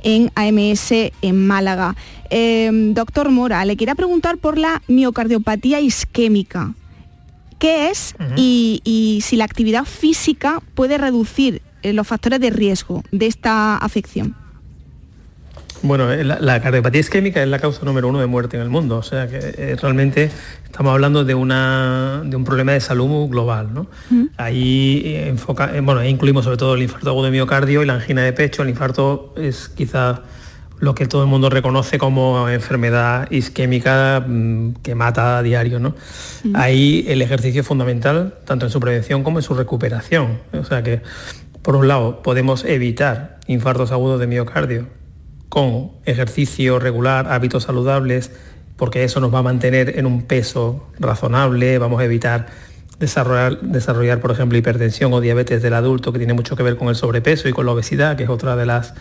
en 0.02 0.30
AMS 0.34 0.92
en 1.22 1.46
Málaga. 1.46 1.96
Eh, 2.30 2.70
doctor 2.94 3.30
Mora, 3.30 3.64
le 3.64 3.76
quería 3.76 3.94
preguntar 3.94 4.38
por 4.38 4.58
la 4.58 4.82
miocardiopatía 4.88 5.80
isquémica. 5.80 6.74
¿Qué 7.58 7.90
es 7.90 8.14
y, 8.36 8.80
y 8.84 9.20
si 9.22 9.36
la 9.36 9.44
actividad 9.44 9.84
física 9.84 10.60
puede 10.74 10.96
reducir 10.96 11.60
eh, 11.82 11.92
los 11.92 12.06
factores 12.06 12.40
de 12.40 12.50
riesgo 12.50 13.02
de 13.10 13.26
esta 13.26 13.76
afección? 13.76 14.36
Bueno, 15.82 16.12
eh, 16.12 16.24
la, 16.24 16.38
la 16.40 16.60
cardiopatía 16.60 17.00
isquémica 17.00 17.42
es 17.42 17.48
la 17.48 17.58
causa 17.58 17.84
número 17.84 18.08
uno 18.08 18.18
de 18.18 18.26
muerte 18.26 18.56
en 18.56 18.62
el 18.62 18.68
mundo, 18.68 18.96
o 18.98 19.02
sea 19.02 19.28
que 19.28 19.38
eh, 19.38 19.76
realmente 19.80 20.30
estamos 20.64 20.92
hablando 20.92 21.24
de, 21.24 21.34
una, 21.34 22.22
de 22.24 22.36
un 22.36 22.44
problema 22.44 22.72
de 22.72 22.80
salud 22.80 23.28
global. 23.28 23.72
¿no? 23.72 23.86
Ahí, 24.36 25.02
enfoca, 25.26 25.70
bueno, 25.82 26.00
ahí 26.00 26.10
incluimos 26.10 26.44
sobre 26.44 26.56
todo 26.56 26.74
el 26.74 26.82
infarto 26.82 27.10
agudo 27.10 27.26
de 27.26 27.30
miocardio 27.30 27.82
y 27.82 27.86
la 27.86 27.94
angina 27.94 28.22
de 28.22 28.32
pecho. 28.32 28.62
El 28.62 28.70
infarto 28.70 29.34
es 29.36 29.68
quizás 29.68 30.20
lo 30.80 30.94
que 30.94 31.06
todo 31.06 31.22
el 31.22 31.28
mundo 31.28 31.50
reconoce 31.50 31.98
como 31.98 32.48
enfermedad 32.48 33.30
isquémica 33.30 34.24
mm, 34.26 34.74
que 34.82 34.94
mata 34.94 35.38
a 35.38 35.42
diario. 35.42 35.78
¿no? 35.78 35.94
Ahí 36.54 37.04
el 37.08 37.22
ejercicio 37.22 37.62
es 37.62 37.66
fundamental, 37.66 38.34
tanto 38.44 38.66
en 38.66 38.72
su 38.72 38.80
prevención 38.80 39.22
como 39.22 39.38
en 39.38 39.42
su 39.42 39.54
recuperación. 39.54 40.38
O 40.52 40.64
sea 40.64 40.82
que, 40.82 41.02
por 41.62 41.76
un 41.76 41.88
lado, 41.88 42.22
podemos 42.22 42.64
evitar 42.64 43.38
infartos 43.46 43.92
agudos 43.92 44.20
de 44.20 44.26
miocardio 44.26 44.86
con 45.48 45.92
ejercicio 46.04 46.78
regular, 46.78 47.26
hábitos 47.30 47.64
saludables, 47.64 48.30
porque 48.76 49.04
eso 49.04 49.20
nos 49.20 49.34
va 49.34 49.40
a 49.40 49.42
mantener 49.42 49.98
en 49.98 50.06
un 50.06 50.22
peso 50.22 50.88
razonable, 51.00 51.78
vamos 51.78 52.00
a 52.00 52.04
evitar 52.04 52.46
desarrollar, 52.98 53.60
desarrollar, 53.60 54.20
por 54.20 54.30
ejemplo, 54.30 54.58
hipertensión 54.58 55.12
o 55.12 55.20
diabetes 55.20 55.62
del 55.62 55.74
adulto, 55.74 56.12
que 56.12 56.18
tiene 56.18 56.34
mucho 56.34 56.56
que 56.56 56.62
ver 56.62 56.76
con 56.76 56.88
el 56.88 56.96
sobrepeso 56.96 57.48
y 57.48 57.52
con 57.52 57.66
la 57.66 57.72
obesidad, 57.72 58.16
que 58.16 58.24
es 58.24 58.28
otra 58.28 58.56
de 58.56 58.66
las 58.66 58.94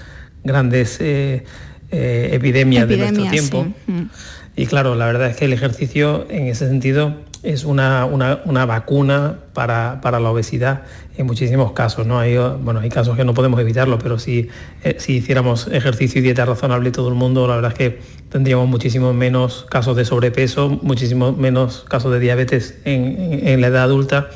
grandes 0.48 0.98
eh, 1.02 1.44
eh, 1.92 2.30
epidemias, 2.34 2.88
de 2.88 2.98
nuestro 2.98 3.24
tiempo. 3.30 3.68
sí. 3.86 3.92
Mm. 3.92 4.10
Y 4.60 4.66
claro, 4.66 4.96
la 4.96 5.06
verdad 5.06 5.30
es 5.30 5.36
que 5.38 5.46
el 5.46 5.54
ejercicio 5.54 6.26
en 6.32 6.48
ese 6.48 6.68
sentido 6.68 7.14
es 7.44 7.64
una, 7.64 8.06
una- 8.06 8.40
una 8.46 8.66
vacuna 8.66 9.36
para, 9.54 10.02
para 10.02 10.20
la 10.20 10.32
obesidad 10.32 10.82
en 11.16 11.28
muchísimos 11.28 11.74
casos. 11.74 12.08
¿no? 12.08 12.18
Hay, 12.18 12.36
bueno, 12.64 12.80
hay 12.80 12.90
casos 12.90 13.16
que 13.16 13.24
no 13.24 13.36
podemos 13.36 13.60
evitarlo, 13.60 14.00
pero 14.00 14.18
si, 14.18 14.50
eh, 14.84 14.96
si 14.98 15.18
hiciéramos 15.18 15.68
ejercicio 15.72 16.20
y 16.20 16.24
dieta 16.24 16.44
razonable 16.44 16.90
todo 16.90 17.08
el 17.10 17.14
mundo, 17.14 17.48
la 17.48 17.54
verdad 17.58 17.72
es 17.74 17.78
que 17.78 18.00
tendríamos 18.30 18.68
muchísimos 18.68 19.14
menos 19.14 19.68
casos 19.70 19.96
de 19.96 20.06
sobrepeso, 20.06 20.70
muchísimos 20.82 21.38
menos 21.38 21.86
casos 21.88 22.12
de 22.12 22.20
diabetes 22.20 22.80
en, 22.84 23.04
en- 23.34 23.48
en 23.50 23.62
la 23.62 23.68
edad 23.68 23.84
adulta 23.84 24.30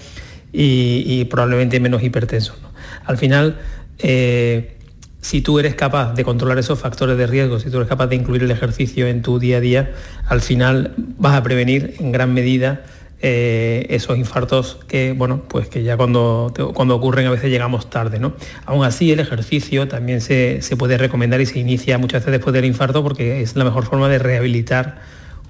y, 0.53 1.03
y 1.07 1.25
probablemente 1.25 1.79
menos 1.79 2.03
hipertensos. 2.03 2.61
¿no? 2.61 2.69
Al 3.05 3.17
final, 3.17 3.57
eh, 3.97 4.77
si 5.21 5.41
tú 5.41 5.59
eres 5.59 5.75
capaz 5.75 6.13
de 6.13 6.23
controlar 6.23 6.57
esos 6.57 6.79
factores 6.79 7.17
de 7.17 7.27
riesgo, 7.27 7.59
si 7.59 7.69
tú 7.69 7.77
eres 7.77 7.87
capaz 7.87 8.07
de 8.07 8.15
incluir 8.15 8.43
el 8.43 8.51
ejercicio 8.51 9.07
en 9.07 9.21
tu 9.21 9.39
día 9.39 9.57
a 9.57 9.59
día, 9.59 9.91
al 10.27 10.41
final 10.41 10.93
vas 10.97 11.35
a 11.35 11.43
prevenir 11.43 11.95
en 11.99 12.11
gran 12.11 12.33
medida 12.33 12.81
eh, 13.23 13.85
esos 13.89 14.17
infartos 14.17 14.79
que, 14.87 15.13
bueno, 15.13 15.43
pues 15.47 15.67
que 15.67 15.83
ya 15.83 15.95
cuando, 15.95 16.51
cuando 16.73 16.95
ocurren 16.95 17.27
a 17.27 17.29
veces 17.29 17.51
llegamos 17.51 17.87
tarde, 17.91 18.17
¿no? 18.17 18.33
Aún 18.65 18.83
así 18.83 19.11
el 19.11 19.19
ejercicio 19.19 19.87
también 19.87 20.21
se, 20.21 20.63
se 20.63 20.75
puede 20.75 20.97
recomendar 20.97 21.39
y 21.39 21.45
se 21.45 21.59
inicia 21.59 21.99
muchas 21.99 22.21
veces 22.21 22.31
después 22.31 22.53
del 22.53 22.65
infarto 22.65 23.03
porque 23.03 23.43
es 23.43 23.55
la 23.55 23.63
mejor 23.63 23.85
forma 23.85 24.09
de 24.09 24.17
rehabilitar 24.17 25.01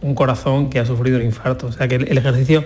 un 0.01 0.15
corazón 0.15 0.69
que 0.69 0.79
ha 0.79 0.86
sufrido 0.86 1.17
un 1.17 1.23
infarto. 1.23 1.67
O 1.67 1.71
sea 1.71 1.88
que 1.88 1.95
el 1.95 2.17
ejercicio 2.17 2.65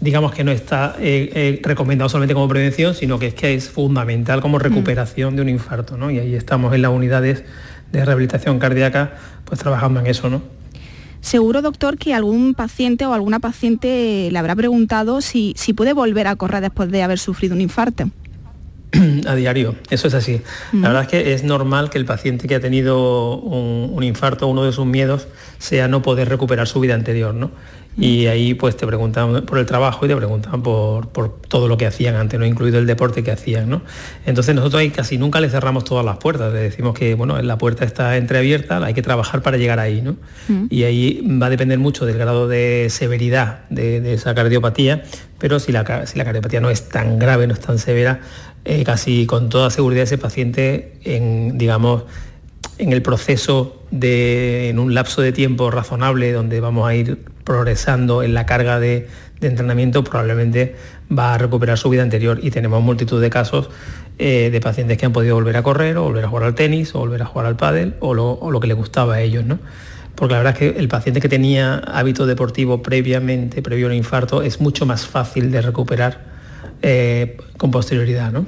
digamos 0.00 0.32
que 0.32 0.44
no 0.44 0.50
está 0.50 0.96
eh, 0.98 1.30
eh, 1.34 1.60
recomendado 1.62 2.08
solamente 2.08 2.34
como 2.34 2.48
prevención, 2.48 2.94
sino 2.94 3.18
que 3.18 3.28
es 3.28 3.34
que 3.34 3.54
es 3.54 3.68
fundamental 3.68 4.40
como 4.40 4.58
recuperación 4.58 5.36
de 5.36 5.42
un 5.42 5.48
infarto, 5.48 5.96
¿no? 5.96 6.10
Y 6.10 6.18
ahí 6.18 6.34
estamos 6.34 6.74
en 6.74 6.82
las 6.82 6.90
unidades 6.90 7.44
de 7.92 8.04
rehabilitación 8.04 8.58
cardíaca, 8.58 9.14
pues 9.44 9.60
trabajando 9.60 10.00
en 10.00 10.06
eso, 10.06 10.30
¿no? 10.30 10.42
Seguro, 11.20 11.60
doctor, 11.60 11.98
que 11.98 12.14
algún 12.14 12.54
paciente 12.54 13.04
o 13.04 13.12
alguna 13.12 13.40
paciente 13.40 14.30
le 14.30 14.38
habrá 14.38 14.56
preguntado 14.56 15.20
si, 15.20 15.52
si 15.56 15.74
puede 15.74 15.92
volver 15.92 16.26
a 16.26 16.36
correr 16.36 16.62
después 16.62 16.90
de 16.90 17.02
haber 17.02 17.18
sufrido 17.18 17.54
un 17.54 17.60
infarto. 17.60 18.10
a 19.26 19.34
diario, 19.34 19.76
eso 19.90 20.08
es 20.08 20.14
así. 20.14 20.42
La 20.72 20.88
verdad 20.88 21.02
es 21.02 21.08
que 21.08 21.34
es 21.34 21.44
normal 21.44 21.90
que 21.90 21.98
el 21.98 22.04
paciente 22.04 22.48
que 22.48 22.56
ha 22.56 22.60
tenido 22.60 23.36
un, 23.36 23.90
un 23.92 24.02
infarto, 24.02 24.46
uno 24.46 24.64
de 24.64 24.72
sus 24.72 24.86
miedos, 24.86 25.28
sea 25.58 25.88
no 25.88 26.02
poder 26.02 26.28
recuperar 26.28 26.66
su 26.66 26.80
vida 26.80 26.94
anterior, 26.94 27.34
¿no? 27.34 27.50
Y 27.96 28.28
ahí 28.28 28.54
pues 28.54 28.76
te 28.76 28.86
preguntan 28.86 29.44
por 29.44 29.58
el 29.58 29.66
trabajo 29.66 30.06
y 30.06 30.08
te 30.08 30.16
preguntan 30.16 30.62
por, 30.62 31.08
por 31.08 31.40
todo 31.40 31.66
lo 31.66 31.76
que 31.76 31.86
hacían 31.86 32.14
antes, 32.14 32.38
¿no? 32.38 32.46
incluido 32.46 32.78
el 32.78 32.86
deporte 32.86 33.22
que 33.24 33.32
hacían. 33.32 33.68
¿no? 33.68 33.82
Entonces 34.24 34.54
nosotros 34.54 34.80
ahí 34.80 34.90
casi 34.90 35.18
nunca 35.18 35.40
le 35.40 35.50
cerramos 35.50 35.84
todas 35.84 36.04
las 36.04 36.16
puertas, 36.18 36.52
le 36.52 36.60
decimos 36.60 36.94
que 36.94 37.14
bueno, 37.14 37.40
la 37.42 37.58
puerta 37.58 37.84
está 37.84 38.16
entreabierta, 38.16 38.82
hay 38.84 38.94
que 38.94 39.02
trabajar 39.02 39.42
para 39.42 39.56
llegar 39.56 39.80
ahí. 39.80 40.02
¿no? 40.02 40.16
Y 40.70 40.84
ahí 40.84 41.20
va 41.42 41.46
a 41.46 41.50
depender 41.50 41.78
mucho 41.78 42.06
del 42.06 42.16
grado 42.16 42.48
de 42.48 42.86
severidad 42.90 43.64
de, 43.70 44.00
de 44.00 44.14
esa 44.14 44.34
cardiopatía, 44.34 45.02
pero 45.38 45.58
si 45.58 45.72
la, 45.72 46.06
si 46.06 46.16
la 46.16 46.24
cardiopatía 46.24 46.60
no 46.60 46.70
es 46.70 46.88
tan 46.88 47.18
grave, 47.18 47.46
no 47.46 47.54
es 47.54 47.60
tan 47.60 47.78
severa, 47.78 48.20
eh, 48.64 48.84
casi 48.84 49.26
con 49.26 49.48
toda 49.48 49.70
seguridad 49.70 50.04
ese 50.04 50.18
paciente 50.18 50.94
en, 51.02 51.56
digamos, 51.56 52.04
en 52.78 52.92
el 52.92 53.02
proceso 53.02 53.82
de, 53.90 54.68
en 54.68 54.78
un 54.78 54.94
lapso 54.94 55.22
de 55.22 55.32
tiempo 55.32 55.70
razonable 55.70 56.32
donde 56.32 56.60
vamos 56.60 56.88
a 56.88 56.94
ir 56.94 57.24
progresando 57.44 58.22
en 58.22 58.34
la 58.34 58.46
carga 58.46 58.80
de, 58.80 59.08
entrenamiento, 59.40 60.04
probablemente 60.04 60.76
va 61.10 61.34
a 61.34 61.38
recuperar 61.38 61.78
su 61.78 61.88
vida 61.88 62.02
anterior. 62.02 62.38
Y 62.42 62.50
tenemos 62.50 62.82
multitud 62.82 63.20
de 63.20 63.30
casos 63.30 63.70
eh, 64.18 64.50
de 64.52 64.60
pacientes 64.60 64.98
que 64.98 65.06
han 65.06 65.12
podido 65.12 65.34
volver 65.34 65.56
a 65.56 65.62
correr 65.62 65.96
o 65.96 66.02
volver 66.02 66.24
a 66.26 66.28
jugar 66.28 66.44
al 66.44 66.54
tenis 66.54 66.94
o 66.94 66.98
volver 66.98 67.22
a 67.22 67.24
jugar 67.24 67.46
al 67.46 67.56
pádel 67.56 67.94
o 68.00 68.12
lo, 68.12 68.38
lo 68.50 68.60
que 68.60 68.66
les 68.66 68.76
gustaba 68.76 69.14
a 69.14 69.20
ellos, 69.22 69.46
¿no? 69.46 69.58
Porque 70.14 70.34
la 70.34 70.40
verdad 70.40 70.52
es 70.52 70.58
que 70.58 70.78
el 70.78 70.88
paciente 70.88 71.20
que 71.20 71.30
tenía 71.30 71.76
hábito 71.78 72.26
deportivo 72.26 72.82
previamente, 72.82 73.62
previo 73.62 73.86
al 73.86 73.94
infarto, 73.94 74.42
es 74.42 74.60
mucho 74.60 74.84
más 74.84 75.06
fácil 75.06 75.50
de 75.50 75.62
recuperar 75.62 76.29
eh, 76.82 77.36
con 77.56 77.70
posterioridad, 77.70 78.32
¿no? 78.32 78.44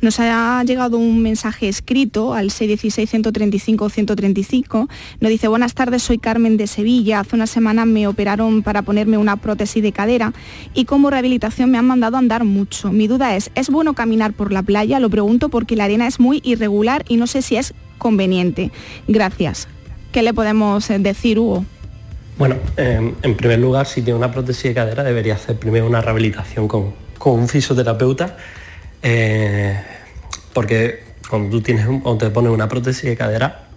Nos 0.00 0.18
ha 0.18 0.64
llegado 0.64 0.98
un 0.98 1.22
mensaje 1.22 1.68
escrito 1.68 2.34
al 2.34 2.50
616-135-135. 2.50 4.88
Nos 5.20 5.30
dice, 5.30 5.46
buenas 5.46 5.74
tardes, 5.74 6.02
soy 6.02 6.18
Carmen 6.18 6.56
de 6.56 6.66
Sevilla. 6.66 7.20
Hace 7.20 7.36
una 7.36 7.46
semana 7.46 7.84
me 7.84 8.08
operaron 8.08 8.62
para 8.62 8.82
ponerme 8.82 9.16
una 9.16 9.36
prótesis 9.36 9.80
de 9.82 9.92
cadera 9.92 10.32
y 10.74 10.86
como 10.86 11.10
rehabilitación 11.10 11.70
me 11.70 11.78
han 11.78 11.86
mandado 11.86 12.16
a 12.16 12.18
andar 12.18 12.42
mucho. 12.44 12.90
Mi 12.90 13.06
duda 13.06 13.36
es, 13.36 13.52
¿es 13.54 13.70
bueno 13.70 13.94
caminar 13.94 14.32
por 14.32 14.50
la 14.50 14.62
playa? 14.62 14.98
Lo 14.98 15.08
pregunto 15.08 15.48
porque 15.48 15.76
la 15.76 15.84
arena 15.84 16.08
es 16.08 16.18
muy 16.18 16.40
irregular 16.44 17.04
y 17.08 17.18
no 17.18 17.28
sé 17.28 17.42
si 17.42 17.54
es 17.56 17.74
conveniente. 17.98 18.72
Gracias. 19.06 19.68
¿Qué 20.10 20.22
le 20.22 20.34
podemos 20.34 20.90
eh, 20.90 20.98
decir, 20.98 21.38
Hugo? 21.38 21.64
Bueno, 22.38 22.56
eh, 22.76 23.14
en 23.22 23.36
primer 23.36 23.60
lugar, 23.60 23.86
si 23.86 24.02
tiene 24.02 24.18
una 24.18 24.32
prótesis 24.32 24.64
de 24.64 24.74
cadera, 24.74 25.04
debería 25.04 25.34
hacer 25.34 25.56
primero 25.56 25.86
una 25.86 26.00
rehabilitación 26.00 26.66
con, 26.66 27.00
con 27.22 27.34
un 27.38 27.46
fisioterapeuta, 27.48 28.36
eh, 29.00 29.80
porque 30.52 31.04
cuando 31.30 31.50
tú 31.50 31.60
tienes 31.62 31.86
un- 31.86 32.02
o 32.04 32.16
te 32.16 32.30
pones 32.30 32.50
una 32.50 32.68
prótesis 32.68 33.04
de 33.04 33.16
cadera, 33.16 33.68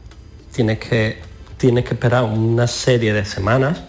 tienes 0.52 0.80
que 0.80 1.20
tienes 1.58 1.86
que 1.86 1.94
esperar 1.94 2.24
una 2.24 2.68
serie 2.68 3.14
de 3.14 3.24
semanas 3.24 3.82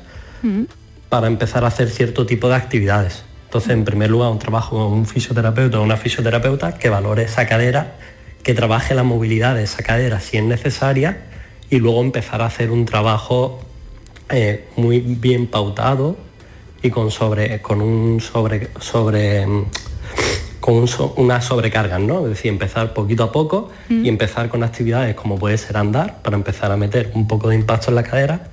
Mm. 0.43 0.63
para 1.09 1.27
empezar 1.27 1.65
a 1.65 1.69
hacer 1.69 1.89
cierto 1.91 2.25
tipo 2.27 2.49
de 2.49 2.55
actividades. 2.55 3.25
Entonces, 3.47 3.71
en 3.71 3.85
primer 3.85 4.09
lugar, 4.11 4.31
un 4.31 4.39
trabajo 4.39 4.77
con 4.77 4.93
un 4.93 5.07
fisioterapeuta 5.07 5.81
o 5.81 5.83
una 5.83 5.97
fisioterapeuta 5.97 6.79
que 6.79 6.89
valore 6.91 7.25
esa 7.25 7.47
cadera, 7.47 7.95
que 8.45 8.55
trabaje 8.55 8.95
la 8.95 9.03
movilidad 9.03 9.55
de 9.57 9.65
esa 9.65 9.83
cadera 9.83 10.21
si 10.21 10.37
es 10.37 10.45
necesaria 10.45 11.23
y 11.71 11.79
luego 11.81 12.01
empezar 12.03 12.41
a 12.43 12.47
hacer 12.47 12.71
un 12.71 12.85
trabajo 12.85 13.61
eh, 14.29 14.67
muy 14.77 15.01
bien 15.01 15.47
pautado 15.49 16.17
y 16.87 16.91
con 16.91 17.11
sobre 17.11 17.61
con 17.61 17.81
un 17.81 18.21
sobre 18.21 18.69
sobre 18.81 19.47
mm, 19.47 19.65
con 20.61 20.75
un 20.75 20.89
so- 20.89 21.15
una 21.17 21.41
sobrecarga, 21.41 21.99
¿no? 21.99 22.23
Es 22.25 22.31
decir, 22.31 22.51
empezar 22.51 22.93
poquito 22.95 23.25
a 23.25 23.33
poco 23.33 23.71
y 23.89 24.09
empezar 24.09 24.49
con 24.49 24.63
actividades 24.63 25.15
como 25.15 25.39
puede 25.39 25.59
ser 25.59 25.77
andar 25.77 26.23
para 26.23 26.37
empezar 26.37 26.73
a 26.73 26.77
meter 26.77 27.11
un 27.15 27.29
poco 27.29 27.49
de 27.49 27.55
impacto 27.57 27.91
en 27.91 27.95
la 27.97 28.03
cadera 28.03 28.49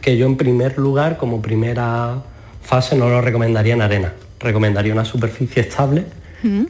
que 0.00 0.16
yo 0.16 0.26
en 0.26 0.36
primer 0.36 0.78
lugar, 0.78 1.16
como 1.16 1.42
primera 1.42 2.22
fase, 2.62 2.94
no 2.96 3.08
lo 3.08 3.20
recomendaría 3.20 3.74
en 3.74 3.82
arena. 3.82 4.12
Recomendaría 4.38 4.92
una 4.92 5.04
superficie 5.04 5.62
estable 5.62 6.04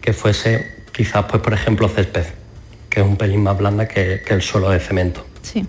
que 0.01 0.13
fuese 0.15 0.77
quizás, 0.93 1.27
pues 1.29 1.43
por 1.43 1.53
ejemplo, 1.53 1.89
césped, 1.89 2.25
que 2.89 3.01
es 3.01 3.07
un 3.07 3.17
pelín 3.17 3.43
más 3.43 3.59
blanda 3.59 3.87
que, 3.87 4.23
que 4.27 4.33
el 4.33 4.41
suelo 4.41 4.71
de 4.71 4.81
cemento. 4.81 5.27
Sí. 5.43 5.67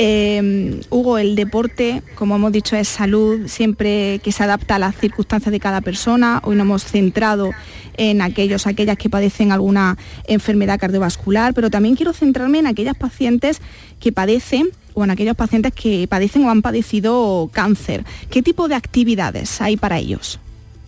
Eh, 0.00 0.80
Hugo, 0.90 1.18
el 1.18 1.34
deporte, 1.34 2.04
como 2.14 2.36
hemos 2.36 2.52
dicho, 2.52 2.76
es 2.76 2.86
salud, 2.86 3.48
siempre 3.48 4.20
que 4.22 4.30
se 4.30 4.44
adapta 4.44 4.76
a 4.76 4.78
las 4.78 4.94
circunstancias 4.94 5.50
de 5.50 5.58
cada 5.58 5.80
persona. 5.80 6.40
Hoy 6.44 6.54
nos 6.54 6.66
hemos 6.66 6.84
centrado 6.84 7.50
en 7.96 8.22
aquellos, 8.22 8.68
aquellas 8.68 8.96
que 8.96 9.10
padecen 9.10 9.50
alguna 9.50 9.98
enfermedad 10.28 10.78
cardiovascular, 10.78 11.52
pero 11.52 11.68
también 11.68 11.96
quiero 11.96 12.12
centrarme 12.12 12.60
en 12.60 12.68
aquellas 12.68 12.96
pacientes 12.96 13.60
que 13.98 14.12
padecen 14.12 14.68
o 14.94 15.02
en 15.02 15.10
aquellos 15.10 15.34
pacientes 15.34 15.72
que 15.72 16.06
padecen 16.08 16.44
o 16.44 16.50
han 16.50 16.62
padecido 16.62 17.50
cáncer. 17.52 18.04
¿Qué 18.30 18.40
tipo 18.40 18.68
de 18.68 18.76
actividades 18.76 19.60
hay 19.60 19.76
para 19.76 19.98
ellos? 19.98 20.38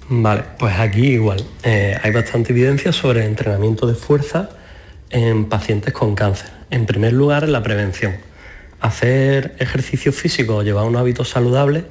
Vale, 0.09 0.45
pues 0.57 0.79
aquí 0.79 1.09
igual. 1.09 1.45
eh, 1.65 1.97
hay 2.01 2.13
bastante 2.13 2.53
evidencia 2.53 2.93
sobre 2.93 3.25
entrenamiento 3.25 3.89
de 3.89 3.97
fuerza 3.97 4.51
en 5.11 5.47
pacientes 5.47 5.93
con 5.93 6.15
cáncer. 6.15 6.51
En 6.71 6.87
primer 6.87 7.13
lugar, 7.13 7.49
la 7.49 7.61
prevención. 7.61 8.30
Hacer 8.81 9.55
ejercicio 9.59 10.13
físico 10.13 10.57
o 10.57 10.63
llevar 10.63 10.85
un 10.85 10.97
hábito 10.97 11.25
saludable 11.25 11.85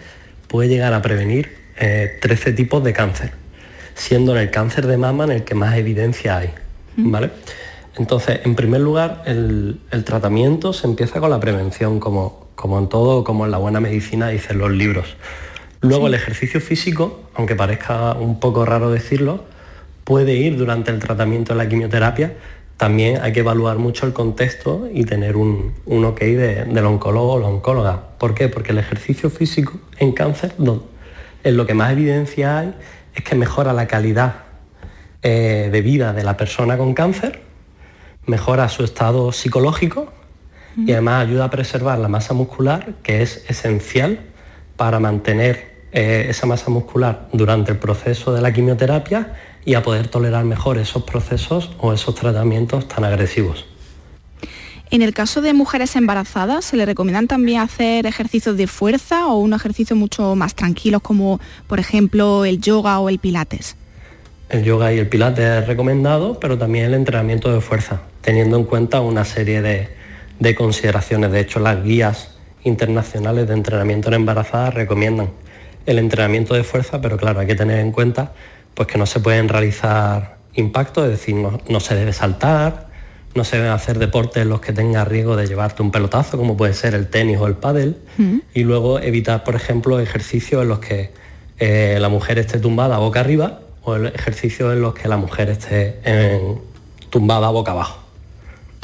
puede 0.47 0.69
llegar 0.69 0.93
a 0.93 1.01
prevenir 1.01 1.55
eh, 1.77 2.17
13 2.21 2.53
tipos 2.53 2.83
de 2.83 2.93
cáncer, 2.93 3.31
siendo 3.95 4.35
en 4.35 4.41
el 4.41 4.51
cáncer 4.51 4.87
de 4.87 4.97
mama 4.97 5.25
en 5.25 5.31
el 5.31 5.43
que 5.43 5.55
más 5.55 5.75
evidencia 5.77 6.37
hay. 6.37 6.49
¿vale? 6.97 7.31
Entonces, 7.97 8.41
en 8.43 8.55
primer 8.55 8.81
lugar, 8.81 9.23
el, 9.25 9.79
el 9.91 10.03
tratamiento 10.03 10.73
se 10.73 10.87
empieza 10.87 11.19
con 11.19 11.29
la 11.29 11.39
prevención, 11.39 11.99
como, 11.99 12.47
como 12.55 12.79
en 12.79 12.87
todo, 12.87 13.23
como 13.23 13.45
en 13.45 13.51
la 13.51 13.57
buena 13.57 13.79
medicina 13.79 14.29
dicen 14.29 14.57
los 14.57 14.71
libros. 14.71 15.15
Luego 15.81 16.07
el 16.07 16.13
ejercicio 16.13 16.59
físico, 16.59 17.29
aunque 17.35 17.55
parezca 17.55 18.13
un 18.13 18.39
poco 18.39 18.65
raro 18.65 18.91
decirlo, 18.91 19.45
puede 20.03 20.33
ir 20.33 20.57
durante 20.57 20.91
el 20.91 20.99
tratamiento 20.99 21.53
de 21.53 21.57
la 21.63 21.69
quimioterapia. 21.69 22.33
También 22.79 23.19
hay 23.21 23.33
que 23.33 23.41
evaluar 23.41 23.77
mucho 23.77 24.05
el 24.05 24.13
contexto 24.13 24.87
y 24.89 25.03
tener 25.03 25.35
un, 25.35 25.73
un 25.85 26.05
ok 26.05 26.19
de- 26.21 26.63
del 26.63 26.85
oncólogo 26.85 27.33
o 27.33 27.39
la 27.39 27.47
oncóloga. 27.47 28.01
¿Por 28.17 28.33
qué? 28.33 28.47
Porque 28.47 28.71
el 28.71 28.77
ejercicio 28.77 29.29
físico 29.29 29.73
en 29.97 30.13
cáncer, 30.13 30.53
en 31.43 31.57
lo 31.57 31.65
que 31.67 31.73
más 31.73 31.91
evidencia 31.91 32.57
hay, 32.59 32.73
es 33.13 33.21
que 33.25 33.35
mejora 33.35 33.73
la 33.73 33.85
calidad 33.85 34.35
eh, 35.23 35.67
de 35.69 35.81
vida 35.81 36.13
de 36.13 36.23
la 36.23 36.37
persona 36.37 36.77
con 36.77 36.93
cáncer, 36.93 37.41
mejora 38.25 38.69
su 38.69 38.85
estado 38.85 39.33
psicológico 39.33 40.13
y 40.77 40.93
además 40.93 41.27
ayuda 41.27 41.45
a 41.45 41.49
preservar 41.49 41.99
la 41.99 42.07
masa 42.07 42.33
muscular, 42.33 42.93
que 43.03 43.21
es 43.21 43.43
esencial 43.49 44.19
para 44.77 45.01
mantener 45.01 45.83
eh, 45.91 46.27
esa 46.29 46.45
masa 46.45 46.69
muscular 46.71 47.27
durante 47.33 47.73
el 47.73 47.77
proceso 47.77 48.31
de 48.33 48.39
la 48.41 48.53
quimioterapia 48.53 49.33
y 49.69 49.75
a 49.75 49.83
poder 49.83 50.07
tolerar 50.07 50.45
mejor 50.45 50.79
esos 50.79 51.03
procesos 51.03 51.69
o 51.77 51.93
esos 51.93 52.15
tratamientos 52.15 52.87
tan 52.87 53.03
agresivos. 53.03 53.67
En 54.89 55.03
el 55.03 55.13
caso 55.13 55.43
de 55.43 55.53
mujeres 55.53 55.95
embarazadas, 55.95 56.65
¿se 56.65 56.75
le 56.75 56.87
recomiendan 56.87 57.27
también 57.27 57.61
hacer 57.61 58.07
ejercicios 58.07 58.57
de 58.57 58.65
fuerza 58.65 59.27
o 59.27 59.37
un 59.37 59.53
ejercicio 59.53 59.95
mucho 59.95 60.33
más 60.33 60.55
tranquilos 60.55 61.03
como 61.03 61.39
por 61.67 61.79
ejemplo 61.79 62.45
el 62.45 62.59
yoga 62.59 62.99
o 62.99 63.09
el 63.09 63.19
pilates? 63.19 63.75
El 64.49 64.63
yoga 64.63 64.91
y 64.91 64.97
el 64.97 65.07
pilates 65.07 65.45
es 65.45 65.67
recomendado, 65.67 66.39
pero 66.39 66.57
también 66.57 66.85
el 66.85 66.95
entrenamiento 66.95 67.53
de 67.53 67.61
fuerza, 67.61 68.01
teniendo 68.21 68.57
en 68.57 68.63
cuenta 68.63 69.01
una 69.01 69.23
serie 69.23 69.61
de, 69.61 69.89
de 70.39 70.55
consideraciones. 70.55 71.31
De 71.31 71.41
hecho, 71.41 71.59
las 71.59 71.83
guías 71.83 72.39
internacionales 72.63 73.47
de 73.47 73.53
entrenamiento 73.53 74.07
en 74.07 74.15
embarazadas 74.15 74.73
recomiendan 74.73 75.29
el 75.85 75.99
entrenamiento 75.99 76.55
de 76.55 76.63
fuerza, 76.63 76.99
pero 77.01 77.17
claro, 77.17 77.41
hay 77.41 77.45
que 77.45 77.55
tener 77.55 77.77
en 77.81 77.91
cuenta 77.91 78.33
pues, 78.73 78.87
que 78.87 78.97
no 78.97 79.05
se 79.05 79.19
pueden 79.19 79.49
realizar 79.49 80.37
impactos, 80.53 81.05
es 81.05 81.11
decir, 81.11 81.35
no, 81.35 81.59
no 81.69 81.79
se 81.79 81.95
debe 81.95 82.13
saltar, 82.13 82.87
no 83.35 83.43
se 83.43 83.57
deben 83.57 83.71
hacer 83.71 83.99
deportes 83.99 84.41
en 84.43 84.49
los 84.49 84.59
que 84.61 84.73
tenga 84.73 85.05
riesgo 85.05 85.35
de 85.35 85.45
llevarte 85.47 85.81
un 85.83 85.91
pelotazo, 85.91 86.37
como 86.37 86.57
puede 86.57 86.73
ser 86.73 86.95
el 86.95 87.07
tenis 87.07 87.37
o 87.39 87.47
el 87.47 87.53
pádel, 87.55 87.97
y 88.53 88.63
luego 88.63 88.99
evitar, 88.99 89.43
por 89.43 89.55
ejemplo, 89.55 89.99
ejercicios 89.99 90.63
en 90.63 90.69
los 90.69 90.79
que 90.79 91.11
eh, 91.59 91.97
la 91.99 92.09
mujer 92.09 92.39
esté 92.39 92.57
tumbada 92.59 92.97
boca 92.97 93.19
arriba 93.19 93.59
o 93.83 93.95
el 93.95 94.07
ejercicio 94.07 94.71
en 94.73 94.81
los 94.81 94.93
que 94.93 95.07
la 95.07 95.17
mujer 95.17 95.49
esté 95.49 95.99
en- 96.03 96.59
tumbada 97.09 97.49
boca 97.49 97.71
abajo. 97.71 98.03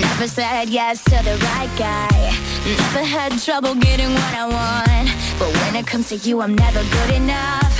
Never 0.00 0.26
said 0.26 0.68
yes 0.68 1.04
to 1.04 1.16
the 1.22 1.36
right 1.52 1.70
guy. 1.78 2.34
Never 2.64 3.04
had 3.04 3.38
trouble 3.38 3.74
getting 3.74 4.12
what 4.14 4.34
I 4.34 4.46
want. 4.46 5.08
But 5.38 5.50
when 5.60 5.76
it 5.76 5.86
comes 5.86 6.08
to 6.08 6.16
you, 6.16 6.40
I'm 6.40 6.54
never 6.54 6.82
good 6.96 7.10
enough. 7.14 7.72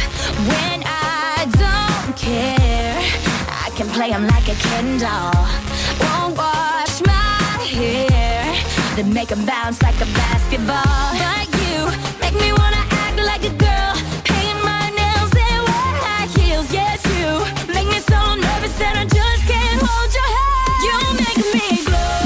When 0.51 0.83
I 0.85 1.47
don't 1.65 2.17
care, 2.17 2.99
I 3.65 3.71
can 3.77 3.89
play 3.91 4.11
'em 4.13 4.27
like 4.27 4.49
a 4.49 4.57
Ken 4.67 4.99
doll. 4.99 5.47
Won't 6.01 6.37
wash 6.37 7.01
my 7.07 7.65
hair, 7.79 8.45
then 8.97 9.13
make 9.13 9.31
'em 9.33 9.45
bounce 9.47 9.81
like 9.83 9.99
a 10.01 10.09
basketball. 10.21 11.09
But 11.23 11.49
you 11.61 11.77
make 12.21 12.37
me 12.45 12.53
wanna 12.53 12.83
act 13.05 13.19
like 13.31 13.45
a 13.45 13.55
girl. 13.65 13.82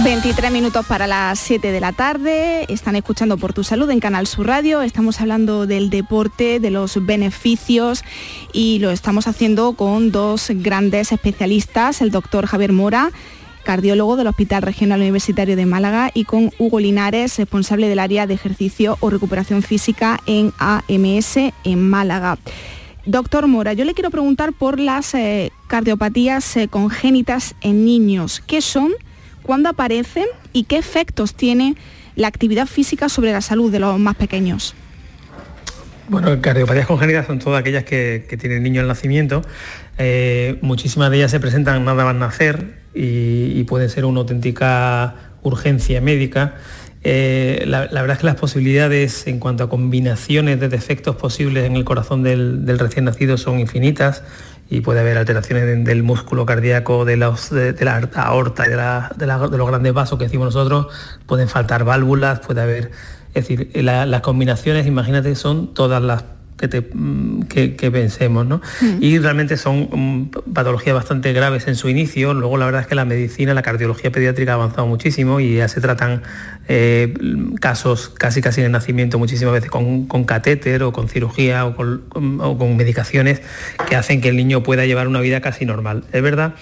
23 0.06 0.52
minutos 0.52 0.86
para 0.86 1.08
las 1.08 1.36
7 1.40 1.72
de 1.72 1.80
la 1.80 1.90
tarde. 1.90 2.64
Están 2.72 2.94
escuchando 2.94 3.38
por 3.38 3.52
tu 3.52 3.64
salud 3.64 3.90
en 3.90 3.98
Canal 3.98 4.28
Sur 4.28 4.46
Radio. 4.46 4.82
Estamos 4.82 5.20
hablando 5.20 5.66
del 5.66 5.90
deporte, 5.90 6.60
de 6.60 6.70
los 6.70 7.04
beneficios 7.04 8.04
y 8.52 8.78
lo 8.78 8.92
estamos 8.92 9.26
haciendo 9.26 9.72
con 9.72 10.12
dos 10.12 10.52
grandes 10.54 11.10
especialistas, 11.10 12.02
el 12.02 12.12
doctor 12.12 12.46
Javier 12.46 12.72
Mora 12.72 13.10
cardiólogo 13.64 14.14
del 14.14 14.28
Hospital 14.28 14.62
Regional 14.62 15.00
Universitario 15.00 15.56
de 15.56 15.66
Málaga 15.66 16.12
y 16.14 16.22
con 16.22 16.52
Hugo 16.56 16.78
Linares, 16.78 17.36
responsable 17.36 17.88
del 17.88 17.98
área 17.98 18.28
de 18.28 18.34
ejercicio 18.34 18.96
o 19.00 19.10
recuperación 19.10 19.62
física 19.62 20.20
en 20.26 20.52
AMS 20.58 21.36
en 21.64 21.90
Málaga. 21.90 22.38
Doctor 23.06 23.48
Mora, 23.48 23.72
yo 23.72 23.84
le 23.84 23.94
quiero 23.94 24.10
preguntar 24.10 24.52
por 24.52 24.78
las 24.78 25.14
eh, 25.14 25.50
cardiopatías 25.66 26.56
eh, 26.56 26.68
congénitas 26.68 27.56
en 27.60 27.84
niños. 27.84 28.40
¿Qué 28.46 28.60
son? 28.60 28.92
¿Cuándo 29.46 29.68
aparecen? 29.68 30.26
¿Y 30.52 30.64
qué 30.64 30.76
efectos 30.76 31.34
tiene 31.34 31.76
la 32.16 32.26
actividad 32.26 32.66
física 32.66 33.08
sobre 33.08 33.30
la 33.30 33.40
salud 33.40 33.70
de 33.70 33.78
los 33.78 33.96
más 33.96 34.16
pequeños? 34.16 34.74
Bueno, 36.08 36.40
cardiopatías 36.40 36.88
congénitas 36.88 37.26
son 37.28 37.38
todas 37.38 37.60
aquellas 37.60 37.84
que, 37.84 38.26
tienen 38.40 38.64
niño 38.64 38.80
al 38.80 38.88
nacimiento. 38.88 39.42
Eh, 39.98 40.58
muchísimas 40.62 41.12
de 41.12 41.18
ellas 41.18 41.30
se 41.30 41.38
presentan 41.38 41.84
nada 41.84 42.04
más 42.04 42.16
nacer 42.16 42.80
y, 42.92 43.52
y 43.54 43.62
pueden 43.64 43.88
ser 43.88 44.04
una 44.04 44.18
auténtica 44.18 45.14
urgencia 45.42 46.00
médica. 46.00 46.56
Eh, 47.08 47.62
la, 47.68 47.82
verdad 47.82 48.14
es 48.14 48.18
que 48.18 48.26
las 48.26 48.34
posibilidades 48.34 49.28
en 49.28 49.38
cuanto 49.38 49.62
a 49.62 49.68
combinaciones 49.68 50.58
de 50.58 50.68
defectos 50.68 51.14
posibles 51.14 51.64
en 51.64 51.76
el 51.76 51.84
corazón 51.84 52.24
del 52.24 52.78
recién 52.80 53.04
nacido 53.04 53.38
son 53.38 53.60
infinitas 53.60 54.24
y 54.68 54.80
puede 54.80 55.00
haber 55.00 55.16
alteraciones 55.18 55.64
de- 55.66 55.76
del 55.76 56.02
músculo 56.02 56.44
cardíaco, 56.46 57.04
de, 57.04 57.16
de- 57.16 57.84
la 57.84 57.96
aorta 58.16 58.64
de, 58.64 58.76
la- 58.76 59.12
de 59.16 59.56
los 59.58 59.68
grandes 59.68 59.92
vasos 59.92 60.18
que 60.18 60.24
decimos 60.24 60.46
nosotros, 60.46 60.88
pueden 61.26 61.48
faltar 61.48 61.84
válvulas, 61.84 62.40
puede 62.40 62.60
haber... 62.62 62.90
Es 63.34 63.46
decir, 63.48 63.70
la- 63.84 64.06
las 64.06 64.22
combinaciones, 64.22 64.86
imagínate, 64.86 65.34
son 65.34 65.74
todas 65.74 66.02
las 66.02 66.24
que, 66.56 66.68
te, 66.68 66.80
mm, 66.80 67.42
que, 67.42 67.76
que 67.76 67.90
pensemos. 67.90 68.46
¿no? 68.46 68.60
Y 69.00 69.18
realmente 69.18 69.56
son 69.56 69.88
mm, 69.90 70.52
patologías 70.52 70.94
bastante 70.94 71.32
graves 71.32 71.68
en 71.68 71.76
su 71.76 71.88
inicio. 71.88 72.34
Luego 72.34 72.56
la 72.56 72.66
verdad 72.66 72.82
es 72.82 72.86
que 72.86 72.94
la 72.94 73.04
medicina, 73.04 73.54
la 73.54 73.62
cardiología 73.62 74.10
pediátrica 74.10 74.52
ha 74.52 74.54
avanzado 74.54 74.86
muchísimo 74.86 75.40
y 75.40 75.56
ya 75.56 75.68
se 75.68 75.80
tratan 75.80 76.22
eh, 76.68 77.14
casos 77.60 78.08
casi 78.08 78.40
casi 78.40 78.60
en 78.60 78.66
el 78.66 78.72
nacimiento 78.72 79.18
muchísimas 79.18 79.54
veces 79.54 79.70
con, 79.70 80.06
con 80.06 80.24
catéter 80.24 80.82
o 80.82 80.92
con 80.92 81.08
cirugía 81.08 81.64
o 81.64 81.76
con, 81.76 82.04
o 82.40 82.58
con 82.58 82.76
medicaciones 82.76 83.40
que 83.88 83.96
hacen 83.96 84.20
que 84.20 84.28
el 84.28 84.36
niño 84.36 84.62
pueda 84.62 84.84
llevar 84.86 85.08
una 85.08 85.20
vida 85.20 85.40
casi 85.40 85.64
normal. 85.64 86.04
Es 86.12 86.22
verdad 86.22 86.54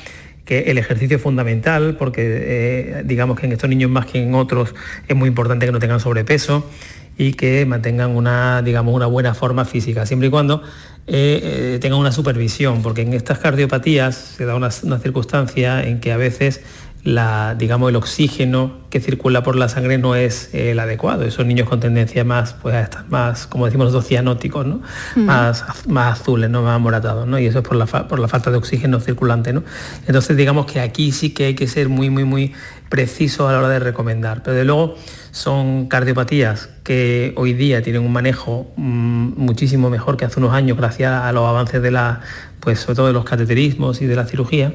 que 0.45 0.71
el 0.71 0.79
ejercicio 0.79 1.17
es 1.17 1.23
fundamental 1.23 1.97
porque 1.99 2.23
eh, 2.27 3.03
digamos 3.05 3.39
que 3.39 3.47
en 3.47 3.53
estos 3.53 3.69
niños 3.71 3.91
más 3.91 4.07
que 4.07 4.23
en 4.23 4.35
otros 4.35 4.75
es 5.09 5.17
muy 5.17 5.29
importante 5.29 5.67
que 5.67 5.73
no 5.73 5.79
tengan 5.79 6.01
sobrepeso 6.01 6.69
y 7.17 7.35
que 7.35 7.65
mantengan 7.65 8.11
una, 8.11 8.63
digamos, 8.63 8.95
una 8.95 9.07
buena 9.07 9.35
forma 9.35 9.65
física, 9.65 10.05
siempre 10.05 10.29
y 10.29 10.31
cuando 10.31 10.63
eh, 11.07 11.75
eh, 11.75 11.79
tengan 11.81 12.01
una 12.01 12.13
supervisión, 12.13 12.83
porque 12.83 13.03
en 13.03 13.13
estas 13.13 13.39
cardiopatías 13.39 14.17
se 14.17 14.45
da 14.45 14.57
una, 14.57 14.71
una 14.83 14.99
circunstancia 14.99 15.85
en 15.85 16.01
que 16.01 16.13
a 16.13 16.17
veces 16.17 16.61
la, 17.05 17.55
digamos, 17.55 17.91
el 17.91 17.97
oxígeno 17.97 18.79
que 18.89 18.99
circula 18.99 19.43
por 19.43 19.57
la 19.57 19.69
sangre 19.69 19.99
no 19.99 20.15
es 20.15 20.49
eh, 20.55 20.71
el 20.71 20.79
adecuado. 20.81 21.25
Esos 21.25 21.45
niños 21.45 21.69
con 21.69 21.79
tendencia 21.79 22.25
más, 22.25 22.55
pues, 22.55 22.75
a 22.75 22.81
estar 22.81 23.05
más, 23.11 23.47
como 23.47 23.67
decimos 23.67 23.87
nosotros, 23.87 24.09
cianóticos, 24.09 24.65
¿no? 24.67 24.81
más, 25.17 25.65
más 25.87 26.21
azules, 26.21 26.49
¿no? 26.49 26.63
más 26.63 26.81
moratados, 26.81 27.27
¿no? 27.27 27.39
y 27.39 27.45
eso 27.47 27.59
es 27.59 27.65
por 27.69 27.77
la, 27.77 27.87
fa- 27.87 28.09
por 28.09 28.19
la 28.21 28.29
falta 28.29 28.51
de 28.51 28.57
oxígeno 28.57 29.01
circulante. 29.01 29.53
¿no? 29.53 29.63
Entonces, 30.07 30.35
digamos 30.37 30.65
que 30.67 30.81
aquí 30.81 31.13
sí 31.13 31.31
que 31.35 31.45
hay 31.47 31.55
que 31.55 31.67
ser 31.67 31.89
muy, 31.91 32.09
muy, 32.09 32.25
muy 32.25 32.53
preciso 32.89 33.49
a 33.49 33.53
la 33.53 33.59
hora 33.59 33.69
de 33.69 33.81
recomendar. 33.81 34.43
Pero 34.43 34.57
de 34.57 34.65
luego 34.65 34.95
son 35.31 35.89
cardiopatías 35.89 36.71
que 36.85 37.35
hoy 37.37 37.53
día 37.53 37.83
tienen 37.83 38.03
un 38.03 38.13
manejo 38.13 38.73
mm, 38.77 39.33
muchísimo 39.37 39.91
mejor 39.91 40.17
que 40.17 40.25
hace 40.25 40.39
unos 40.41 40.55
años 40.55 40.79
gracias 40.79 41.13
a 41.13 41.33
los 41.33 41.47
avances 41.47 41.83
de 41.83 41.91
la, 41.91 42.21
pues 42.61 42.81
sobre 42.81 42.97
todo 42.97 43.07
de 43.09 43.13
los 43.13 43.25
cateterismos 43.25 44.01
y 44.01 44.07
de 44.07 44.17
la 44.17 44.25
cirugía. 44.25 44.73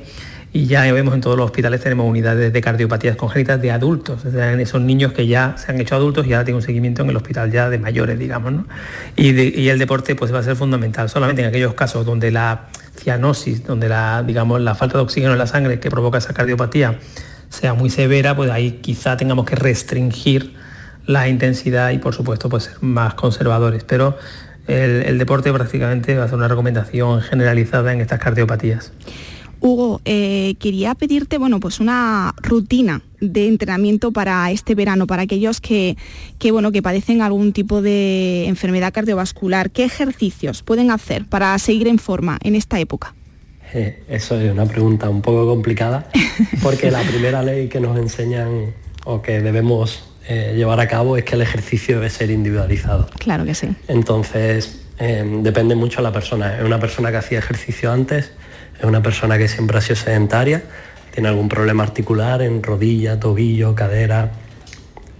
Y 0.52 0.66
ya 0.66 0.92
vemos 0.92 1.14
en 1.14 1.22
todos 1.22 1.38
los 1.38 1.46
hospitales 1.46 1.82
tenemos 1.82 2.08
unidades 2.08 2.52
de 2.52 2.62
cardiopatías 2.62 3.16
congénitas 3.16 3.62
de 3.62 3.72
adultos, 3.72 4.26
o 4.26 4.30
en 4.30 4.60
esos 4.60 4.82
niños 4.82 5.14
que 5.14 5.28
ya 5.28 5.56
se 5.58 5.72
han 5.72 5.80
hecho 5.80 5.96
adultos 5.96 6.26
y 6.26 6.34
ahora 6.34 6.46
tienen 6.46 6.56
un 6.56 6.64
seguimiento 6.64 7.04
en 7.04 7.10
el 7.12 7.18
hospital 7.18 7.52
ya 7.52 7.70
de 7.70 7.78
mayores, 7.78 8.18
digamos. 8.18 8.52
¿no? 8.52 8.66
Y 9.16 9.68
el 9.68 9.78
deporte 9.78 10.16
pues 10.16 10.34
va 10.34 10.40
a 10.40 10.44
ser 10.44 10.56
fundamental, 10.56 11.08
solamente 11.08 11.44
en 11.44 11.50
aquellos 11.50 11.76
casos 11.76 12.04
donde 12.04 12.32
la 12.32 12.68
cianosis, 12.98 13.64
donde 13.64 13.90
la, 13.90 14.24
digamos, 14.24 14.60
la 14.62 14.74
falta 14.74 14.98
de 14.98 15.04
oxígeno 15.04 15.34
en 15.34 15.40
la 15.40 15.48
sangre 15.48 15.80
que 15.80 15.92
provoca 15.92 16.18
esa 16.18 16.34
cardiopatía 16.34 16.98
sea 17.50 17.76
muy 17.76 17.92
severa, 17.92 18.36
pues 18.36 18.50
ahí 18.50 18.80
quizá 18.82 19.18
tengamos 19.18 19.46
que 19.46 19.56
restringir 19.56 20.56
la 21.06 21.28
intensidad 21.28 21.92
y 21.92 21.98
por 21.98 22.14
supuesto 22.14 22.50
pues 22.50 22.64
ser 22.64 22.78
más 22.82 23.14
conservadores. 23.14 23.84
Pero 23.84 24.18
el, 24.68 25.04
el 25.04 25.18
deporte 25.20 25.52
prácticamente 25.54 26.18
va 26.18 26.26
a 26.26 26.28
ser 26.28 26.38
una 26.38 26.48
recomendación 26.48 27.22
generalizada 27.22 27.94
en 27.94 28.02
estas 28.02 28.20
cardiopatías. 28.20 28.92
Hugo, 29.62 30.02
eh, 30.06 30.56
quería 30.60 30.96
pedirte, 30.96 31.38
bueno, 31.38 31.60
pues 31.60 31.80
una 31.80 32.34
rutina 32.42 33.02
de 33.20 33.48
entrenamiento 33.48 34.12
para 34.12 34.50
este 34.52 34.76
verano, 34.76 35.08
para 35.08 35.24
aquellos 35.24 35.60
que, 35.60 35.98
que, 36.38 36.52
bueno, 36.52 36.72
que 36.72 36.82
padecen 36.82 37.22
algún 37.22 37.52
tipo 37.52 37.82
de 37.82 38.48
enfermedad 38.48 38.94
cardiovascular. 38.94 39.72
¿Qué 39.72 39.84
ejercicios 39.84 40.64
pueden 40.64 40.92
hacer 40.92 41.26
para 41.26 41.58
seguir 41.60 41.88
en 41.88 42.00
forma 42.00 42.38
en 42.44 42.56
esta 42.56 42.80
época? 42.80 43.16
Eh, 43.74 44.04
Eso 44.08 44.40
es 44.40 44.52
una 44.52 44.66
pregunta 44.66 45.10
un 45.10 45.22
poco 45.22 45.46
complicada, 45.46 46.10
porque 46.64 46.90
la 46.90 47.02
primera 47.02 47.44
ley 47.44 47.68
que 47.68 47.80
nos 47.80 47.98
enseñan 47.98 48.74
o 49.06 49.22
que 49.22 49.42
debemos 49.42 50.04
eh, 50.28 50.54
llevar 50.56 50.80
a 50.80 50.88
cabo 50.88 51.18
es 51.18 51.24
que 51.24 51.36
el 51.36 51.42
ejercicio 51.42 51.96
debe 51.96 52.10
ser 52.10 52.32
individualizado. 52.32 53.10
Claro 53.20 53.46
que 53.46 53.56
sí. 53.56 53.68
Entonces, 53.88 54.79
eh, 55.00 55.24
depende 55.42 55.76
mucho 55.76 55.98
de 55.98 56.04
la 56.04 56.12
persona. 56.12 56.58
Es 56.58 56.64
una 56.64 56.80
persona 56.80 57.12
que 57.12 57.18
hacía 57.18 57.40
ejercicio 57.40 57.92
antes, 57.92 58.34
es 58.78 58.84
una 58.84 59.02
persona 59.02 59.38
que 59.38 59.48
siempre 59.48 59.78
ha 59.78 59.82
sido 59.82 59.96
sedentaria, 59.96 60.64
tiene 61.14 61.30
algún 61.30 61.50
problema 61.50 61.84
articular 61.84 62.42
en 62.42 62.62
rodilla, 62.62 63.20
tobillo, 63.20 63.74
cadera, 63.76 64.32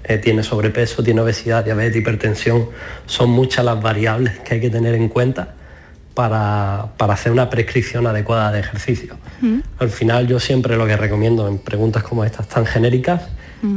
eh, 0.04 0.18
tiene 0.18 0.44
sobrepeso, 0.44 1.04
tiene 1.04 1.22
obesidad, 1.22 1.64
diabetes, 1.64 1.98
hipertensión. 1.98 2.70
Son 3.06 3.30
muchas 3.30 3.64
las 3.64 3.82
variables 3.82 4.40
que 4.40 4.56
hay 4.56 4.62
que 4.62 4.70
tener 4.70 4.96
en 4.96 5.08
cuenta 5.08 5.56
para, 6.14 6.88
para 6.98 7.14
hacer 7.14 7.32
una 7.32 7.50
prescripción 7.50 8.06
adecuada 8.08 8.52
de 8.52 8.60
ejercicio. 8.60 9.16
Al 9.78 9.90
final 9.90 10.28
yo 10.28 10.40
siempre 10.40 10.76
lo 10.76 10.86
que 10.86 10.98
recomiendo 10.98 11.48
en 11.48 11.60
preguntas 11.60 12.04
como 12.04 12.26
estas 12.26 12.48
tan 12.48 12.66
genéricas 12.66 13.22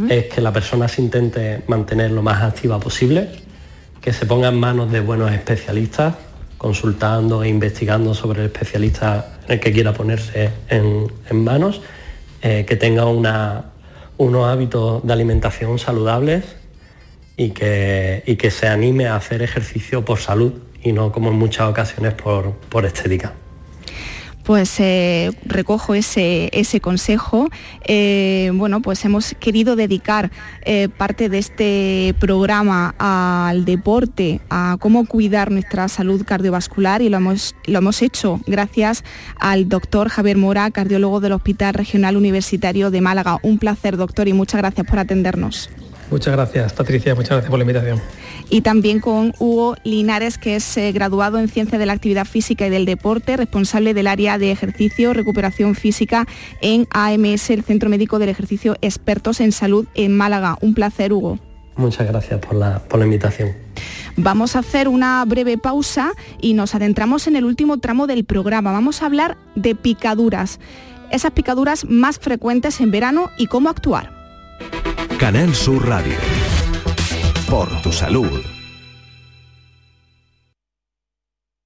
es 0.09 0.27
que 0.27 0.41
la 0.41 0.53
persona 0.53 0.89
se 0.89 1.03
intente 1.03 1.63
mantener 1.67 2.13
lo 2.13 2.23
más 2.23 2.43
activa 2.43 2.79
posible, 2.79 3.29
que 4.03 4.13
se 4.13 4.27
ponga 4.27 4.49
en 4.49 4.59
manos 4.59 4.91
de 4.91 5.01
buenos 5.01 5.33
especialistas, 5.33 6.17
consultando 6.59 7.43
e 7.45 7.49
investigando 7.49 8.15
sobre 8.15 8.41
el 8.41 8.47
especialista 8.47 9.39
en 9.47 9.53
el 9.53 9.61
que 9.61 9.73
quiera 9.73 9.95
ponerse 9.95 10.51
en, 10.69 11.09
manos, 11.33 11.81
eh, 12.43 12.65
que 12.67 12.77
tenga 12.77 13.07
unos 13.07 14.49
hábitos 14.49 15.07
de 15.07 15.13
alimentación 15.13 15.79
saludables 15.79 16.45
y 17.37 17.51
que, 17.51 18.25
y 18.27 18.37
que 18.37 18.51
se 18.51 18.67
anime 18.67 19.07
a 19.07 19.17
hacer 19.17 19.41
ejercicio 19.41 20.05
por 20.05 20.19
salud 20.19 20.53
y 20.83 20.93
no 20.93 21.13
como 21.13 21.31
en 21.31 21.37
muchas 21.37 21.69
ocasiones 21.69 22.15
por, 22.15 22.53
por 22.69 22.85
estética. 22.85 23.33
Pues 24.45 24.81
eh, 24.81 25.31
recojo 25.45 25.95
ese, 25.95 26.51
ese 26.53 26.81
consejo. 26.81 27.49
Eh, 27.87 28.51
bueno, 28.55 28.83
pues 28.83 29.05
hemos 29.05 29.35
querido 29.39 29.77
dedicar 29.77 30.31
eh, 30.65 30.89
parte 30.89 31.29
de 31.29 31.39
este 31.39 32.15
programa 32.19 32.95
al 32.99 33.65
deporte, 33.65 34.41
a 34.51 34.77
cómo 34.81 35.07
cuidar 35.07 35.51
nuestra 35.51 35.89
salud 35.89 36.25
cardiovascular 36.25 37.03
y 37.03 37.09
lo 37.09 37.19
hemos, 37.19 37.55
lo 37.67 37.79
hemos 37.79 38.03
hecho 38.03 38.41
gracias 38.47 39.05
al 39.39 39.69
doctor 39.69 40.09
Javier 40.09 40.37
Mora, 40.37 40.71
cardiólogo 40.71 41.21
del 41.21 41.33
Hospital 41.33 41.75
Regional 41.75 42.17
Universitario 42.17 42.91
de 42.91 43.01
Málaga. 43.01 43.39
Un 43.43 43.59
placer, 43.59 43.97
doctor, 43.97 44.29
y 44.29 44.33
muchas 44.33 44.61
gracias 44.61 44.87
por 44.87 44.99
atendernos. 44.99 45.71
Muchas 46.13 46.35
gracias, 46.35 46.75
Patricia, 46.75 47.15
muchas 47.15 47.31
gracias 47.31 47.49
por 47.49 47.59
la 47.59 47.63
invitación. 47.63 47.99
y 48.51 48.61
también 48.61 49.01
con 49.01 49.33
Hugo 49.39 49.77
Linares, 49.83 50.37
que 50.37 50.57
es 50.57 50.77
eh, 50.77 50.93
graduado 50.93 51.39
en 51.39 51.49
Ciencia 51.49 51.79
de 51.79 51.87
la 51.87 51.95
Actividad 51.95 52.27
Física 52.27 52.67
y 52.67 52.71
del 52.71 52.85
Deporte, 52.85 53.35
responsable 53.39 53.95
del 53.95 54.07
área 54.07 54.37
de 54.37 54.51
ejercicio, 54.51 55.15
recuperación 55.15 55.75
física 55.75 56.27
en 56.61 56.87
AMS, 56.91 57.49
el 57.49 57.65
Centro 57.65 57.89
Médico 57.89 58.19
del 58.19 58.29
Ejercicio 58.29 58.77
Expertos 58.83 59.41
en 59.41 59.53
Salud 59.53 59.87
en 59.95 60.15
Málaga. 60.15 60.59
Un 60.61 60.75
placer, 60.75 61.15
Hugo. 61.15 61.39
Muchas 61.77 62.07
gracias 62.07 62.41
por 62.41 62.57
la, 62.57 62.81
por 62.81 62.99
la 62.99 63.07
invitación. 63.07 63.53
Vamos 64.17 64.55
a 64.55 64.59
hacer 64.59 64.89
una 64.89 65.25
breve 65.25 65.57
pausa 65.57 66.13
y 66.43 66.53
nos 66.53 66.75
adentramos 66.75 67.27
en 67.27 67.37
el 67.37 67.47
último 67.47 67.79
tramo 67.79 68.07
del 68.07 68.27
programa. 68.27 68.71
Vamos 68.71 69.01
a 69.01 69.07
hablar 69.07 69.39
de 69.55 69.75
picaduras, 69.75 70.61
esas 71.11 71.31
picaduras 71.31 71.87
más 71.87 72.19
frecuentes 72.19 72.83
en 72.83 72.91
verano 72.91 73.31
y 73.39 73.47
cómo 73.47 73.71
actuar. 73.71 74.13
Canal 75.23 75.55
Sur 75.55 75.87
Radio. 75.87 76.19
Por 77.49 77.69
tu 77.81 77.93
salud. 77.93 78.43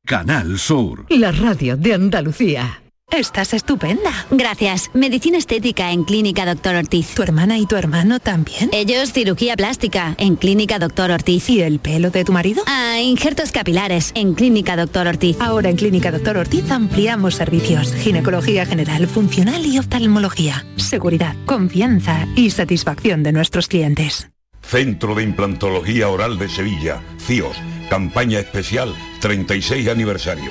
Canal 0.04 0.58
Sur. 0.58 1.06
La 1.08 1.32
radio 1.32 1.78
de 1.78 1.94
Andalucía. 1.94 2.85
Estás 3.12 3.54
estupenda. 3.54 4.10
Gracias. 4.30 4.90
Medicina 4.92 5.38
estética 5.38 5.92
en 5.92 6.04
Clínica 6.04 6.44
Doctor 6.44 6.74
Ortiz. 6.74 7.14
¿Tu 7.14 7.22
hermana 7.22 7.56
y 7.56 7.64
tu 7.64 7.76
hermano 7.76 8.18
también? 8.18 8.68
Ellos 8.72 9.12
cirugía 9.12 9.56
plástica 9.56 10.14
en 10.18 10.34
Clínica 10.34 10.78
Doctor 10.78 11.12
Ortiz. 11.12 11.48
¿Y 11.48 11.62
el 11.62 11.78
pelo 11.78 12.10
de 12.10 12.24
tu 12.24 12.32
marido? 12.32 12.62
Ah, 12.66 12.98
injertos 13.00 13.52
capilares 13.52 14.10
en 14.16 14.34
Clínica 14.34 14.76
Doctor 14.76 15.06
Ortiz. 15.06 15.36
Ahora 15.40 15.70
en 15.70 15.76
Clínica 15.76 16.10
Doctor 16.10 16.36
Ortiz 16.36 16.68
ampliamos 16.70 17.36
servicios. 17.36 17.94
Ginecología 17.94 18.66
general, 18.66 19.06
funcional 19.06 19.64
y 19.64 19.78
oftalmología. 19.78 20.66
Seguridad, 20.76 21.36
confianza 21.46 22.26
y 22.34 22.50
satisfacción 22.50 23.22
de 23.22 23.32
nuestros 23.32 23.68
clientes. 23.68 24.28
Centro 24.62 25.14
de 25.14 25.22
Implantología 25.22 26.08
Oral 26.08 26.38
de 26.38 26.48
Sevilla, 26.48 27.00
CIOS, 27.20 27.56
campaña 27.88 28.40
especial 28.40 28.92
36 29.20 29.88
aniversario. 29.88 30.50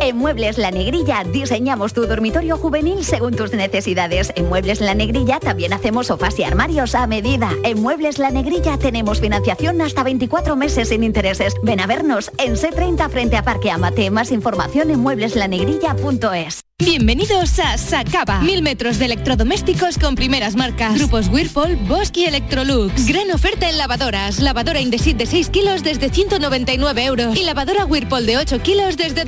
En 0.00 0.16
Muebles 0.16 0.58
La 0.58 0.70
Negrilla 0.70 1.24
diseñamos 1.24 1.92
tu 1.92 2.06
dormitorio 2.06 2.56
juvenil 2.56 3.04
según 3.04 3.34
tus 3.34 3.52
necesidades. 3.52 4.32
En 4.36 4.48
Muebles 4.48 4.80
La 4.80 4.94
Negrilla 4.94 5.40
también 5.40 5.72
hacemos 5.72 6.06
sofás 6.06 6.38
y 6.38 6.44
armarios 6.44 6.94
a 6.94 7.06
medida. 7.06 7.50
En 7.64 7.82
Muebles 7.82 8.18
La 8.18 8.30
Negrilla 8.30 8.78
tenemos 8.78 9.20
financiación 9.20 9.80
hasta 9.80 10.04
24 10.04 10.56
meses 10.56 10.88
sin 10.88 11.02
intereses. 11.04 11.54
Ven 11.62 11.80
a 11.80 11.86
vernos 11.86 12.30
en 12.38 12.54
C30 12.54 13.10
frente 13.10 13.36
a 13.36 13.42
Parque 13.42 13.70
Amate. 13.70 14.10
Más 14.10 14.30
información 14.30 14.90
en 14.90 15.00
muebleslanegrilla.es. 15.00 16.64
Bienvenidos 16.80 17.58
a 17.58 17.76
Sacaba. 17.76 18.40
Mil 18.40 18.62
metros 18.62 19.00
de 19.00 19.06
electrodomésticos 19.06 19.98
con 19.98 20.14
primeras 20.14 20.54
marcas. 20.54 20.94
Grupos 20.94 21.26
Whirlpool, 21.26 21.74
Bosch 21.88 22.16
y 22.16 22.26
Electrolux. 22.26 23.04
Gran 23.04 23.32
oferta 23.32 23.68
en 23.68 23.78
lavadoras. 23.78 24.38
Lavadora 24.38 24.80
Indesit 24.80 25.16
de 25.16 25.26
6 25.26 25.50
kilos 25.50 25.82
desde 25.82 26.08
199 26.08 27.04
euros. 27.04 27.36
Y 27.36 27.42
lavadora 27.42 27.84
Whirlpool 27.84 28.26
de 28.26 28.38
8 28.38 28.62
kilos 28.62 28.96
desde 28.96 29.24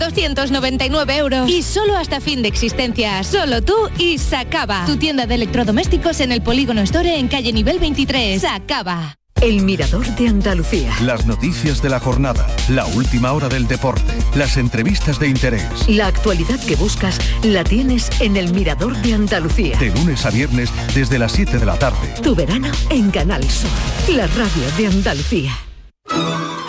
299 0.60 1.16
euros. 1.16 1.50
Y 1.50 1.62
solo 1.62 1.96
hasta 1.96 2.20
fin 2.20 2.42
de 2.42 2.48
existencia. 2.48 3.24
Solo 3.24 3.62
tú 3.62 3.74
y 3.98 4.18
Sacaba. 4.18 4.84
Tu 4.86 4.96
tienda 4.96 5.26
de 5.26 5.34
electrodomésticos 5.34 6.20
en 6.20 6.32
el 6.32 6.42
Polígono 6.42 6.82
Store 6.82 7.18
en 7.18 7.28
calle 7.28 7.52
nivel 7.52 7.78
23. 7.78 8.40
Sacaba. 8.42 9.16
El 9.40 9.62
Mirador 9.62 10.06
de 10.16 10.28
Andalucía. 10.28 10.92
Las 11.02 11.24
noticias 11.24 11.80
de 11.80 11.88
la 11.88 11.98
jornada, 11.98 12.46
la 12.68 12.84
última 12.84 13.32
hora 13.32 13.48
del 13.48 13.66
deporte, 13.66 14.12
las 14.34 14.58
entrevistas 14.58 15.18
de 15.18 15.28
interés. 15.28 15.88
La 15.88 16.08
actualidad 16.08 16.60
que 16.60 16.76
buscas 16.76 17.18
la 17.42 17.64
tienes 17.64 18.10
en 18.20 18.36
El 18.36 18.52
Mirador 18.52 18.94
de 18.98 19.14
Andalucía. 19.14 19.78
De 19.78 19.88
lunes 19.94 20.26
a 20.26 20.30
viernes 20.30 20.70
desde 20.94 21.18
las 21.18 21.32
7 21.32 21.58
de 21.58 21.64
la 21.64 21.78
tarde. 21.78 22.12
Tu 22.22 22.34
verano 22.34 22.70
en 22.90 23.10
Canal 23.10 23.42
Sur, 23.48 23.70
la 24.14 24.26
radio 24.26 24.70
de 24.76 24.86
Andalucía. 24.88 26.59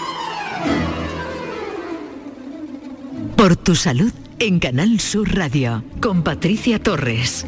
Por 3.41 3.55
tu 3.55 3.75
salud 3.75 4.13
en 4.37 4.59
Canal 4.59 4.99
Sur 4.99 5.35
Radio 5.35 5.83
con 5.99 6.21
Patricia 6.21 6.77
Torres. 6.77 7.43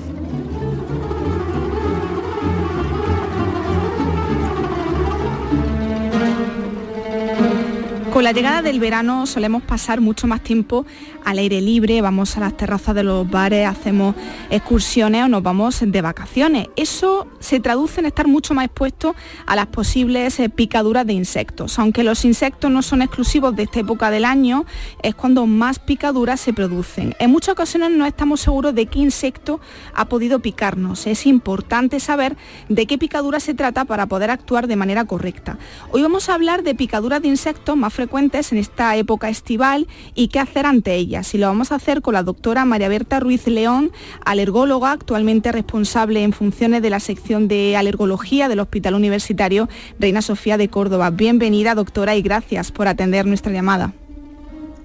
Con 8.14 8.24
la 8.24 8.32
llegada 8.32 8.62
del 8.62 8.80
verano 8.80 9.26
solemos 9.26 9.64
pasar 9.64 10.00
mucho 10.00 10.28
más 10.28 10.42
tiempo 10.42 10.86
al 11.26 11.40
aire 11.40 11.62
libre, 11.62 12.00
vamos 12.02 12.38
a 12.38 12.42
las 12.42 12.56
terrazas 12.56 12.94
de 12.94 13.02
los 13.02 13.28
bares, 13.28 13.68
hacemos 13.68 14.16
excursiones 14.52 15.24
o 15.24 15.28
nos 15.28 15.42
vamos 15.42 15.80
de 15.84 16.00
vacaciones. 16.00 16.68
Eso 16.76 17.26
se 17.40 17.60
traduce 17.60 18.02
en 18.02 18.06
estar 18.06 18.28
mucho 18.28 18.54
más 18.54 18.66
expuesto 18.66 19.16
a 19.48 19.56
las 19.56 19.66
posibles 19.66 20.40
eh, 20.40 20.50
picaduras 20.50 21.08
de 21.08 21.14
insectos. 21.14 21.80
Aunque 21.80 22.04
los 22.04 22.24
insectos 22.24 22.70
no 22.70 22.84
son 22.84 23.02
exclusivos 23.02 23.56
de 23.56 23.64
esta 23.64 23.80
época 23.80 24.12
del 24.12 24.26
año, 24.26 24.68
es 25.02 25.16
cuando 25.16 25.48
más 25.48 25.80
picaduras 25.80 26.40
se 26.40 26.54
producen. 26.54 27.16
En 27.18 27.32
muchas 27.32 27.54
ocasiones 27.54 27.90
no 27.90 28.06
estamos 28.06 28.42
seguros 28.42 28.76
de 28.76 28.86
qué 28.86 29.00
insecto 29.00 29.60
ha 29.96 30.06
podido 30.06 30.40
picarnos. 30.40 31.08
Es 31.08 31.26
importante 31.26 32.00
saber 32.00 32.38
de 32.70 32.86
qué 32.86 33.00
picadura 33.00 33.40
se 33.40 33.56
trata 33.56 33.86
para 33.86 34.06
poder 34.06 34.30
actuar 34.30 34.68
de 34.68 34.76
manera 34.76 35.06
correcta. 35.06 35.58
Hoy 35.90 36.04
vamos 36.04 36.30
a 36.30 36.36
hablar 36.36 36.62
de 36.62 36.76
picaduras 36.76 37.20
de 37.20 37.30
insectos 37.30 37.76
más 37.76 37.92
frecuentes 37.92 38.03
en 38.52 38.58
esta 38.58 38.96
época 38.96 39.30
estival 39.30 39.88
y 40.16 40.28
qué 40.28 40.40
hacer 40.40 40.66
ante 40.66 40.96
ellas. 40.96 41.34
Y 41.34 41.38
lo 41.38 41.48
vamos 41.48 41.72
a 41.72 41.76
hacer 41.76 42.02
con 42.02 42.14
la 42.14 42.24
doctora 42.24 42.66
María 42.66 42.90
Berta 42.90 43.20
Ruiz 43.20 43.48
León, 43.48 43.92
alergóloga, 44.26 44.92
actualmente 44.92 45.52
responsable 45.52 46.24
en 46.24 46.34
funciones 46.34 46.82
de 46.82 46.90
la 46.90 47.00
sección 47.00 47.48
de 47.48 47.76
alergología 47.78 48.48
del 48.48 48.60
Hospital 48.60 48.96
Universitario 48.96 49.70
Reina 50.00 50.22
Sofía 50.22 50.58
de 50.58 50.70
Córdoba. 50.70 51.10
Bienvenida, 51.10 51.76
doctora, 51.76 52.16
y 52.16 52.22
gracias 52.22 52.72
por 52.72 52.88
atender 52.88 53.26
nuestra 53.26 53.52
llamada. 53.52 53.94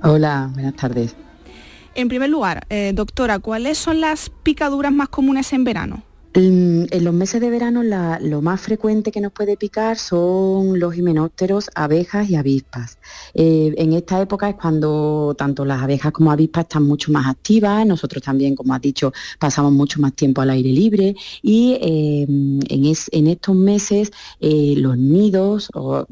Hola, 0.02 0.50
buenas 0.52 0.74
tardes. 0.74 1.16
En 1.94 2.08
primer 2.08 2.30
lugar, 2.30 2.66
eh, 2.70 2.92
doctora, 2.94 3.40
¿cuáles 3.40 3.78
son 3.78 4.00
las 4.00 4.30
picaduras 4.30 4.92
más 4.92 5.08
comunes 5.08 5.52
en 5.52 5.64
verano? 5.64 6.02
En, 6.38 6.86
en 6.92 7.02
los 7.02 7.12
meses 7.12 7.40
de 7.40 7.50
verano 7.50 7.82
lo 7.82 8.40
más 8.42 8.60
frecuente 8.60 9.10
que 9.10 9.20
nos 9.20 9.32
puede 9.32 9.56
picar 9.56 9.98
son 9.98 10.78
los 10.78 10.96
himenópteros, 10.96 11.68
abejas 11.74 12.30
y 12.30 12.36
avispas. 12.36 12.98
Eh, 13.34 13.74
en 13.76 13.92
esta 13.92 14.20
época 14.22 14.48
es 14.48 14.54
cuando 14.54 15.34
tanto 15.36 15.64
las 15.64 15.82
abejas 15.82 16.12
como 16.12 16.30
avispas 16.30 16.66
están 16.66 16.84
mucho 16.84 17.10
más 17.10 17.26
activas, 17.26 17.84
nosotros 17.84 18.22
también, 18.22 18.54
como 18.54 18.72
has 18.72 18.80
dicho, 18.80 19.12
pasamos 19.40 19.72
mucho 19.72 20.00
más 20.00 20.12
tiempo 20.14 20.40
al 20.40 20.50
aire 20.50 20.68
libre 20.70 21.16
y 21.42 21.72
eh, 21.80 22.22
en, 22.28 22.84
es- 22.86 23.08
en 23.10 23.26
estos 23.26 23.56
meses 23.56 24.12
eh, 24.38 24.74
los 24.76 24.96
nidos 24.96 25.68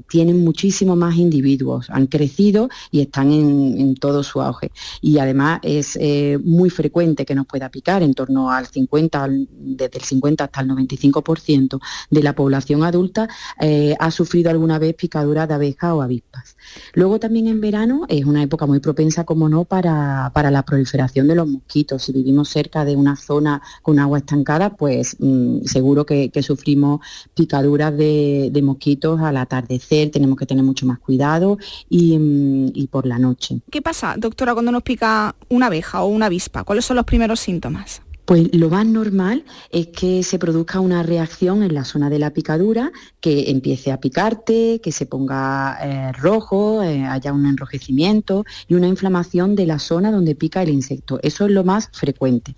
tienen 0.09 0.43
muchísimo 0.43 0.97
más 0.97 1.15
individuos, 1.17 1.89
han 1.89 2.09
crecido 2.09 2.69
y 2.91 3.01
están 3.01 3.31
en, 3.31 3.79
en 3.79 3.95
todo 3.95 4.25
su 4.25 4.43
auge. 4.43 4.73
Y 5.01 5.19
además 5.19 5.61
es 5.63 5.97
eh, 6.01 6.37
muy 6.43 6.69
frecuente 6.71 7.25
que 7.25 7.37
nos 7.37 7.47
pueda 7.47 7.69
picar, 7.71 8.03
en 8.03 8.13
torno 8.13 8.51
al 8.51 8.67
50, 8.67 9.23
al- 9.23 9.47
desde 9.53 9.99
el 9.99 10.03
50 10.03 10.16
hasta 10.45 10.61
el 10.61 10.69
95% 10.69 11.81
de 12.11 12.23
la 12.23 12.35
población 12.35 12.85
adulta 12.85 13.29
eh, 13.61 13.95
ha 13.99 14.11
sufrido 14.11 14.51
alguna 14.51 14.79
vez 14.79 14.95
picadura 14.95 15.47
de 15.47 15.55
abeja 15.55 15.95
o 15.95 16.03
avispas. 16.03 16.57
Luego 16.95 17.19
también 17.19 17.47
en 17.47 17.61
verano 17.61 18.07
es 18.09 18.25
una 18.25 18.43
época 18.43 18.67
muy 18.67 18.81
propensa, 18.81 19.25
como 19.25 19.49
no, 19.49 19.65
para, 19.65 20.31
para 20.35 20.51
la 20.51 20.65
proliferación 20.65 21.29
de 21.29 21.35
los 21.35 21.49
mosquitos. 21.49 22.03
Si 22.03 22.13
vivimos 22.13 22.49
cerca 22.49 22.85
de 22.85 22.97
una 22.97 23.17
zona 23.17 23.63
con 23.83 23.99
agua 23.99 24.19
estancada, 24.19 24.77
pues 24.77 25.17
mm, 25.19 25.65
seguro 25.65 26.05
que, 26.07 26.31
sufrimos 26.47 27.01
picaduras 27.35 27.97
de, 27.97 28.51
de 28.53 28.63
mosquitos 28.63 29.21
al 29.21 29.39
atardecer, 29.39 30.11
tenemos 30.11 30.39
que 30.39 30.47
tener 30.47 30.63
mucho 30.63 30.87
más 30.87 30.99
cuidado 30.99 31.59
y, 31.89 32.19
mm, 32.19 32.73
y 32.75 32.87
por 32.89 33.07
la 33.07 33.19
noche. 33.19 33.61
¿Qué 33.71 33.83
pasa, 33.83 34.15
doctora, 34.17 34.53
cuando 34.53 34.71
nos 34.71 34.83
pica 34.83 35.35
una 35.49 35.67
abeja 35.67 36.03
o 36.03 36.09
una 36.09 36.27
avispa? 36.27 36.65
¿Cuáles 36.65 36.85
son 36.85 36.97
los 36.97 37.05
primeros 37.05 37.41
síntomas? 37.41 38.03
Pues 38.27 38.53
lo 38.53 38.69
más 38.71 38.85
normal 38.85 39.45
es 39.71 39.87
que 39.87 40.25
se 40.25 40.41
produzca 40.41 40.81
una 40.81 41.05
reacción 41.05 41.63
en 41.63 41.73
la 41.75 41.85
zona 41.85 42.11
de 42.11 42.19
la 42.19 42.31
picadura, 42.31 42.91
que 43.21 43.53
empiece 43.53 43.93
a 43.93 44.01
picarte, 44.01 44.81
que 44.83 44.91
se 44.91 45.07
ponga 45.07 45.79
eh, 45.81 46.11
rojo, 46.11 46.83
eh, 46.83 47.05
haya 47.07 47.33
un 47.33 47.47
enrojecimiento 47.47 48.45
y 48.67 48.75
una 48.75 48.89
inflamación 48.89 49.55
de 49.55 49.67
la 49.67 49.79
zona 49.79 50.11
donde 50.11 50.35
pica 50.35 50.61
el 50.63 50.71
insecto. 50.71 51.21
Eso 51.23 51.45
es 51.45 51.53
lo 51.53 51.63
más 51.63 51.89
frecuente. 51.93 52.57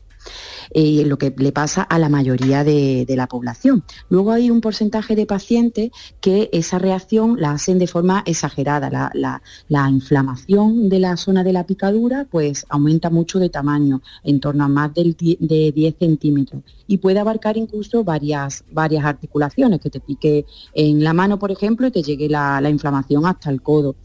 Eh, 0.70 1.04
lo 1.06 1.18
que 1.18 1.34
le 1.36 1.52
pasa 1.52 1.82
a 1.82 1.98
la 1.98 2.08
mayoría 2.08 2.64
de, 2.64 3.04
la 3.08 3.26
población. 3.26 3.82
Luego 4.10 4.32
hay 4.32 4.50
un 4.50 4.60
porcentaje 4.60 5.16
de 5.16 5.26
pacientes 5.26 5.90
que 6.20 6.48
esa 6.52 6.78
reacción 6.78 7.40
la 7.40 7.52
hacen 7.52 7.78
de 7.78 7.86
forma 7.86 8.22
exagerada. 8.26 8.90
La, 8.90 9.10
la- 9.14 9.42
la 9.68 9.90
inflamación 9.90 10.88
de 10.88 10.98
la 10.98 11.16
zona 11.16 11.42
de 11.44 11.52
la 11.52 11.64
picadura 11.64 12.26
pues 12.30 12.64
aumenta 12.68 13.10
mucho 13.10 13.38
de 13.38 13.48
tamaño, 13.48 14.02
en 14.24 14.40
torno 14.40 14.64
a 14.64 14.68
más 14.68 14.92
de 14.94 15.72
10 15.74 15.94
centímetros 15.98 16.62
y 16.86 16.98
puede 16.98 17.18
abarcar 17.20 17.56
incluso 17.56 18.02
varias, 18.04 18.64
varias 18.70 19.04
articulaciones, 19.04 19.80
que 19.80 19.90
te 19.90 20.00
pique 20.00 20.46
en 20.74 21.02
la 21.04 21.12
mano, 21.12 21.38
por 21.38 21.50
ejemplo, 21.50 21.86
y 21.86 21.90
te 21.90 22.02
llegue 22.02 22.28
la, 22.28 22.60
la 22.60 22.70
inflamación 22.70 23.26
hasta 23.26 23.50
el 23.50 23.62
codo 23.62 23.96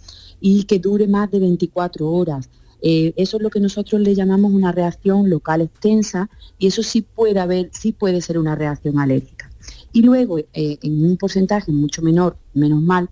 y 0.41 0.63
que 0.65 0.79
dure 0.79 1.07
más 1.07 1.31
de 1.31 1.39
24 1.39 2.09
horas. 2.09 2.49
Eh, 2.85 3.13
eso 3.15 3.37
es 3.37 3.43
lo 3.43 3.49
que 3.49 3.61
nosotros 3.61 4.01
le 4.01 4.13
llamamos 4.13 4.51
una 4.51 4.73
reacción 4.73 5.29
local 5.29 5.61
extensa 5.61 6.29
y 6.59 6.67
eso 6.67 6.83
sí 6.83 7.01
puede 7.01 7.39
haber, 7.39 7.69
sí 7.71 7.93
puede 7.93 8.19
ser 8.21 8.37
una 8.37 8.55
reacción 8.55 8.99
alérgica. 8.99 9.49
Y 9.93 10.01
luego, 10.01 10.37
eh, 10.39 10.47
en 10.53 11.05
un 11.05 11.15
porcentaje 11.15 11.71
mucho 11.71 12.01
menor, 12.01 12.35
menos 12.53 12.81
mal, 12.81 13.09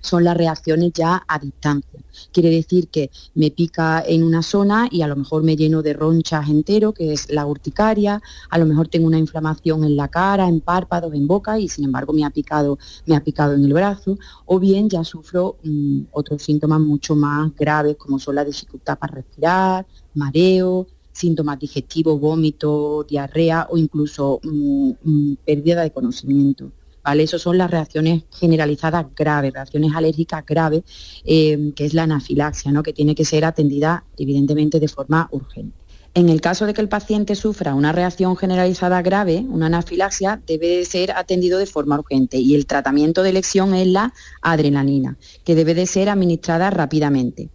son 0.00 0.24
las 0.24 0.36
reacciones 0.36 0.92
ya 0.94 1.22
a 1.26 1.38
distancia. 1.38 2.00
Quiere 2.32 2.50
decir 2.50 2.88
que 2.88 3.10
me 3.34 3.50
pica 3.50 4.02
en 4.06 4.22
una 4.22 4.42
zona 4.42 4.88
y 4.90 5.02
a 5.02 5.08
lo 5.08 5.16
mejor 5.16 5.42
me 5.42 5.56
lleno 5.56 5.82
de 5.82 5.92
ronchas 5.92 6.48
entero, 6.48 6.92
que 6.92 7.12
es 7.12 7.30
la 7.30 7.46
urticaria, 7.46 8.20
a 8.48 8.58
lo 8.58 8.66
mejor 8.66 8.88
tengo 8.88 9.06
una 9.06 9.18
inflamación 9.18 9.84
en 9.84 9.96
la 9.96 10.08
cara, 10.08 10.48
en 10.48 10.60
párpados, 10.60 11.14
en 11.14 11.26
boca 11.26 11.58
y 11.58 11.68
sin 11.68 11.84
embargo 11.84 12.12
me 12.12 12.24
ha 12.24 12.30
picado, 12.30 12.78
me 13.06 13.16
ha 13.16 13.22
picado 13.22 13.54
en 13.54 13.64
el 13.64 13.72
brazo, 13.72 14.18
o 14.46 14.58
bien 14.58 14.88
ya 14.88 15.04
sufro 15.04 15.56
mm, 15.62 16.02
otros 16.12 16.42
síntomas 16.42 16.80
mucho 16.80 17.14
más 17.14 17.54
graves 17.54 17.96
como 17.96 18.18
son 18.18 18.34
la 18.34 18.44
dificultad 18.44 18.98
para 18.98 19.14
respirar, 19.14 19.86
mareo, 20.14 20.86
síntomas 21.12 21.58
digestivos, 21.58 22.18
vómito, 22.18 23.04
diarrea 23.08 23.66
o 23.70 23.76
incluso 23.76 24.40
mm, 24.42 24.90
mm, 25.02 25.36
pérdida 25.44 25.82
de 25.82 25.92
conocimiento. 25.92 26.72
¿Vale? 27.02 27.22
Esas 27.22 27.42
son 27.42 27.56
las 27.56 27.70
reacciones 27.70 28.24
generalizadas 28.30 29.06
graves, 29.16 29.52
reacciones 29.52 29.92
alérgicas 29.94 30.44
graves, 30.44 30.82
eh, 31.24 31.72
que 31.74 31.86
es 31.86 31.94
la 31.94 32.02
anafilaxia, 32.02 32.72
¿no? 32.72 32.82
que 32.82 32.92
tiene 32.92 33.14
que 33.14 33.24
ser 33.24 33.44
atendida 33.44 34.04
evidentemente 34.16 34.80
de 34.80 34.88
forma 34.88 35.28
urgente. 35.32 35.80
En 36.12 36.28
el 36.28 36.40
caso 36.40 36.66
de 36.66 36.74
que 36.74 36.80
el 36.80 36.88
paciente 36.88 37.36
sufra 37.36 37.74
una 37.74 37.92
reacción 37.92 38.36
generalizada 38.36 39.00
grave, 39.00 39.46
una 39.48 39.66
anafilaxia, 39.66 40.42
debe 40.44 40.84
ser 40.84 41.12
atendido 41.12 41.58
de 41.58 41.66
forma 41.66 41.98
urgente 41.98 42.38
y 42.38 42.56
el 42.56 42.66
tratamiento 42.66 43.22
de 43.22 43.30
elección 43.30 43.74
es 43.74 43.86
la 43.86 44.12
adrenalina, 44.42 45.16
que 45.44 45.54
debe 45.54 45.74
de 45.74 45.86
ser 45.86 46.08
administrada 46.08 46.70
rápidamente. 46.70 47.48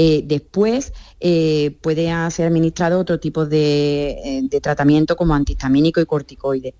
Eh, 0.00 0.22
después 0.24 0.92
eh, 1.18 1.76
puede 1.80 2.08
ser 2.30 2.46
administrado 2.46 3.00
otro 3.00 3.18
tipo 3.18 3.46
de, 3.46 4.10
eh, 4.10 4.42
de, 4.44 4.60
tratamiento 4.60 5.16
como 5.16 5.34
antihistamínico 5.34 6.00
y 6.00 6.06
corticoide. 6.06 6.74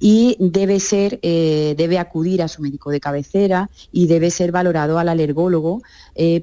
Y 0.00 0.38
debe, 0.40 0.80
ser, 0.80 1.20
debe 1.20 1.98
acudir 1.98 2.40
a 2.40 2.48
su 2.48 2.62
médico 2.62 2.90
de 2.90 2.98
cabecera 2.98 3.68
y 3.92 4.06
debe 4.06 4.30
ser 4.30 4.52
valorado 4.52 4.98
al 4.98 5.10
alergólogo 5.10 5.82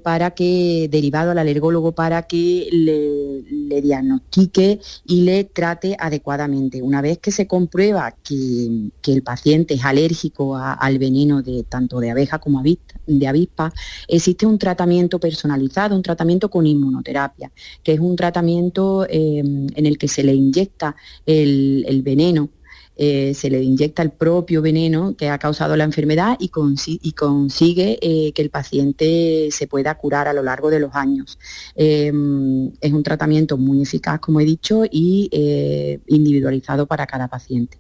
para 0.04 0.32
que, 0.32 0.88
derivado 0.92 1.32
al 1.32 1.40
alergólogo 1.40 1.94
para 1.94 2.22
que 2.24 2.70
le, 2.72 3.82
diagnostique 3.82 4.80
y 5.08 5.22
le 5.24 5.46
trate 5.46 5.98
adecuadamente. 6.00 6.84
Una 6.84 7.02
vez 7.02 7.18
que 7.18 7.32
se 7.32 7.48
comprueba 7.48 8.16
que, 8.24 8.92
el 9.10 9.24
paciente 9.24 9.74
es 9.74 9.84
alérgico 9.84 10.56
al 10.56 11.00
veneno 11.00 11.42
de 11.42 11.64
tanto 11.64 12.00
de 12.00 12.12
abeja 12.12 12.38
como 12.38 12.60
de 13.18 13.28
avispa, 13.28 13.74
existe 14.07 14.45
un 14.45 14.60
tratamiento 14.60 15.20
personalizado, 15.20 15.95
un 15.95 16.03
tratamiento 16.03 16.49
con 16.49 16.68
inmunoterapia, 16.68 17.51
que 17.84 17.93
es 17.93 17.99
un 17.99 18.16
tratamiento 18.16 19.05
eh, 19.10 19.39
en 19.39 19.86
el 19.86 19.97
que 19.97 20.07
se 20.07 20.24
le 20.24 20.34
inyecta 20.34 20.95
el, 21.26 22.01
veneno 22.03 22.49
eh, 22.95 23.34
se 23.34 23.49
le 23.49 23.64
inyecta 23.64 24.01
el 24.01 24.12
propio 24.12 24.62
veneno 24.62 25.16
que 25.16 25.30
ha 25.30 25.38
causado 25.38 25.78
la 25.78 25.86
enfermedad 25.86 26.38
y, 26.39 26.49
consigue 26.49 27.97
eh, 28.01 28.34
que 28.34 28.41
el 28.41 28.49
paciente 28.49 29.49
se 29.51 29.68
pueda 29.68 29.95
curar 29.95 30.28
a 30.28 30.34
lo 30.34 30.43
largo 30.43 30.70
de 30.70 30.80
los 30.82 30.93
años. 30.93 31.39
es 31.76 32.12
un 32.12 33.03
tratamiento 33.03 33.57
muy 33.57 33.82
eficaz, 33.82 34.20
como 34.20 34.41
he 34.41 34.45
dicho, 34.45 34.84
y 34.89 35.30
individualizado 36.07 36.88
para 36.88 37.07
cada 37.07 37.30
paciente. 37.30 37.80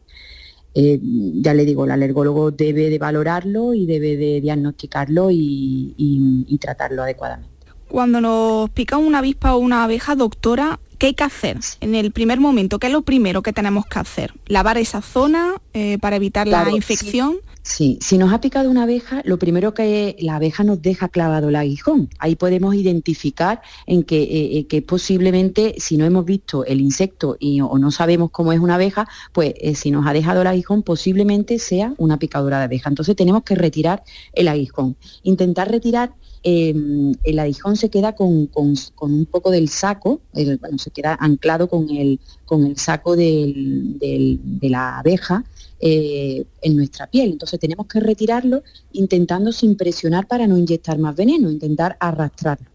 Ya 1.41 1.53
le 1.53 1.65
digo, 1.65 1.85
el 1.85 1.91
alergólogo 1.91 2.51
debe 2.51 2.89
de 2.89 2.97
valorarlo 2.97 3.73
y 3.73 3.85
debe 3.85 4.17
de 4.17 4.41
diagnosticarlo 4.41 5.29
y 5.31 6.57
tratarlo 6.61 7.03
adecuadamente. 7.03 7.59
Cuando 7.89 8.21
nos 8.21 8.69
pica 8.69 8.97
una 8.97 9.17
avispa 9.17 9.55
o 9.55 9.57
una 9.57 9.83
abeja, 9.83 10.15
doctora, 10.15 10.79
¿qué 10.99 11.07
hay 11.07 11.13
que 11.15 11.23
hacer 11.23 11.57
en 11.81 11.95
el 11.95 12.11
primer 12.11 12.39
momento? 12.39 12.77
¿Qué 12.77 12.87
es 12.87 12.93
lo 12.93 13.01
primero 13.01 13.41
que 13.41 13.51
tenemos 13.51 13.87
que 13.87 13.97
hacer? 13.97 14.33
¿Lavar 14.45 14.77
esa 14.77 15.01
zona 15.01 15.55
eh, 15.73 15.97
para 15.99 16.17
evitar 16.17 16.47
la 16.47 16.69
infección? 16.69 17.37
Sí. 17.41 17.48
Si 17.61 18.17
nos 18.17 18.33
ha 18.33 18.41
picado 18.41 18.69
una 18.69 18.83
abeja, 18.83 19.21
lo 19.25 19.37
primero 19.37 19.73
que 19.73 20.15
la 20.19 20.37
abeja 20.37 20.63
nos 20.63 20.81
deja 20.81 21.09
clavado 21.09 21.49
el 21.49 21.55
aguijón. 21.55 22.09
Ahí 22.17 22.35
podemos 22.35 22.73
identificar 22.75 23.61
en 23.85 24.03
que, 24.03 24.23
eh, 24.23 24.67
eh, 24.69 24.81
posiblemente, 24.81 25.75
si 25.77 25.97
no 25.97 26.05
hemos 26.05 26.25
visto 26.25 26.65
el 26.65 26.81
insecto 26.81 27.37
y, 27.39 27.61
o 27.61 27.77
no 27.77 27.91
sabemos 27.91 28.31
cómo 28.31 28.53
es 28.53 28.59
una 28.59 28.75
abeja, 28.75 29.07
pues 29.33 29.53
si 29.75 29.91
nos 29.91 30.07
ha 30.07 30.13
dejado 30.13 30.41
el 30.41 30.47
aguijón, 30.47 30.83
posiblemente 30.83 31.59
sea 31.59 31.93
una 31.97 32.17
picadura 32.17 32.57
de 32.59 32.65
abeja. 32.65 32.89
Entonces 32.89 33.15
tenemos 33.15 33.43
que 33.43 33.55
retirar 33.55 34.03
el 34.33 34.47
aguijón. 34.47 34.95
Intentar 35.23 35.69
retirar 35.69 36.13
Em, 36.41 37.13
el 37.23 37.39
aguijón 37.39 37.75
se 37.75 37.89
queda 37.89 38.15
con, 38.15 38.49
un 38.55 39.25
poco 39.29 39.51
del 39.51 39.67
saco, 39.67 40.21
bueno, 40.33 40.77
se 40.77 40.91
queda 40.91 41.17
anclado 41.19 41.67
con 41.67 41.89
el, 41.89 42.19
con 42.45 42.65
el 42.65 42.77
saco 42.77 43.15
de 43.17 44.39
la 44.61 44.99
abeja 44.99 45.43
eh, 45.79 46.45
en 46.61 46.75
nuestra 46.75 47.07
piel. 47.07 47.31
Entonces 47.31 47.59
tenemos 47.59 47.87
que 47.87 47.99
retirarlo 47.99 48.63
intentando 48.91 49.51
sin 49.51 49.77
presionar 49.77 50.27
para 50.27 50.47
no 50.47 50.57
inyectar 50.57 50.97
más 50.97 51.15
veneno, 51.15 51.49
intentar 51.49 51.95
arrastrarlo. 51.99 52.67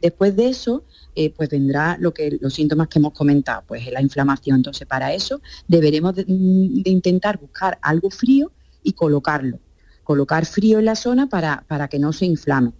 Después 0.00 0.34
de 0.34 0.48
eso, 0.48 0.84
eh, 1.14 1.32
pues 1.36 1.48
vendrá 1.48 1.96
lo 2.00 2.12
que, 2.12 2.38
los 2.40 2.54
síntomas 2.54 2.88
que 2.88 2.98
hemos 2.98 3.12
comentado, 3.12 3.62
pues 3.66 3.90
la 3.92 4.02
inflamación. 4.02 4.56
Entonces 4.56 4.86
para 4.86 5.12
eso 5.12 5.40
deberemos 5.66 6.14
de 6.14 6.24
intentar 6.26 7.38
buscar 7.38 7.78
algo 7.82 8.10
frío 8.10 8.50
y 8.82 8.92
colocarlo. 8.92 9.58
Colocar 10.04 10.46
frío 10.46 10.78
en 10.78 10.86
la 10.86 10.96
zona 10.96 11.28
para, 11.28 11.64
para 11.68 11.88
que 11.88 11.98
no 11.98 12.12
se 12.12 12.26
inflame. 12.26 12.72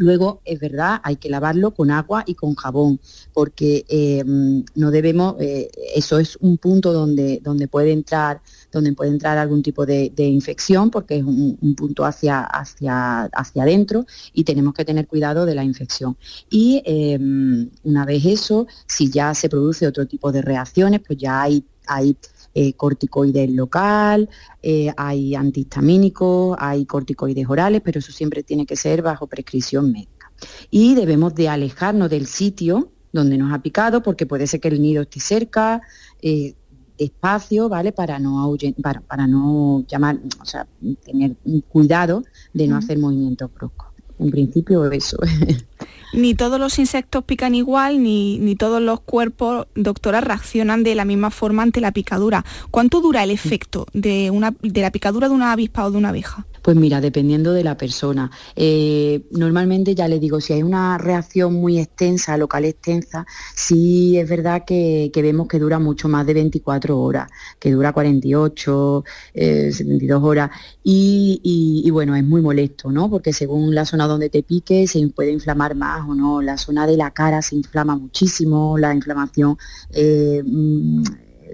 Luego, 0.00 0.40
es 0.46 0.58
verdad, 0.58 0.98
hay 1.04 1.16
que 1.16 1.28
lavarlo 1.28 1.74
con 1.74 1.90
agua 1.90 2.24
y 2.26 2.34
con 2.34 2.54
jabón, 2.54 2.98
porque 3.34 3.84
eh, 3.86 4.24
no 4.24 4.90
debemos, 4.90 5.36
eh, 5.40 5.70
eso 5.94 6.18
es 6.18 6.36
un 6.36 6.56
punto 6.56 6.94
donde, 6.94 7.38
donde, 7.44 7.68
puede 7.68 7.92
entrar, 7.92 8.40
donde 8.72 8.94
puede 8.94 9.10
entrar 9.10 9.36
algún 9.36 9.62
tipo 9.62 9.84
de, 9.84 10.10
infección, 10.16 10.90
porque 10.90 11.18
es 11.18 11.22
un, 11.22 11.74
punto 11.76 12.06
hacia, 12.06 12.40
hacia, 12.40 13.24
hacia 13.24 13.62
adentro 13.62 14.06
y 14.32 14.44
tenemos 14.44 14.72
que 14.72 14.86
tener 14.86 15.06
cuidado 15.06 15.44
de 15.44 15.54
la 15.54 15.64
infección. 15.64 16.16
Y 16.48 16.82
em, 16.86 17.68
una 17.82 18.06
vez 18.06 18.24
eso, 18.24 18.66
si 18.86 19.10
ya 19.10 19.34
se 19.34 19.50
produce 19.50 19.86
otro 19.86 20.06
tipo 20.06 20.32
de 20.32 20.40
reacciones, 20.40 21.02
pues 21.06 21.18
ya 21.18 21.42
hay, 21.42 21.62
hay 21.86 22.16
eh, 22.54 22.72
corticoides 22.72 23.50
local, 23.50 24.28
eh, 24.62 24.92
hay 24.96 25.34
antihistamínicos, 25.34 26.56
hay 26.58 26.84
corticoides 26.84 27.48
orales, 27.48 27.80
pero 27.84 28.00
eso 28.00 28.12
siempre 28.12 28.42
tiene 28.42 28.66
que 28.66 28.76
ser 28.76 29.02
bajo 29.02 29.26
prescripción 29.26 29.92
médica. 29.92 30.32
Y 30.70 30.94
debemos 30.94 31.34
de 31.34 31.48
alejarnos 31.48 32.10
del 32.10 32.26
sitio 32.26 32.90
donde 33.12 33.38
nos 33.38 33.52
ha 33.52 33.62
picado, 33.62 34.02
porque 34.02 34.26
puede 34.26 34.46
ser 34.46 34.60
que 34.60 34.68
el 34.68 34.80
nido 34.80 35.02
esté 35.02 35.20
cerca, 35.20 35.80
eh, 36.22 36.54
espacio, 36.98 37.68
¿vale? 37.68 37.92
Para 37.92 38.18
no, 38.18 38.56
para, 38.82 39.00
para, 39.00 39.26
no 39.26 39.84
llamar, 39.88 40.18
o 40.40 40.44
sea, 40.44 40.66
tener 41.04 41.36
cuidado 41.68 42.24
de 42.52 42.68
no 42.68 42.76
hacer 42.76 42.98
movimientos 42.98 43.52
bruscos. 43.52 43.88
En 44.18 44.30
principio 44.30 44.90
eso. 44.90 45.16
ni 46.12 46.34
todos 46.34 46.58
los 46.58 46.78
insectos 46.78 47.24
pican 47.24 47.54
igual, 47.54 48.02
ni, 48.02 48.38
ni, 48.38 48.56
todos 48.56 48.80
los 48.82 49.00
cuerpos, 49.00 49.66
doctora, 49.74 50.20
reaccionan 50.20 50.82
de 50.82 50.94
la 50.94 51.04
misma 51.04 51.30
forma 51.30 51.62
ante 51.62 51.80
la 51.80 51.92
picadura. 51.92 52.44
¿Cuánto 52.70 53.00
dura 53.00 53.22
el 53.22 53.30
efecto 53.30 53.86
de, 53.92 54.30
una, 54.30 54.54
de 54.62 54.80
la 54.80 54.90
picadura 54.90 55.28
de 55.28 55.34
una 55.34 55.52
avispa 55.52 55.84
o 55.84 55.90
de 55.90 55.98
una 55.98 56.10
abeja? 56.10 56.46
Pues 56.62 56.76
mira, 56.76 57.00
dependiendo 57.00 57.52
de 57.52 57.64
la 57.64 57.76
persona. 57.76 58.30
Eh, 58.54 59.26
normalmente 59.30 59.94
ya 59.94 60.08
le 60.08 60.18
digo, 60.18 60.40
si 60.40 60.52
hay 60.52 60.62
una 60.62 60.98
reacción 60.98 61.54
muy 61.54 61.78
extensa, 61.78 62.36
local 62.36 62.64
extensa, 62.64 63.26
sí 63.54 64.18
es 64.18 64.28
verdad 64.28 64.64
que, 64.66 65.10
vemos 65.14 65.48
que 65.48 65.58
dura 65.58 65.78
mucho 65.78 66.08
más 66.08 66.26
de 66.26 66.34
24 66.34 66.98
horas, 66.98 67.30
que 67.58 67.70
dura 67.70 67.92
48, 67.92 69.04
72 69.34 70.22
eh, 70.22 70.24
horas. 70.24 70.50
Y, 70.82 71.88
bueno, 71.90 72.14
es 72.14 72.24
muy 72.24 72.42
molesto, 72.42 72.90
¿no? 72.90 73.08
Porque 73.08 73.32
según 73.32 73.74
la 73.74 73.84
zona 73.84 74.06
donde 74.06 74.28
te 74.28 74.42
pique 74.42 74.86
se 74.86 75.06
puede 75.08 75.32
inflamar 75.32 75.74
más 75.74 76.08
o 76.08 76.14
no. 76.14 76.42
La 76.42 76.56
zona 76.56 76.86
de 76.86 76.96
la 76.96 77.10
cara 77.10 77.42
se 77.42 77.56
inflama 77.56 77.96
muchísimo, 77.96 78.76
la 78.78 78.94
inflamación 78.94 79.56
eh, 79.92 80.42
mm, 80.44 81.02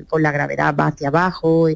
con 0.09 0.23
la 0.23 0.33
gravedad 0.33 0.75
va 0.79 0.89
hacia 0.89 1.09
abajo 1.09 1.69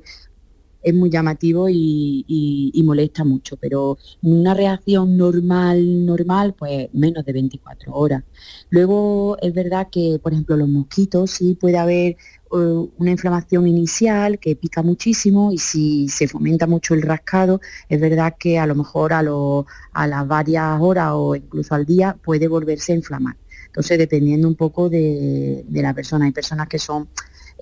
es 0.82 0.94
muy 0.94 1.10
llamativo 1.10 1.68
y, 1.68 2.82
molesta 2.84 3.24
mucho, 3.24 3.56
pero 3.56 3.98
una 4.22 4.54
reacción 4.54 5.16
normal, 5.16 6.06
normal, 6.06 6.54
pues 6.58 6.88
menos 6.92 7.24
de 7.24 7.32
24 7.32 7.92
horas. 7.92 8.24
Luego 8.70 9.36
es 9.40 9.54
verdad 9.54 9.88
que, 9.92 10.18
por 10.22 10.32
ejemplo, 10.32 10.56
los 10.56 10.68
mosquitos 10.68 11.30
sí 11.30 11.54
puede 11.54 11.78
haber 11.78 12.16
eh, 12.52 12.88
una 12.98 13.10
inflamación 13.10 13.68
inicial 13.68 14.38
que 14.40 14.56
pica 14.56 14.82
muchísimo 14.82 15.52
y 15.52 15.58
si 15.58 16.08
se 16.08 16.26
fomenta 16.26 16.66
mucho 16.66 16.94
el 16.94 17.02
rascado, 17.02 17.60
es 17.88 18.00
verdad 18.00 18.34
que 18.38 18.58
a 18.58 18.66
lo 18.66 18.74
mejor 18.74 19.12
a, 19.12 19.20
a 19.20 20.06
las 20.06 20.26
varias 20.26 20.80
horas 20.80 21.12
o 21.14 21.36
incluso 21.36 21.74
al 21.74 21.86
día 21.86 22.16
puede 22.24 22.48
volverse 22.48 22.92
a 22.92 22.96
inflamar. 22.96 23.36
Entonces, 23.66 23.98
dependiendo 23.98 24.48
un 24.48 24.56
poco 24.56 24.90
de, 24.90 25.64
de 25.68 25.82
la 25.82 25.94
persona, 25.94 26.24
hay 26.24 26.32
personas 26.32 26.66
que 26.66 26.80
son 26.80 27.08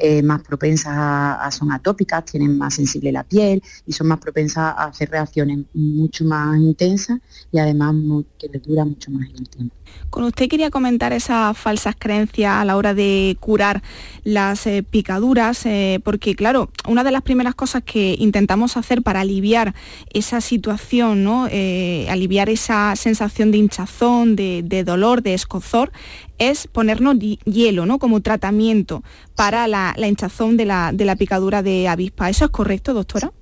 eh, 0.00 0.22
más 0.22 0.42
propensas 0.42 0.92
a, 0.96 1.50
son 1.50 1.72
atópicas, 1.72 2.24
tienen 2.24 2.56
más 2.56 2.74
sensible 2.74 3.12
la 3.12 3.24
piel 3.24 3.62
y 3.86 3.92
son 3.92 4.08
más 4.08 4.18
propensas 4.18 4.74
a 4.76 4.84
hacer 4.84 5.10
reacciones 5.10 5.58
mucho 5.74 6.24
más 6.24 6.58
intensas 6.58 7.18
y 7.50 7.58
además 7.58 7.94
que 8.38 8.48
les 8.48 8.62
dura 8.62 8.84
mucho 8.84 9.10
más 9.10 9.28
el 9.28 9.48
tiempo. 9.48 9.77
Con 10.10 10.24
usted 10.24 10.48
quería 10.48 10.70
comentar 10.70 11.12
esas 11.12 11.56
falsas 11.56 11.94
creencias 11.98 12.52
a 12.52 12.64
la 12.64 12.76
hora 12.76 12.94
de 12.94 13.36
curar 13.40 13.82
las 14.24 14.66
eh, 14.66 14.82
picaduras, 14.82 15.66
eh, 15.66 16.00
porque 16.02 16.34
claro, 16.34 16.70
una 16.86 17.04
de 17.04 17.10
las 17.10 17.22
primeras 17.22 17.54
cosas 17.54 17.82
que 17.84 18.16
intentamos 18.18 18.76
hacer 18.76 19.02
para 19.02 19.20
aliviar 19.20 19.74
esa 20.12 20.40
situación, 20.40 21.24
¿no? 21.24 21.48
aliviar 22.08 22.48
esa 22.48 22.94
sensación 22.96 23.50
de 23.50 23.58
hinchazón, 23.58 24.36
de, 24.36 24.62
de 24.64 24.84
dolor, 24.84 25.22
de 25.22 25.34
escozor, 25.34 25.92
es 26.38 26.66
ponernos 26.66 27.16
hielo, 27.18 27.84
¿no? 27.84 27.98
Como 27.98 28.20
tratamiento 28.20 29.02
para 29.34 29.66
la, 29.68 29.94
hinchazón 29.98 30.56
de 30.56 30.64
la, 30.64 30.92
de 30.92 31.04
la, 31.04 31.16
picadura 31.16 31.62
de 31.62 31.88
avispa. 31.88 32.30
¿Eso 32.30 32.46
es 32.46 32.50
correcto, 32.50 32.94
doctora? 32.94 33.32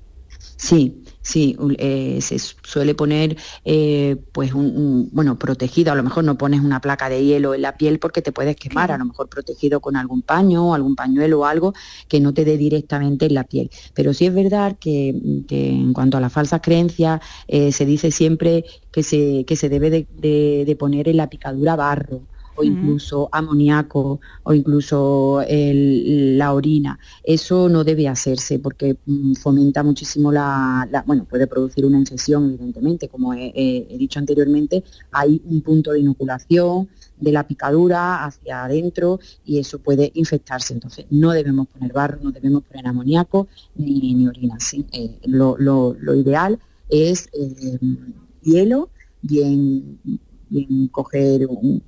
Sí, 0.56 1.02
sí, 1.26 1.56
eh, 1.78 2.20
se 2.20 2.38
suele 2.38 2.94
poner 2.94 3.36
eh, 3.64 4.16
pues 4.32 4.54
un, 4.54 5.10
bueno, 5.12 5.36
protegido, 5.38 5.92
a 5.92 5.96
lo 5.96 6.04
mejor 6.04 6.22
no 6.22 6.38
pones 6.38 6.60
una 6.60 6.80
placa 6.80 7.08
de 7.08 7.24
hielo 7.24 7.52
en 7.52 7.62
la 7.62 7.76
piel 7.76 7.98
porque 7.98 8.22
te 8.22 8.30
puedes 8.30 8.54
quemar, 8.54 8.92
a 8.92 8.98
lo 8.98 9.06
mejor 9.06 9.28
protegido 9.28 9.80
con 9.80 9.96
algún 9.96 10.22
paño, 10.22 10.72
algún 10.72 10.94
pañuelo 10.94 11.40
o 11.40 11.44
algo 11.44 11.74
que 12.08 12.20
no 12.20 12.32
te 12.32 12.44
dé 12.44 12.56
directamente 12.56 13.26
en 13.26 13.34
la 13.34 13.42
piel. 13.42 13.70
Pero 13.92 14.14
sí 14.14 14.26
es 14.26 14.34
verdad 14.34 14.76
que, 14.78 15.08
en 15.48 15.92
cuanto 15.92 16.16
a 16.16 16.20
las 16.20 16.32
falsas 16.32 16.60
creencias, 16.62 17.20
eh, 17.48 17.72
se 17.72 17.84
dice 17.84 18.12
siempre 18.12 18.64
que 18.92 19.02
se, 19.02 19.44
que 19.46 19.56
se 19.56 19.68
debe 19.68 19.90
de 19.90 20.76
poner 20.78 21.08
en 21.08 21.16
la 21.16 21.28
picadura 21.28 21.74
barro 21.74 22.22
o 22.56 22.64
incluso 22.64 23.28
amoníaco 23.32 24.20
o 24.42 24.52
incluso 24.54 25.42
la 25.48 26.52
orina. 26.52 26.98
Eso 27.22 27.68
no 27.68 27.84
debe 27.84 28.08
hacerse 28.08 28.58
porque 28.58 28.96
mm, 29.06 29.34
fomenta 29.34 29.82
muchísimo 29.82 30.32
la, 30.32 30.88
bueno, 31.06 31.24
puede 31.24 31.46
producir 31.46 31.84
una 31.84 31.98
infección 31.98 32.46
evidentemente, 32.46 33.08
como 33.08 33.34
he, 33.34 33.86
dicho 33.98 34.18
anteriormente, 34.18 34.82
hay 35.12 35.40
un 35.44 35.60
punto 35.60 35.92
de 35.92 36.00
inoculación 36.00 36.88
de 37.18 37.32
la 37.32 37.46
picadura 37.46 38.24
hacia 38.24 38.64
adentro 38.64 39.20
y 39.44 39.58
eso 39.58 39.78
puede 39.78 40.10
infectarse. 40.14 40.74
Entonces 40.74 41.06
no 41.10 41.32
debemos 41.32 41.66
poner 41.68 41.92
barro, 41.92 42.18
no 42.22 42.32
debemos 42.32 42.62
poner 42.64 42.86
amoníaco 42.86 43.48
ni, 43.74 44.14
ni 44.14 44.26
orina. 44.28 44.58
Eh, 44.92 45.18
lo, 45.26 46.14
ideal 46.14 46.58
es 46.88 47.28
eh, 47.32 47.78
hielo, 48.42 48.90
bien, 49.22 49.98
bien 50.48 50.88
coger 50.88 51.46
un, 51.46 51.82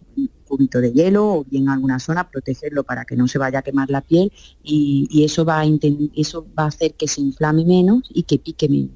cubito 0.49 0.81
de 0.81 0.93
hielo 0.93 1.27
o 1.27 1.45
bien 1.45 1.69
alguna 1.69 1.99
zona, 1.99 2.29
protegerlo 2.29 2.83
para 2.83 3.05
que 3.05 3.17
no 3.17 3.29
se 3.29 3.39
vaya 3.39 3.61
a 3.61 3.63
quemar 3.63 3.91
la 3.91 4.01
piel 4.01 4.33
y, 4.63 5.23
eso, 5.25 5.45
va 5.45 5.61
a 5.61 5.65
eso 6.17 6.47
va 6.59 6.65
a 6.65 6.67
hacer 6.69 6.95
que 6.95 7.07
se 7.07 7.21
inflame 7.21 7.65
menos 7.65 8.03
y 8.09 8.23
que 8.23 8.39
pique 8.39 8.69
menos. 8.69 8.91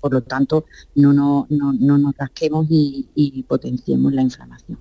por 0.00 0.12
lo 0.12 0.22
tanto, 0.22 0.66
no, 0.94 1.12
no, 1.12 1.46
no, 1.48 1.98
nos 1.98 2.16
rasquemos 2.16 2.66
y, 2.68 3.44
potenciemos 3.48 4.12
la 4.12 4.22
inflamación. 4.22 4.78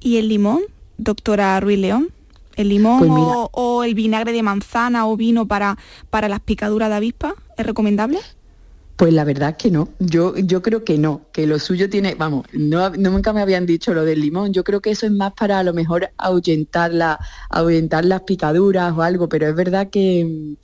¿Y 0.00 0.16
el 0.16 0.28
limón, 0.28 0.60
doctora 0.98 1.58
Ruiz 1.60 1.78
León? 1.78 2.08
¿El 2.56 2.68
limón 2.68 2.98
pues 2.98 3.10
o, 3.10 3.50
o, 3.52 3.84
el 3.84 3.94
vinagre 3.94 4.32
de 4.32 4.42
manzana 4.42 5.06
o 5.06 5.16
vino 5.16 5.46
para, 5.46 5.78
para 6.10 6.28
las 6.28 6.40
picaduras 6.40 6.90
de 6.90 6.96
avispa 6.96 7.34
es 7.56 7.64
recomendable? 7.64 8.18
Pues 8.96 9.12
la 9.12 9.24
verdad 9.24 9.56
que 9.56 9.70
no, 9.70 9.88
yo, 9.98 10.36
yo 10.36 10.62
creo 10.62 10.84
que 10.84 10.98
no, 10.98 11.22
que 11.32 11.46
lo 11.46 11.58
suyo 11.58 11.88
tiene, 11.88 12.14
vamos, 12.14 12.46
no, 12.52 12.90
nunca 12.90 13.32
me 13.32 13.40
habían 13.40 13.66
dicho 13.66 13.94
lo 13.94 14.04
del 14.04 14.20
limón, 14.20 14.52
yo 14.52 14.64
creo 14.64 14.80
que 14.80 14.90
eso 14.90 15.06
es 15.06 15.12
más 15.12 15.32
para 15.32 15.58
a 15.58 15.62
lo 15.64 15.72
mejor 15.72 16.10
ahuyentar, 16.18 16.92
la, 16.92 17.18
ahuyentar 17.48 18.04
las 18.04 18.22
picaduras 18.22 18.92
o 18.96 19.02
algo, 19.02 19.28
pero 19.28 19.48
es 19.48 19.54
verdad 19.54 19.88
que, 19.90 20.56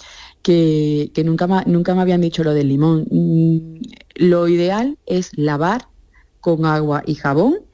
que, 0.42 1.22
nunca, 1.24 1.46
nunca 1.66 1.94
me 1.94 2.02
habían 2.02 2.20
dicho 2.20 2.44
lo 2.44 2.54
del 2.54 2.68
limón. 2.68 3.06
Mm, 3.10 3.80
lo 4.16 4.48
ideal 4.48 4.98
es 5.06 5.30
lavar 5.36 5.88
con 6.40 6.64
agua 6.64 7.02
y 7.06 7.14
jabón 7.14 7.67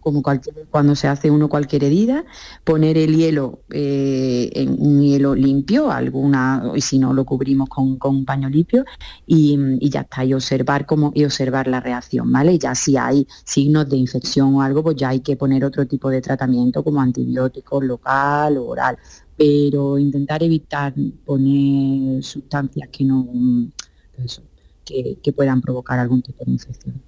como 0.00 0.22
cualquier, 0.22 0.66
cuando 0.70 0.94
se 0.94 1.08
hace 1.08 1.30
uno 1.30 1.48
cualquier 1.48 1.84
herida, 1.84 2.24
poner 2.64 2.98
el 2.98 3.16
hielo 3.16 3.60
eh, 3.70 4.50
en 4.54 4.76
un 4.78 5.02
hielo 5.02 5.34
limpio, 5.34 5.90
alguna, 5.90 6.72
y 6.74 6.80
si 6.80 6.98
no 6.98 7.12
lo 7.12 7.24
cubrimos 7.24 7.68
con, 7.68 7.98
un 8.02 8.24
paño 8.24 8.48
limpio, 8.48 8.84
y, 9.26 9.56
ya 9.88 10.00
está, 10.02 10.24
y 10.24 10.34
observar 10.34 10.86
cómo, 10.86 11.12
y 11.14 11.24
observar 11.24 11.66
la 11.68 11.80
reacción, 11.80 12.30
¿vale? 12.30 12.58
ya 12.58 12.74
si 12.74 12.96
hay 12.96 13.26
signos 13.44 13.88
de 13.88 13.96
infección 13.96 14.54
o 14.54 14.62
algo, 14.62 14.82
pues 14.82 14.96
ya 14.96 15.10
hay 15.10 15.20
que 15.20 15.36
poner 15.36 15.64
otro 15.64 15.86
tipo 15.86 16.10
de 16.10 16.20
tratamiento 16.20 16.82
como 16.84 17.00
antibióticos 17.00 17.84
local 17.84 18.56
o 18.58 18.66
oral. 18.66 18.98
Pero 19.36 19.98
intentar 19.98 20.42
evitar 20.42 20.94
poner 21.24 22.22
sustancias 22.24 22.88
que 22.90 23.04
no 23.04 23.28
que, 24.84 25.18
que 25.22 25.32
puedan 25.32 25.60
provocar 25.60 25.98
algún 25.98 26.22
tipo 26.22 26.42
de 26.44 26.52
infección. 26.52 27.02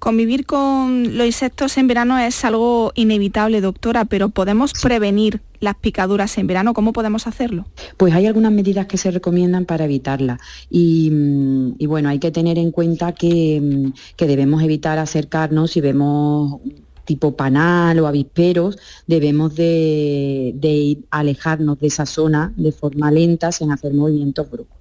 Convivir 0.00 0.46
con 0.46 1.18
los 1.18 1.26
insectos 1.26 1.76
en 1.76 1.86
verano 1.86 2.18
es 2.18 2.42
algo 2.46 2.90
inevitable, 2.94 3.60
doctora, 3.60 4.06
pero 4.06 4.30
¿podemos 4.30 4.72
prevenir 4.72 5.42
las 5.60 5.76
picaduras 5.76 6.38
en 6.38 6.46
verano? 6.46 6.72
¿Cómo 6.72 6.94
podemos 6.94 7.26
hacerlo? 7.26 7.66
Pues 7.98 8.14
hay 8.14 8.24
algunas 8.24 8.50
medidas 8.50 8.86
que 8.86 8.96
se 8.96 9.10
recomiendan 9.10 9.66
para 9.66 9.84
evitarlas. 9.84 10.40
Y, 10.70 11.10
mm, 11.10 11.86
bueno, 11.86 12.08
hay 12.08 12.18
que 12.18 12.30
tener 12.30 12.56
en 12.58 12.70
cuenta 12.70 13.12
que, 13.12 13.60
mm, 13.60 13.92
que 14.16 14.26
debemos 14.26 14.62
evitar 14.62 14.98
acercarnos 14.98 15.72
si 15.72 15.82
vemos 15.82 16.62
tipo 17.04 17.36
panal 17.36 17.98
o 17.98 18.06
avisperos, 18.06 18.78
debemos 19.06 19.54
de, 19.54 20.52
de 20.54 20.96
alejarnos 21.10 21.78
de 21.78 21.88
esa 21.88 22.06
zona 22.06 22.54
de 22.56 22.72
forma 22.72 23.10
lenta 23.10 23.52
sin 23.52 23.70
hacer 23.70 23.92
movimientos 23.92 24.50
bruscos. 24.50 24.79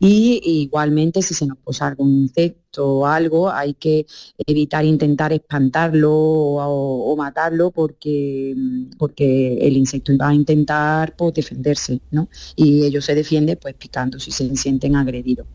Y 0.00 0.40
igualmente 0.44 1.22
si 1.22 1.34
se 1.34 1.46
nos 1.46 1.58
posa 1.58 1.88
algún 1.88 2.22
insecto 2.22 2.98
o 2.98 3.06
algo, 3.06 3.50
hay 3.50 3.74
que 3.74 4.06
evitar 4.46 4.84
intentar 4.84 5.32
espantarlo 5.32 6.12
o, 6.12 7.16
matarlo 7.16 7.70
porque, 7.70 8.54
porque 8.98 9.58
el 9.60 9.76
insecto 9.76 10.16
va 10.16 10.28
a 10.28 10.34
intentar 10.34 11.14
pues, 11.16 11.34
defenderse, 11.34 12.00
¿no? 12.10 12.28
Y 12.56 12.84
ellos 12.84 13.04
se 13.04 13.14
defienden 13.14 13.58
pues 13.60 13.74
picando 13.74 14.18
si 14.18 14.30
se 14.30 14.54
sienten 14.56 14.96
agredidos. 14.96 15.46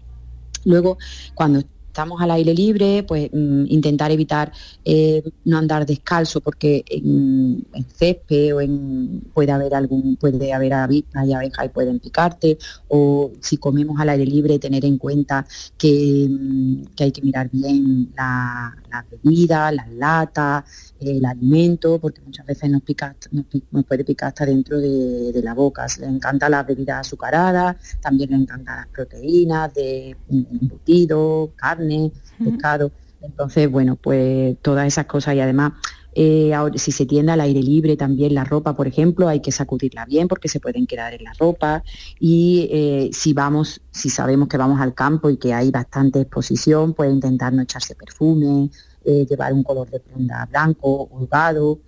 Luego, 0.66 0.98
cuando 1.34 1.64
estamos 1.98 2.22
al 2.22 2.30
aire 2.30 2.54
libre, 2.54 3.02
pues 3.02 3.28
mm, 3.34 3.66
intentar 3.70 4.12
evitar 4.12 4.52
eh, 4.86 5.24
no 5.46 5.58
andar 5.58 5.84
descalzo 5.84 6.42
porque 6.42 6.86
en, 6.88 7.66
césped 7.98 8.54
o 8.56 8.62
en 8.62 9.22
puede 9.34 9.52
haber 9.52 9.74
algún, 9.74 10.16
puede 10.16 10.54
haber 10.54 10.74
avispas 10.76 11.28
y 11.28 11.34
abejas 11.34 11.66
y 11.66 11.70
pueden 11.70 12.00
picarte, 12.00 12.60
o 12.88 13.32
si 13.42 13.58
comemos 13.58 14.00
al 14.00 14.10
aire 14.10 14.28
libre 14.28 14.60
tener 14.60 14.86
en 14.86 15.00
cuenta 15.00 15.48
que, 15.76 16.28
mm, 16.30 16.84
hay 17.00 17.12
que 17.12 17.22
mirar 17.24 17.50
bien 17.52 18.12
la, 18.16 18.78
la 19.04 19.06
bebida, 19.10 19.72
las 19.72 19.90
latas, 19.92 20.94
el 21.00 21.26
alimento, 21.26 22.00
porque 22.00 22.22
muchas 22.22 22.46
veces 22.46 22.70
nos, 22.70 22.82
pica, 22.82 23.16
nos, 23.32 23.86
puede 23.86 24.04
picar 24.04 24.30
hasta 24.30 24.46
dentro 24.46 24.80
de, 24.80 25.40
la 25.44 25.54
boca. 25.54 25.86
Le 26.00 26.08
encanta 26.08 26.50
las 26.50 26.66
bebidas 26.66 27.08
azucaradas, 27.08 27.76
también 28.02 28.32
le 28.32 28.38
encantan 28.38 28.78
las 28.78 28.88
proteínas 28.88 29.74
de 29.74 30.16
embutido, 30.30 31.52
carne, 31.56 32.12
pescado. 32.44 32.92
Entonces, 33.22 33.70
bueno, 33.70 33.96
pues 33.96 34.58
todas 34.62 34.88
esas 34.88 35.06
cosas 35.06 35.36
y 35.36 35.40
además 35.40 35.74
eh, 36.20 36.52
si 36.78 36.92
se 36.92 37.06
tiende 37.06 37.32
al 37.32 37.42
aire 37.42 37.62
libre 37.62 37.96
también 37.96 38.34
la 38.34 38.44
ropa, 38.44 38.76
por 38.76 38.88
ejemplo, 38.88 39.28
hay 39.28 39.40
que 39.40 39.52
sacudirla 39.52 40.04
bien 40.06 40.28
porque 40.28 40.48
se 40.48 40.60
pueden 40.60 40.88
quedar 40.88 41.14
en 41.14 41.24
la 41.24 41.34
ropa. 41.38 41.84
Y 42.20 42.68
eh, 42.72 43.10
si 43.14 43.34
vamos, 43.34 43.82
si 43.92 44.10
sabemos 44.10 44.48
que 44.48 44.58
vamos 44.58 44.82
al 44.82 44.96
campo 44.96 45.30
y 45.30 45.38
que 45.38 45.54
hay 45.54 45.70
bastante 45.70 46.22
exposición, 46.22 46.96
puede 46.96 47.12
intentar 47.12 47.54
no 47.54 47.62
echarse 47.62 47.94
perfume, 47.94 48.72
eh, 49.10 49.26
llevar 49.26 49.54
un 49.54 49.64
color 49.64 49.90
de 49.90 50.02
prenda 50.02 50.46
blanco, 50.48 51.08
holgado, 51.10 51.80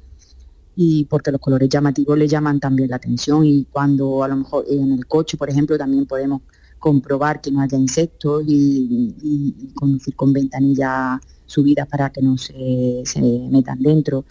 y 0.74 1.03
porque 1.03 1.34
los 1.34 1.41
colores 1.41 1.67
llamativos 1.67 2.17
le 2.17 2.30
llaman 2.30 2.61
también 2.61 2.89
la 2.89 2.95
atención 2.95 3.43
y 3.43 3.65
cuando 3.65 4.24
a 4.24 4.30
lo 4.30 4.38
mejor 4.38 4.63
en 4.70 4.93
el 4.93 5.05
coche, 5.05 5.36
por 5.36 5.49
ejemplo, 5.49 5.78
también 5.78 6.05
podemos 6.05 6.43
comprobar 6.80 7.41
que 7.41 7.51
no 7.51 7.59
haya 7.59 7.78
insectos 7.78 8.45
y, 8.47 9.74
conducir 9.76 10.15
con 10.15 10.32
ventanillas 10.32 11.20
subidas 11.45 11.86
para 11.89 12.09
que 12.09 12.22
no 12.22 12.38
se, 12.38 13.01
se 13.03 13.20
metan 13.51 13.82
dentro. 13.82 14.24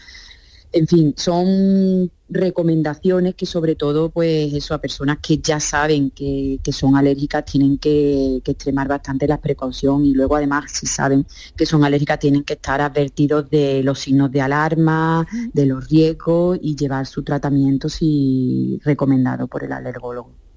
En 0.72 0.86
fin, 0.86 1.14
son 1.16 2.10
recomendaciones 2.28 3.34
que 3.34 3.46
sobre 3.46 3.74
todo 3.74 4.10
pues 4.10 4.52
eso 4.52 4.74
a 4.74 4.80
personas 4.80 5.18
que 5.22 5.38
ya 5.38 5.60
saben 5.60 6.10
que, 6.10 6.60
son 6.72 6.94
alérgicas 6.96 7.44
tienen 7.46 7.78
que, 7.78 8.42
extremar 8.44 8.86
bastante 8.86 9.26
la 9.26 9.40
precaución 9.40 10.04
y 10.04 10.12
luego 10.12 10.36
además 10.36 10.70
si 10.72 10.86
saben 10.86 11.26
que 11.56 11.64
son 11.64 11.84
alérgicas 11.84 12.18
tienen 12.18 12.44
que 12.44 12.54
estar 12.54 12.80
advertidos 12.82 13.48
de 13.50 13.82
los 13.82 13.98
signos 14.00 14.30
de 14.30 14.42
alarma, 14.42 15.26
de 15.52 15.66
los 15.66 15.88
riesgos 15.88 16.58
y 16.60 16.76
llevar 16.76 17.06
su 17.06 17.22
tratamiento 17.22 17.88
si 17.88 18.78
recomendado 18.84 19.46
por 19.46 19.64
el 19.64 19.72
alergólogo. 19.72 20.47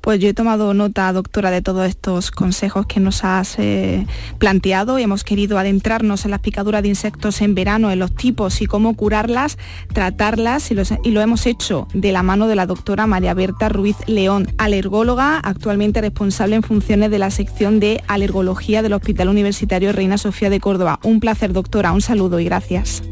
Pues 0.00 0.18
yo 0.20 0.28
he 0.28 0.34
tomado 0.34 0.72
nota, 0.74 1.12
doctora, 1.12 1.50
de 1.50 1.62
todos 1.62 1.86
estos 1.86 2.30
consejos 2.30 2.86
que 2.86 3.00
nos 3.00 3.24
has 3.24 3.58
eh, 3.58 4.06
planteado 4.38 4.98
y 4.98 5.02
hemos 5.02 5.24
querido 5.24 5.58
adentrarnos 5.58 6.24
en 6.24 6.30
las 6.30 6.40
picaduras 6.40 6.82
de 6.82 6.88
insectos 6.88 7.40
en 7.42 7.54
verano, 7.54 7.90
en 7.90 7.98
los 7.98 8.14
tipos 8.14 8.62
y 8.62 8.66
cómo 8.66 8.96
curarlas, 8.96 9.58
tratarlas 9.92 10.70
y, 10.70 11.10
lo 11.10 11.20
hemos 11.20 11.46
hecho 11.46 11.86
de 11.92 12.12
la 12.12 12.22
mano 12.22 12.46
de 12.48 12.56
la 12.56 12.66
doctora 12.66 13.06
María 13.06 13.34
Berta 13.34 13.68
Ruiz 13.68 13.96
León, 14.06 14.48
alergóloga, 14.58 15.38
actualmente 15.38 16.00
responsable 16.00 16.56
en 16.56 16.62
funciones 16.62 17.10
de 17.10 17.18
la 17.18 17.30
sección 17.30 17.80
de 17.80 18.02
alergología 18.06 18.82
del 18.82 18.94
Hospital 18.94 19.28
Universitario 19.28 19.92
Reina 19.92 20.18
Sofía 20.18 20.50
de 20.50 20.60
Córdoba. 20.60 20.98
Un 21.02 21.20
placer, 21.20 21.52
doctora, 21.52 21.92
un 21.92 22.00
saludo 22.00 22.40
y 22.40 22.44
gracias. 22.44 23.02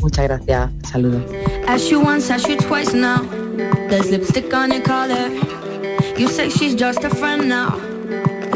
Muchas 0.00 0.24
gracias, 0.24 0.70
saludos. 0.90 1.22
You 6.18 6.26
say 6.26 6.50
she's 6.50 6.74
just 6.74 7.04
a 7.04 7.10
friend 7.10 7.48
now. 7.48 7.78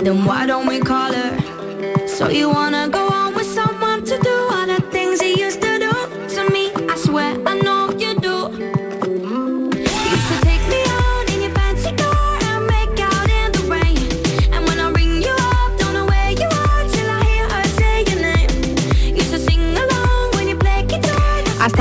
Then 0.02 0.24
why 0.24 0.46
don't 0.46 0.66
we 0.66 0.80
call 0.80 1.12
her? 1.12 2.08
So 2.08 2.28
you 2.28 2.48
wanna 2.48 2.88
go 2.88 3.11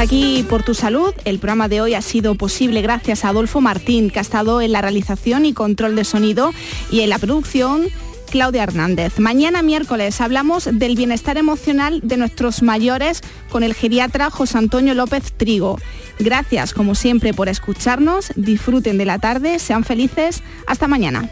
Aquí 0.02 0.44
por 0.50 0.64
tu 0.64 0.74
salud. 0.74 1.14
El 1.26 1.38
programa 1.38 1.68
de 1.68 1.80
hoy 1.80 1.94
ha 1.94 2.02
sido 2.02 2.34
posible 2.34 2.82
gracias 2.82 3.24
a 3.24 3.30
Adolfo 3.30 3.62
Martín, 3.62 4.10
que 4.10 4.18
ha 4.18 4.24
estado 4.24 4.60
en 4.60 4.72
la 4.72 4.82
realización 4.82 5.46
y 5.46 5.54
control 5.54 5.96
de 5.96 6.06
sonido 6.06 6.54
y 6.90 7.02
en 7.02 7.12
la 7.12 7.20
producción. 7.20 7.84
Claudia 8.32 8.64
Hernández. 8.64 9.20
Mañana 9.20 9.62
miércoles 9.62 10.20
hablamos 10.20 10.68
del 10.74 10.96
bienestar 10.96 11.38
emocional 11.38 12.00
de 12.02 12.18
nuestros 12.18 12.64
mayores 12.64 13.22
con 13.52 13.62
el 13.62 13.76
geriatra 13.76 14.32
José 14.32 14.58
Antonio 14.58 14.96
López 14.96 15.34
Trigo. 15.38 15.78
Gracias, 16.18 16.74
como 16.74 16.96
siempre, 16.96 17.36
por 17.36 17.48
escucharnos. 17.48 18.32
Disfruten 18.36 18.98
de 18.98 19.06
la 19.06 19.20
tarde, 19.20 19.60
sean 19.60 19.84
felices. 19.84 20.42
Hasta 20.66 20.88
mañana. 20.88 21.30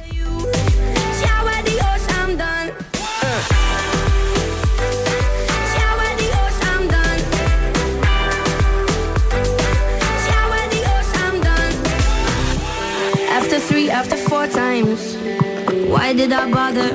after 13.99 14.15
four 14.15 14.47
times. 14.47 15.17
Why 15.91 16.13
did 16.13 16.31
I 16.31 16.49
bother? 16.49 16.91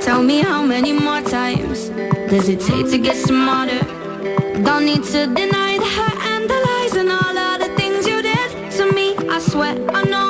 Tell 0.00 0.20
me 0.20 0.40
how 0.40 0.64
many 0.64 0.92
more 0.92 1.22
times 1.22 1.90
does 2.30 2.48
it 2.48 2.60
take 2.60 2.90
to 2.90 2.98
get 2.98 3.16
smarter? 3.16 3.78
Don't 4.66 4.84
need 4.84 5.04
to 5.14 5.20
deny 5.42 5.78
the 5.78 5.90
hurt 5.96 6.18
and 6.32 6.50
the 6.50 6.58
lies 6.66 6.94
and 7.00 7.10
all 7.12 7.38
of 7.46 7.60
the 7.60 7.70
things 7.78 8.04
you 8.08 8.20
did 8.20 8.48
to 8.78 8.92
me. 8.92 9.14
I 9.28 9.38
swear 9.38 9.74
I 9.94 10.02
know. 10.02 10.27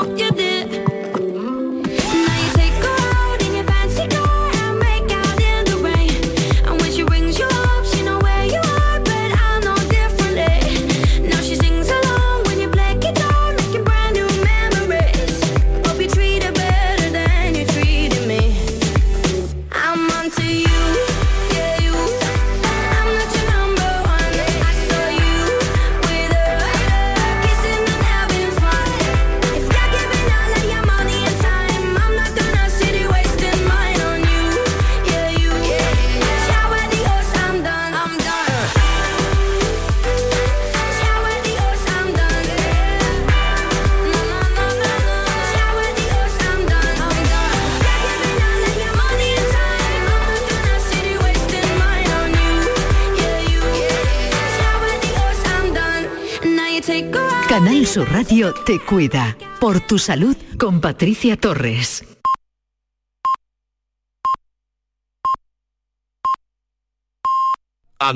Sur 57.89 58.07
Radio 58.13 58.53
te 58.67 58.79
cuida. 58.79 59.35
Por 59.61 59.81
tu 59.81 59.99
salud 59.99 60.37
con 60.59 60.83
Patricia 60.83 61.39
Torres. 61.39 62.08